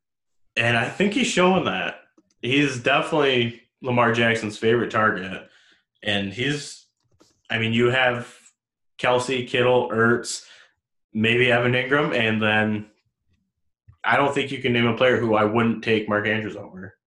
And 0.56 0.76
I 0.76 0.88
think 0.88 1.14
he's 1.14 1.26
showing 1.28 1.64
that. 1.64 2.00
He's 2.42 2.78
definitely 2.80 3.62
Lamar 3.80 4.12
Jackson's 4.12 4.58
favorite 4.58 4.90
target. 4.90 5.48
And 6.02 6.32
he's, 6.32 6.84
I 7.48 7.58
mean, 7.58 7.72
you 7.72 7.90
have 7.90 8.36
Kelsey, 8.98 9.46
Kittle, 9.46 9.88
Ertz, 9.90 10.44
maybe 11.14 11.50
Evan 11.50 11.72
Engram, 11.72 12.14
and 12.14 12.42
then 12.42 12.90
I 14.04 14.16
don't 14.16 14.34
think 14.34 14.50
you 14.50 14.58
can 14.58 14.72
name 14.74 14.86
a 14.86 14.96
player 14.96 15.16
who 15.16 15.34
I 15.34 15.44
wouldn't 15.44 15.82
take 15.82 16.08
Mark 16.08 16.26
Andrews 16.26 16.56
over. 16.56 16.97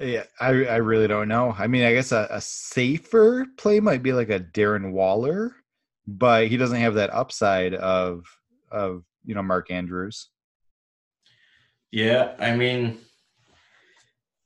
Yeah, 0.00 0.24
I 0.40 0.48
I 0.64 0.76
really 0.76 1.08
don't 1.08 1.28
know. 1.28 1.54
I 1.58 1.66
mean, 1.66 1.84
I 1.84 1.92
guess 1.92 2.12
a, 2.12 2.28
a 2.30 2.40
safer 2.40 3.46
play 3.56 3.80
might 3.80 4.02
be 4.02 4.12
like 4.12 4.30
a 4.30 4.38
Darren 4.38 4.92
Waller, 4.92 5.56
but 6.06 6.46
he 6.48 6.56
doesn't 6.56 6.80
have 6.80 6.94
that 6.94 7.10
upside 7.12 7.74
of 7.74 8.24
of 8.70 9.04
you 9.24 9.34
know 9.34 9.42
Mark 9.42 9.70
Andrews. 9.70 10.28
Yeah, 11.90 12.34
I 12.38 12.54
mean, 12.54 12.98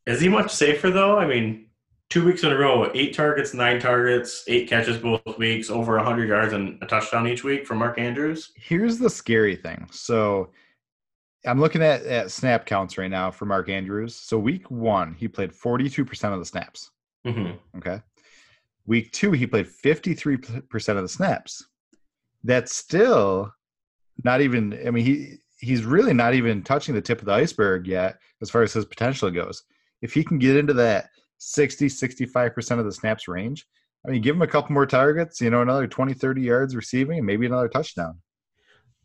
is 0.07 0.21
he 0.21 0.29
much 0.29 0.51
safer 0.53 0.91
though? 0.91 1.19
I 1.19 1.27
mean, 1.27 1.67
two 2.09 2.25
weeks 2.25 2.45
in 2.45 2.53
a 2.53 2.57
row, 2.57 2.91
eight 2.95 3.15
targets, 3.15 3.53
nine 3.53 3.81
targets, 3.81 4.45
eight 4.47 4.69
catches 4.69 4.99
both 4.99 5.38
weeks, 5.38 5.71
over 5.71 5.97
100 5.97 6.29
yards 6.29 6.53
and 6.53 6.79
a 6.83 6.87
touchdown 6.87 7.27
each 7.27 7.43
week 7.43 7.67
for 7.67 7.75
Mark 7.75 7.99
Andrews. 7.99 8.53
Here's 8.55 8.99
the 8.99 9.11
scary 9.11 9.57
thing. 9.57 9.88
So 9.91 10.51
I'm 11.47 11.61
looking 11.61 11.83
at, 11.83 12.05
at 12.05 12.31
snap 12.31 12.67
counts 12.67 12.97
right 12.99 13.11
now 13.11 13.31
for 13.31 13.47
Mark 13.47 13.69
Andrews. 13.69 14.15
So 14.15 14.38
week 14.38 14.71
one, 14.71 15.15
he 15.15 15.29
played 15.29 15.53
42% 15.53 16.33
of 16.33 16.38
the 16.38 16.45
snaps. 16.45 16.90
Mm-hmm. 17.27 17.79
Okay. 17.79 18.01
Week 18.87 19.13
two, 19.13 19.33
he 19.33 19.47
played 19.47 19.67
53% 19.67 20.88
of 20.88 21.03
the 21.03 21.09
snaps. 21.09 21.65
That's 22.45 22.75
still 22.75 23.53
not 24.25 24.40
even, 24.40 24.79
I 24.87 24.90
mean, 24.90 25.05
he 25.05 25.38
he's 25.63 25.85
really 25.85 26.13
not 26.13 26.35
even 26.35 26.63
touching 26.63 26.95
the 26.95 27.01
tip 27.01 27.21
of 27.21 27.27
the 27.27 27.33
iceberg 27.33 27.87
yet 27.87 28.19
as 28.43 28.51
far 28.51 28.63
as 28.63 28.73
his 28.73 28.85
potential 28.85 29.31
goes. 29.31 29.63
If 30.03 30.13
he 30.13 30.25
can 30.25 30.38
get 30.38 30.57
into 30.57 30.75
that 30.75 31.09
60, 31.38 31.87
65% 31.87 32.79
of 32.79 32.85
the 32.85 32.93
snaps 32.93 33.29
range, 33.29 33.65
I 34.05 34.11
mean, 34.11 34.23
give 34.23 34.35
him 34.35 34.43
a 34.43 34.47
couple 34.49 34.73
more 34.73 34.87
targets, 34.87 35.40
you 35.40 35.51
know, 35.51 35.63
another 35.63 35.87
20, 35.87 36.15
30 36.15 36.43
yards 36.43 36.75
receiving, 36.75 37.19
and 37.19 37.27
maybe 37.27 37.47
another 37.47 37.69
touchdown. 37.69 38.19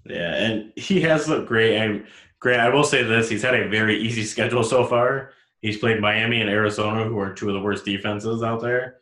Yeah, 0.05 0.33
and 0.35 0.73
he 0.75 1.01
has 1.01 1.29
looked 1.29 1.47
great. 1.47 1.77
And 1.77 2.07
Grant, 2.39 2.61
I 2.61 2.69
will 2.69 2.83
say 2.83 3.03
this: 3.03 3.29
he's 3.29 3.41
had 3.41 3.55
a 3.55 3.69
very 3.69 3.97
easy 3.97 4.23
schedule 4.23 4.63
so 4.63 4.85
far. 4.85 5.31
He's 5.61 5.77
played 5.77 5.99
Miami 5.99 6.41
and 6.41 6.49
Arizona, 6.49 7.03
who 7.03 7.19
are 7.19 7.33
two 7.33 7.49
of 7.49 7.55
the 7.55 7.61
worst 7.61 7.83
defenses 7.83 8.43
out 8.43 8.61
there. 8.61 8.97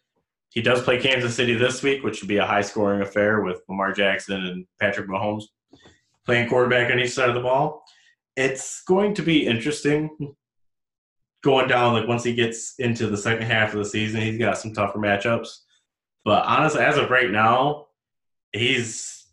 He 0.50 0.62
does 0.62 0.82
play 0.82 1.02
Kansas 1.02 1.36
City 1.36 1.54
this 1.54 1.84
week, 1.84 2.04
which 2.04 2.18
should 2.18 2.30
be 2.30 2.38
a 2.38 2.46
high-scoring 2.46 3.02
affair 3.02 3.42
with 3.42 3.62
Lamar 3.68 3.92
Jackson 3.92 4.46
and 4.46 4.66
Patrick 4.80 5.10
Mahomes 5.10 5.44
playing 6.26 6.50
quarterback 6.50 6.92
on 6.92 7.00
each 7.00 7.12
side 7.12 7.30
of 7.30 7.36
the 7.36 7.42
ball. 7.42 7.84
It's 8.38 8.82
going 8.84 9.14
to 9.16 9.22
be 9.22 9.46
interesting 9.46 10.36
going 11.46 11.68
down 11.68 11.94
like 11.94 12.08
once 12.08 12.24
he 12.24 12.34
gets 12.34 12.74
into 12.80 13.06
the 13.06 13.16
second 13.16 13.46
half 13.46 13.72
of 13.72 13.80
the 13.80 13.86
season, 13.86 14.20
he's 14.20 14.40
got 14.40 14.58
some 14.58 14.74
tougher 14.74 14.98
matchups. 14.98 15.60
But 16.26 16.44
honestly, 16.46 16.82
as 16.82 16.98
of 16.98 17.12
right 17.12 17.30
now, 17.30 17.86
he's 18.52 19.28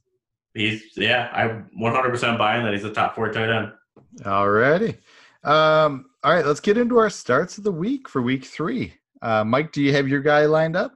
he's 0.55 0.83
yeah, 0.95 1.31
I'm 1.33 1.71
100% 1.81 2.39
buying 2.39 2.65
that 2.65 2.75
he's 2.75 2.85
a 2.85 2.93
top 2.93 3.15
four 3.15 3.33
tight 3.33 3.49
end. 3.49 3.73
Alrighty. 4.21 4.99
Um, 5.45 6.07
all 6.23 6.33
right, 6.33 6.47
let's 6.47 6.61
get 6.61 6.79
into 6.79 6.99
our 6.99 7.11
starts 7.11 7.59
of 7.59 7.65
the 7.65 7.73
week 7.73 8.09
for 8.09 8.23
week 8.23 8.45
three. 8.45 8.95
Uh, 9.23 9.45
Mike, 9.45 9.73
do 9.73 9.83
you 9.83 9.93
have 9.93 10.09
your 10.09 10.21
guy 10.21 10.47
lined 10.47 10.77
up? 10.77 10.93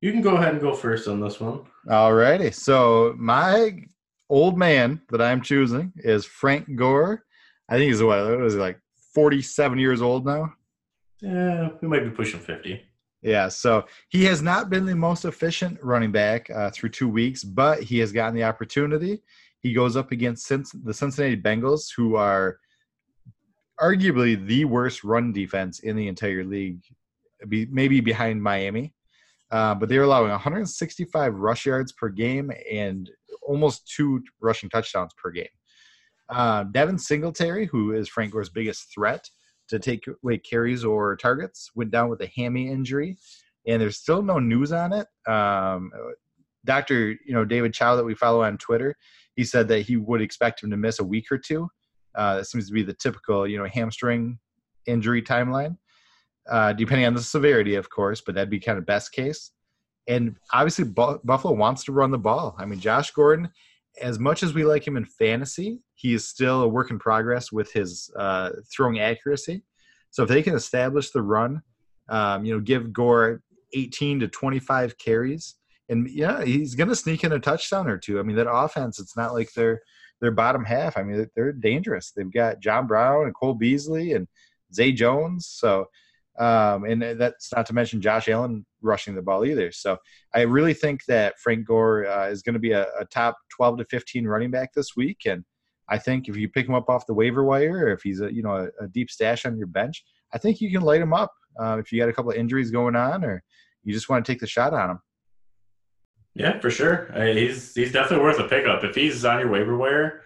You 0.00 0.12
can 0.12 0.20
go 0.20 0.36
ahead 0.36 0.52
and 0.52 0.60
go 0.60 0.74
first 0.74 1.08
on 1.08 1.20
this 1.20 1.40
one. 1.40 1.60
All 1.90 2.12
righty. 2.12 2.50
So 2.50 3.14
my 3.18 3.82
old 4.28 4.58
man 4.58 5.00
that 5.10 5.22
I'm 5.22 5.40
choosing 5.40 5.92
is 5.96 6.26
Frank 6.26 6.76
Gore. 6.76 7.24
I 7.68 7.76
think 7.76 7.88
he's 7.88 8.02
what, 8.02 8.18
what 8.24 8.44
is 8.44 8.54
he 8.54 8.60
like 8.60 8.78
47 9.14 9.78
years 9.78 10.02
old 10.02 10.26
now? 10.26 10.52
Yeah, 11.20 11.70
we 11.80 11.88
might 11.88 12.04
be 12.04 12.10
pushing 12.10 12.40
50. 12.40 12.82
Yeah, 13.22 13.48
so 13.48 13.86
he 14.08 14.24
has 14.26 14.42
not 14.42 14.70
been 14.70 14.84
the 14.86 14.94
most 14.94 15.24
efficient 15.24 15.78
running 15.82 16.12
back 16.12 16.48
uh, 16.50 16.70
through 16.70 16.90
two 16.90 17.08
weeks, 17.08 17.42
but 17.42 17.82
he 17.82 17.98
has 17.98 18.12
gotten 18.12 18.34
the 18.34 18.44
opportunity. 18.44 19.22
He 19.66 19.72
goes 19.72 19.96
up 19.96 20.12
against 20.12 20.48
the 20.48 20.94
Cincinnati 20.94 21.36
Bengals, 21.36 21.88
who 21.96 22.14
are 22.14 22.60
arguably 23.80 24.46
the 24.46 24.64
worst 24.64 25.02
run 25.02 25.32
defense 25.32 25.80
in 25.80 25.96
the 25.96 26.06
entire 26.06 26.44
league, 26.44 26.78
maybe 27.44 28.00
behind 28.00 28.40
Miami. 28.40 28.94
Uh, 29.50 29.74
but 29.74 29.88
they're 29.88 30.04
allowing 30.04 30.30
165 30.30 31.34
rush 31.34 31.66
yards 31.66 31.90
per 31.90 32.08
game 32.08 32.52
and 32.70 33.10
almost 33.42 33.90
two 33.92 34.22
rushing 34.40 34.70
touchdowns 34.70 35.10
per 35.20 35.32
game. 35.32 35.48
Uh, 36.28 36.62
Devin 36.70 36.96
Singletary, 36.96 37.66
who 37.66 37.90
is 37.90 38.08
Frank 38.08 38.32
Gore's 38.32 38.48
biggest 38.48 38.94
threat 38.94 39.28
to 39.66 39.80
take 39.80 40.04
away 40.22 40.38
carries 40.38 40.84
or 40.84 41.16
targets, 41.16 41.72
went 41.74 41.90
down 41.90 42.08
with 42.08 42.20
a 42.20 42.30
hammy 42.36 42.70
injury, 42.70 43.18
and 43.66 43.82
there's 43.82 43.98
still 43.98 44.22
no 44.22 44.38
news 44.38 44.70
on 44.70 44.92
it. 44.92 45.08
Um, 45.28 45.90
Doctor, 46.64 47.16
you 47.24 47.32
know 47.32 47.44
David 47.44 47.74
Chao 47.74 47.96
that 47.96 48.04
we 48.04 48.14
follow 48.14 48.44
on 48.44 48.58
Twitter, 48.58 48.96
he 49.36 49.44
said 49.44 49.68
that 49.68 49.82
he 49.82 49.96
would 49.96 50.20
expect 50.20 50.62
him 50.62 50.70
to 50.70 50.76
miss 50.76 50.98
a 50.98 51.04
week 51.04 51.26
or 51.30 51.38
two. 51.38 51.68
Uh, 52.14 52.36
that 52.36 52.46
seems 52.46 52.66
to 52.66 52.72
be 52.72 52.82
the 52.82 52.94
typical, 52.94 53.46
you 53.46 53.58
know, 53.58 53.66
hamstring 53.66 54.38
injury 54.86 55.22
timeline, 55.22 55.76
uh, 56.50 56.72
depending 56.72 57.06
on 57.06 57.14
the 57.14 57.22
severity, 57.22 57.74
of 57.74 57.90
course. 57.90 58.22
But 58.24 58.34
that'd 58.34 58.50
be 58.50 58.58
kind 58.58 58.78
of 58.78 58.86
best 58.86 59.12
case. 59.12 59.52
And 60.08 60.36
obviously, 60.52 60.84
Bu- 60.84 61.20
Buffalo 61.24 61.54
wants 61.54 61.84
to 61.84 61.92
run 61.92 62.10
the 62.10 62.18
ball. 62.18 62.56
I 62.58 62.64
mean, 62.64 62.80
Josh 62.80 63.10
Gordon, 63.10 63.50
as 64.00 64.18
much 64.18 64.42
as 64.42 64.54
we 64.54 64.64
like 64.64 64.86
him 64.86 64.96
in 64.96 65.04
fantasy, 65.04 65.80
he 65.94 66.14
is 66.14 66.26
still 66.26 66.62
a 66.62 66.68
work 66.68 66.90
in 66.90 66.98
progress 66.98 67.52
with 67.52 67.72
his 67.72 68.10
uh, 68.18 68.50
throwing 68.74 69.00
accuracy. 69.00 69.62
So 70.10 70.22
if 70.22 70.28
they 70.28 70.42
can 70.42 70.54
establish 70.54 71.10
the 71.10 71.22
run, 71.22 71.60
um, 72.08 72.44
you 72.44 72.54
know, 72.54 72.60
give 72.60 72.92
Gore 72.92 73.42
18 73.74 74.20
to 74.20 74.28
25 74.28 74.96
carries, 74.96 75.56
and 75.88 76.08
yeah, 76.10 76.44
he's 76.44 76.74
going 76.74 76.88
to 76.88 76.96
sneak 76.96 77.24
in 77.24 77.32
a 77.32 77.38
touchdown 77.38 77.88
or 77.88 77.98
two. 77.98 78.18
I 78.18 78.22
mean, 78.22 78.36
that 78.36 78.50
offense, 78.50 78.98
it's 78.98 79.16
not 79.16 79.34
like 79.34 79.52
they're 79.52 79.80
their 80.20 80.30
bottom 80.30 80.64
half. 80.64 80.96
I 80.96 81.02
mean, 81.02 81.28
they're 81.34 81.52
dangerous. 81.52 82.10
They've 82.10 82.32
got 82.32 82.60
John 82.60 82.86
Brown 82.86 83.24
and 83.24 83.34
Cole 83.34 83.54
Beasley 83.54 84.12
and 84.12 84.26
Zay 84.72 84.92
Jones. 84.92 85.46
So, 85.46 85.86
um, 86.38 86.84
and 86.84 87.02
that's 87.02 87.52
not 87.54 87.66
to 87.66 87.74
mention 87.74 88.00
Josh 88.00 88.28
Allen 88.28 88.66
rushing 88.82 89.14
the 89.14 89.22
ball 89.22 89.44
either. 89.44 89.72
So, 89.72 89.96
I 90.34 90.42
really 90.42 90.74
think 90.74 91.04
that 91.06 91.38
Frank 91.38 91.66
Gore 91.66 92.06
uh, 92.06 92.28
is 92.28 92.42
going 92.42 92.54
to 92.54 92.60
be 92.60 92.72
a, 92.72 92.86
a, 92.98 93.04
top 93.06 93.36
12 93.56 93.78
to 93.78 93.84
15 93.86 94.26
running 94.26 94.50
back 94.50 94.74
this 94.74 94.96
week. 94.96 95.20
And 95.26 95.44
I 95.88 95.98
think 95.98 96.28
if 96.28 96.36
you 96.36 96.48
pick 96.48 96.66
him 96.66 96.74
up 96.74 96.90
off 96.90 97.06
the 97.06 97.14
waiver 97.14 97.44
wire, 97.44 97.86
or 97.86 97.92
if 97.92 98.02
he's 98.02 98.20
a 98.20 98.32
you 98.32 98.42
know 98.42 98.68
a, 98.80 98.84
a 98.84 98.88
deep 98.88 99.10
stash 99.10 99.46
on 99.46 99.56
your 99.56 99.66
bench, 99.66 100.04
I 100.32 100.38
think 100.38 100.60
you 100.60 100.70
can 100.70 100.82
light 100.82 101.00
him 101.00 101.14
up 101.14 101.32
uh, 101.58 101.78
if 101.78 101.92
you 101.92 102.00
got 102.00 102.08
a 102.08 102.12
couple 102.12 102.30
of 102.30 102.36
injuries 102.36 102.70
going 102.70 102.96
on, 102.96 103.24
or 103.24 103.42
you 103.82 103.94
just 103.94 104.08
want 104.08 104.24
to 104.24 104.30
take 104.30 104.40
the 104.40 104.46
shot 104.46 104.74
on 104.74 104.90
him. 104.90 104.98
Yeah, 106.36 106.60
for 106.60 106.70
sure. 106.70 107.10
Uh, 107.14 107.24
he's 107.32 107.74
he's 107.74 107.92
definitely 107.92 108.22
worth 108.22 108.38
a 108.38 108.46
pickup. 108.46 108.84
If 108.84 108.94
he's 108.94 109.24
on 109.24 109.40
your 109.40 109.48
waiver 109.48 109.74
wire, 109.74 110.20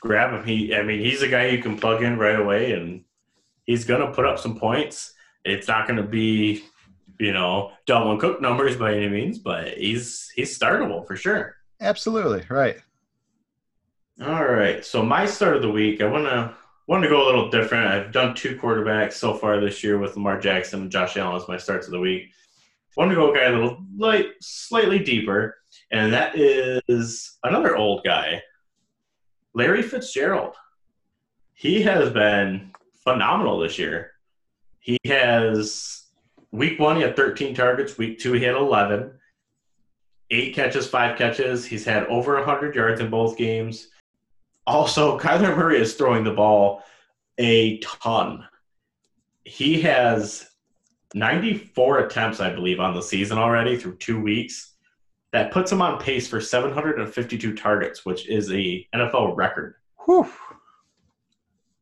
grab 0.00 0.32
him. 0.34 0.44
He, 0.44 0.74
I 0.74 0.82
mean, 0.82 0.98
he's 0.98 1.22
a 1.22 1.28
guy 1.28 1.46
you 1.46 1.62
can 1.62 1.78
plug 1.78 2.02
in 2.02 2.18
right 2.18 2.38
away, 2.38 2.72
and 2.72 3.04
he's 3.62 3.84
gonna 3.84 4.12
put 4.12 4.26
up 4.26 4.40
some 4.40 4.58
points. 4.58 5.14
It's 5.44 5.68
not 5.68 5.86
gonna 5.86 6.02
be, 6.02 6.64
you 7.20 7.32
know, 7.32 7.70
Dalvin 7.86 8.18
Cook 8.18 8.40
numbers 8.40 8.76
by 8.76 8.96
any 8.96 9.08
means, 9.08 9.38
but 9.38 9.78
he's 9.78 10.28
he's 10.34 10.58
startable 10.58 11.06
for 11.06 11.14
sure. 11.14 11.54
Absolutely 11.80 12.44
right. 12.48 12.78
All 14.20 14.46
right. 14.46 14.84
So 14.84 15.04
my 15.04 15.26
start 15.26 15.54
of 15.54 15.62
the 15.62 15.70
week, 15.70 16.00
I 16.00 16.06
wanna 16.06 16.56
want 16.88 17.04
to 17.04 17.08
go 17.08 17.24
a 17.24 17.26
little 17.26 17.50
different. 17.50 17.86
I've 17.86 18.10
done 18.10 18.34
two 18.34 18.56
quarterbacks 18.56 19.12
so 19.12 19.34
far 19.34 19.60
this 19.60 19.84
year 19.84 19.98
with 19.98 20.16
Lamar 20.16 20.40
Jackson 20.40 20.82
and 20.82 20.90
Josh 20.90 21.16
Allen 21.16 21.40
as 21.40 21.46
my 21.46 21.56
starts 21.56 21.86
of 21.86 21.92
the 21.92 22.00
week 22.00 22.32
go 22.96 23.32
a 23.32 23.36
guy 23.36 23.44
a 23.44 23.52
little 23.52 23.84
light, 23.96 24.26
slightly 24.40 24.98
deeper, 24.98 25.56
and 25.90 26.12
that 26.12 26.38
is 26.38 27.38
another 27.42 27.76
old 27.76 28.04
guy, 28.04 28.42
Larry 29.54 29.82
Fitzgerald. 29.82 30.54
He 31.54 31.82
has 31.82 32.10
been 32.10 32.72
phenomenal 33.04 33.58
this 33.58 33.78
year. 33.78 34.12
He 34.80 34.98
has 35.06 36.04
week 36.52 36.78
one 36.78 36.96
he 36.96 37.02
had 37.02 37.16
13 37.16 37.54
targets, 37.54 37.98
week 37.98 38.18
two 38.18 38.32
he 38.32 38.44
had 38.44 38.54
11, 38.54 39.12
eight 40.30 40.54
catches, 40.54 40.88
five 40.88 41.16
catches. 41.16 41.64
He's 41.64 41.84
had 41.84 42.04
over 42.06 42.34
100 42.36 42.74
yards 42.74 43.00
in 43.00 43.10
both 43.10 43.36
games. 43.36 43.88
Also, 44.66 45.18
Kyler 45.20 45.56
Murray 45.56 45.80
is 45.80 45.94
throwing 45.94 46.24
the 46.24 46.32
ball 46.32 46.82
a 47.38 47.78
ton. 47.78 48.44
He 49.44 49.80
has 49.82 50.48
94 51.14 52.00
attempts, 52.00 52.40
I 52.40 52.50
believe, 52.50 52.80
on 52.80 52.94
the 52.94 53.02
season 53.02 53.38
already 53.38 53.76
through 53.76 53.96
two 53.96 54.20
weeks. 54.20 54.74
That 55.32 55.50
puts 55.50 55.70
him 55.70 55.82
on 55.82 56.00
pace 56.00 56.26
for 56.28 56.40
752 56.40 57.54
targets, 57.54 58.06
which 58.06 58.28
is 58.28 58.50
a 58.50 58.86
NFL 58.94 59.36
record. 59.36 59.74
Whew. 60.04 60.28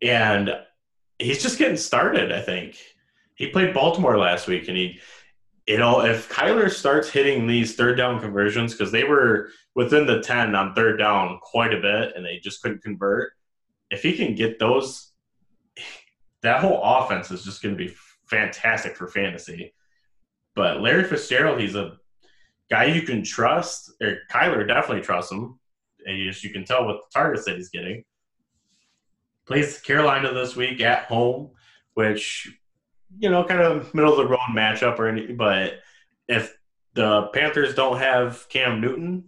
And 0.03 0.57
he's 1.19 1.43
just 1.43 1.59
getting 1.59 1.77
started, 1.77 2.33
I 2.33 2.41
think. 2.41 2.77
He 3.37 3.49
played 3.49 3.75
Baltimore 3.75 4.19
last 4.19 4.49
week, 4.49 4.69
and 4.69 4.77
he, 4.77 4.99
you 5.67 5.79
know, 5.79 6.05
if 6.05 6.29
Kyler 6.29 6.71
starts 6.71 7.09
hitting 7.09 7.47
these 7.47 7.75
third 7.75 7.97
down 7.97 8.21
conversions, 8.21 8.73
because 8.73 8.93
they 8.93 9.05
were 9.05 9.51
within 9.75 10.07
the 10.07 10.21
10 10.21 10.55
on 10.55 10.75
third 10.75 10.99
down 10.99 11.39
quite 11.43 11.75
a 11.75 11.81
bit, 11.81 12.17
and 12.17 12.25
they 12.25 12.39
just 12.39 12.63
couldn't 12.63 12.83
convert. 12.83 13.33
If 13.91 14.03
he 14.03 14.17
can 14.17 14.35
get 14.35 14.59
those, 14.59 15.13
that 16.43 16.61
whole 16.61 16.81
offense 16.83 17.31
is 17.31 17.45
just 17.45 17.63
going 17.63 17.77
to 17.77 17.85
be 17.85 17.95
fantastic 18.35 18.97
for 18.97 19.09
fantasy. 19.09 19.75
But 20.55 20.81
Larry 20.81 21.05
Fitzgerald, 21.05 21.61
he's 21.61 21.75
a 21.75 21.97
guy 22.71 22.85
you 22.85 23.03
can 23.03 23.23
trust. 23.23 23.93
Or 24.01 24.19
Kyler 24.31 24.67
definitely 24.67 25.03
trusts 25.03 25.33
him. 25.33 25.59
And 26.07 26.19
you, 26.19 26.31
just, 26.31 26.45
you 26.45 26.51
can 26.51 26.65
tell 26.65 26.85
what 26.85 26.97
the 26.97 27.19
targets 27.19 27.45
that 27.47 27.57
he's 27.57 27.71
getting. 27.71 28.05
Plays 29.47 29.81
Carolina 29.81 30.33
this 30.33 30.57
week 30.57 30.81
at 30.81 31.05
home, 31.05 31.51
which 31.95 32.49
you 33.19 33.31
know, 33.31 33.45
kind 33.45 33.61
of 33.61 33.95
middle 33.95 34.13
of 34.13 34.19
the 34.19 34.27
road 34.27 34.39
matchup 34.55 34.99
or 34.99 35.09
anything. 35.09 35.37
But 35.37 35.75
if 36.29 36.57
the 36.95 37.29
Panthers 37.33 37.75
don't 37.75 37.99
have 37.99 38.49
Cam 38.49 38.81
Newton, 38.81 39.25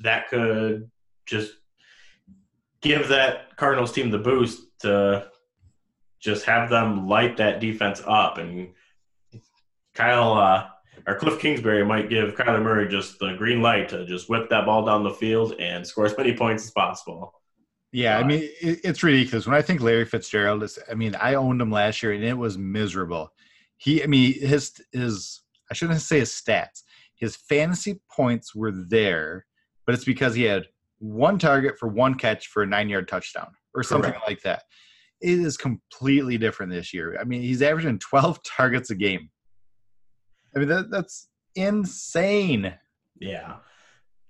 that 0.00 0.28
could 0.28 0.90
just 1.24 1.52
give 2.80 3.08
that 3.08 3.56
Cardinals 3.56 3.92
team 3.92 4.10
the 4.10 4.18
boost 4.18 4.60
to 4.80 5.28
just 6.26 6.44
have 6.44 6.68
them 6.68 7.08
light 7.08 7.38
that 7.38 7.60
defense 7.60 8.02
up. 8.06 8.36
And 8.36 8.68
Kyle 9.94 10.34
uh, 10.34 10.66
or 11.06 11.14
Cliff 11.14 11.40
Kingsbury 11.40 11.84
might 11.84 12.10
give 12.10 12.34
Kyler 12.34 12.62
Murray 12.62 12.88
just 12.88 13.18
the 13.18 13.34
green 13.34 13.62
light 13.62 13.88
to 13.90 14.04
just 14.04 14.28
whip 14.28 14.50
that 14.50 14.66
ball 14.66 14.84
down 14.84 15.04
the 15.04 15.10
field 15.10 15.54
and 15.58 15.86
score 15.86 16.04
as 16.04 16.16
many 16.18 16.36
points 16.36 16.64
as 16.64 16.72
possible. 16.72 17.32
Yeah, 17.92 18.18
I 18.18 18.24
mean 18.24 18.50
it's 18.60 19.02
ridiculous. 19.02 19.46
When 19.46 19.54
I 19.54 19.62
think 19.62 19.80
Larry 19.80 20.04
Fitzgerald 20.04 20.62
is, 20.64 20.78
I 20.90 20.94
mean, 20.94 21.14
I 21.14 21.34
owned 21.34 21.62
him 21.62 21.70
last 21.70 22.02
year 22.02 22.12
and 22.12 22.24
it 22.24 22.36
was 22.36 22.58
miserable. 22.58 23.32
He, 23.78 24.02
I 24.02 24.06
mean, 24.06 24.34
his 24.34 24.72
his 24.92 25.40
I 25.70 25.74
shouldn't 25.74 26.00
say 26.02 26.18
his 26.18 26.30
stats. 26.30 26.82
His 27.14 27.36
fantasy 27.36 28.00
points 28.10 28.54
were 28.54 28.72
there, 28.72 29.46
but 29.86 29.94
it's 29.94 30.04
because 30.04 30.34
he 30.34 30.42
had 30.42 30.66
one 30.98 31.38
target 31.38 31.78
for 31.78 31.88
one 31.88 32.16
catch 32.16 32.48
for 32.48 32.64
a 32.64 32.66
nine 32.66 32.88
yard 32.88 33.08
touchdown 33.08 33.52
or 33.74 33.82
something 33.82 34.10
Correct. 34.10 34.28
like 34.28 34.42
that 34.42 34.64
it 35.20 35.38
is 35.38 35.56
completely 35.56 36.38
different 36.38 36.72
this 36.72 36.92
year. 36.92 37.16
I 37.20 37.24
mean, 37.24 37.42
he's 37.42 37.62
averaging 37.62 37.98
12 37.98 38.40
targets 38.56 38.90
a 38.90 38.94
game. 38.94 39.30
I 40.54 40.58
mean, 40.58 40.68
that, 40.68 40.90
that's 40.90 41.28
insane. 41.54 42.74
Yeah. 43.18 43.56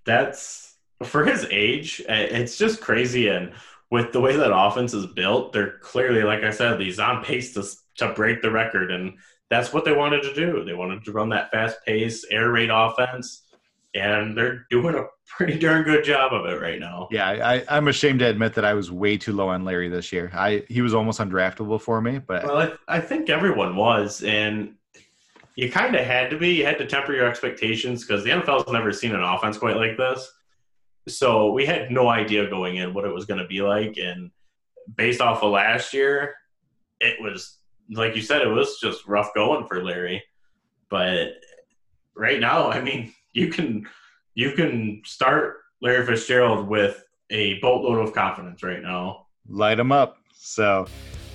That's 0.05 0.76
for 1.05 1.24
his 1.24 1.47
age, 1.51 2.03
it's 2.09 2.57
just 2.57 2.80
crazy. 2.80 3.28
And 3.28 3.53
with 3.91 4.12
the 4.12 4.20
way 4.20 4.37
that 4.37 4.57
offense 4.57 4.95
is 4.95 5.07
built, 5.07 5.53
they're 5.53 5.78
clearly, 5.78 6.22
like 6.22 6.43
I 6.43 6.51
said, 6.51 6.80
he's 6.80 6.99
on 6.99 7.22
pace 7.22 7.55
to, 7.55 7.64
to 7.99 8.14
break 8.14 8.43
the 8.43 8.51
record. 8.51 8.91
And 8.91 9.18
that's 9.51 9.72
what 9.72 9.84
they 9.84 9.93
wanted 9.93 10.22
to 10.22 10.34
do. 10.34 10.64
They 10.64 10.74
wanted 10.74 11.05
to 11.05 11.12
run 11.12 11.28
that 11.30 11.51
fast 11.51 11.78
pace, 11.84 12.24
air 12.30 12.51
raid 12.51 12.70
offense. 12.72 13.45
And 13.97 14.36
they're 14.36 14.66
doing 14.70 14.94
a 14.94 15.07
pretty 15.26 15.59
darn 15.59 15.82
good 15.82 16.05
job 16.05 16.32
of 16.32 16.47
it 16.47 16.61
right 16.61 16.78
now. 16.78 17.09
Yeah, 17.11 17.28
I, 17.28 17.64
I'm 17.68 17.88
ashamed 17.88 18.20
to 18.20 18.26
admit 18.26 18.55
that 18.55 18.64
I 18.64 18.74
was 18.74 18.90
way 18.90 19.16
too 19.16 19.32
low 19.32 19.49
on 19.49 19.64
Larry 19.64 19.88
this 19.88 20.12
year. 20.12 20.30
I 20.34 20.64
he 20.68 20.82
was 20.82 20.94
almost 20.94 21.20
undraftable 21.20 21.80
for 21.80 22.01
me, 22.01 22.18
but 22.18 22.44
well, 22.44 22.59
I, 22.59 22.97
I 22.97 23.01
think 23.01 23.30
everyone 23.30 23.76
was, 23.76 24.22
and 24.22 24.74
you 25.57 25.70
kind 25.70 25.94
of 25.97 26.05
had 26.05 26.30
to 26.30 26.38
be. 26.38 26.55
You 26.55 26.66
had 26.66 26.78
to 26.78 26.86
temper 26.86 27.14
your 27.14 27.26
expectations 27.26 28.05
because 28.05 28.24
the 28.24 28.30
NFL 28.30 28.64
has 28.64 28.72
never 28.72 28.92
seen 28.92 29.14
an 29.14 29.22
offense 29.22 29.59
quite 29.59 29.76
like 29.76 29.97
this. 29.97 30.30
So 31.09 31.53
we 31.53 31.64
had 31.64 31.90
no 31.90 32.09
idea 32.09 32.51
going 32.51 32.76
in 32.76 32.92
what 32.92 33.05
it 33.05 33.14
was 33.14 33.24
going 33.24 33.40
to 33.40 33.47
be 33.47 33.62
like, 33.62 33.97
and 33.97 34.30
based 34.97 35.20
off 35.20 35.42
of 35.42 35.53
last 35.53 35.94
year, 35.94 36.34
it 37.01 37.20
was 37.20 37.59
like 37.90 38.16
you 38.16 38.22
said, 38.22 38.42
it 38.42 38.49
was 38.49 38.78
just 38.80 39.07
rough 39.07 39.32
going 39.34 39.66
for 39.66 39.82
Larry. 39.82 40.22
But 40.90 41.34
right 42.16 42.40
now, 42.40 42.70
I 42.70 42.80
mean, 42.80 43.12
you 43.37 43.49
can 43.49 43.87
you 44.34 44.53
can 44.53 45.03
start 45.05 45.59
Larry 45.82 46.07
Fitzgerald 46.07 46.68
with 46.68 47.05
a 47.30 47.59
boatload 47.61 48.07
of 48.07 48.14
confidence 48.14 48.62
right 48.62 48.82
now. 48.82 49.26
Light 49.49 49.78
him 49.78 49.93
up. 49.93 50.18
So, 50.32 50.87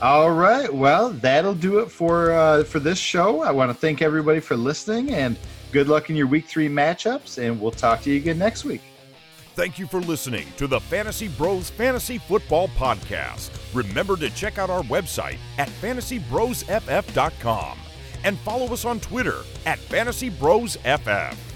all 0.01 0.31
right. 0.31 0.73
Well, 0.73 1.09
that'll 1.09 1.55
do 1.55 1.79
it 1.79 1.91
for 1.91 2.31
uh, 2.31 2.63
for 2.63 2.79
this 2.79 2.97
show. 2.97 3.41
I 3.41 3.51
want 3.51 3.69
to 3.69 3.75
thank 3.75 4.01
everybody 4.01 4.39
for 4.39 4.57
listening, 4.57 5.11
and 5.11 5.37
good 5.71 5.87
luck 5.87 6.09
in 6.09 6.15
your 6.15 6.27
Week 6.27 6.45
Three 6.45 6.67
matchups. 6.67 7.37
And 7.37 7.61
we'll 7.61 7.71
talk 7.71 8.01
to 8.01 8.09
you 8.09 8.17
again 8.17 8.39
next 8.39 8.65
week. 8.65 8.81
Thank 9.53 9.77
you 9.77 9.85
for 9.85 9.99
listening 9.99 10.47
to 10.57 10.65
the 10.65 10.79
Fantasy 10.79 11.27
Bros 11.27 11.69
Fantasy 11.69 12.17
Football 12.17 12.69
Podcast. 12.69 13.51
Remember 13.75 14.15
to 14.15 14.29
check 14.31 14.57
out 14.57 14.69
our 14.69 14.81
website 14.83 15.37
at 15.57 15.67
fantasybrosff.com 15.67 17.77
and 18.23 18.39
follow 18.39 18.67
us 18.67 18.85
on 18.85 19.01
Twitter 19.01 19.41
at 19.65 19.77
fantasybrosff. 19.77 21.50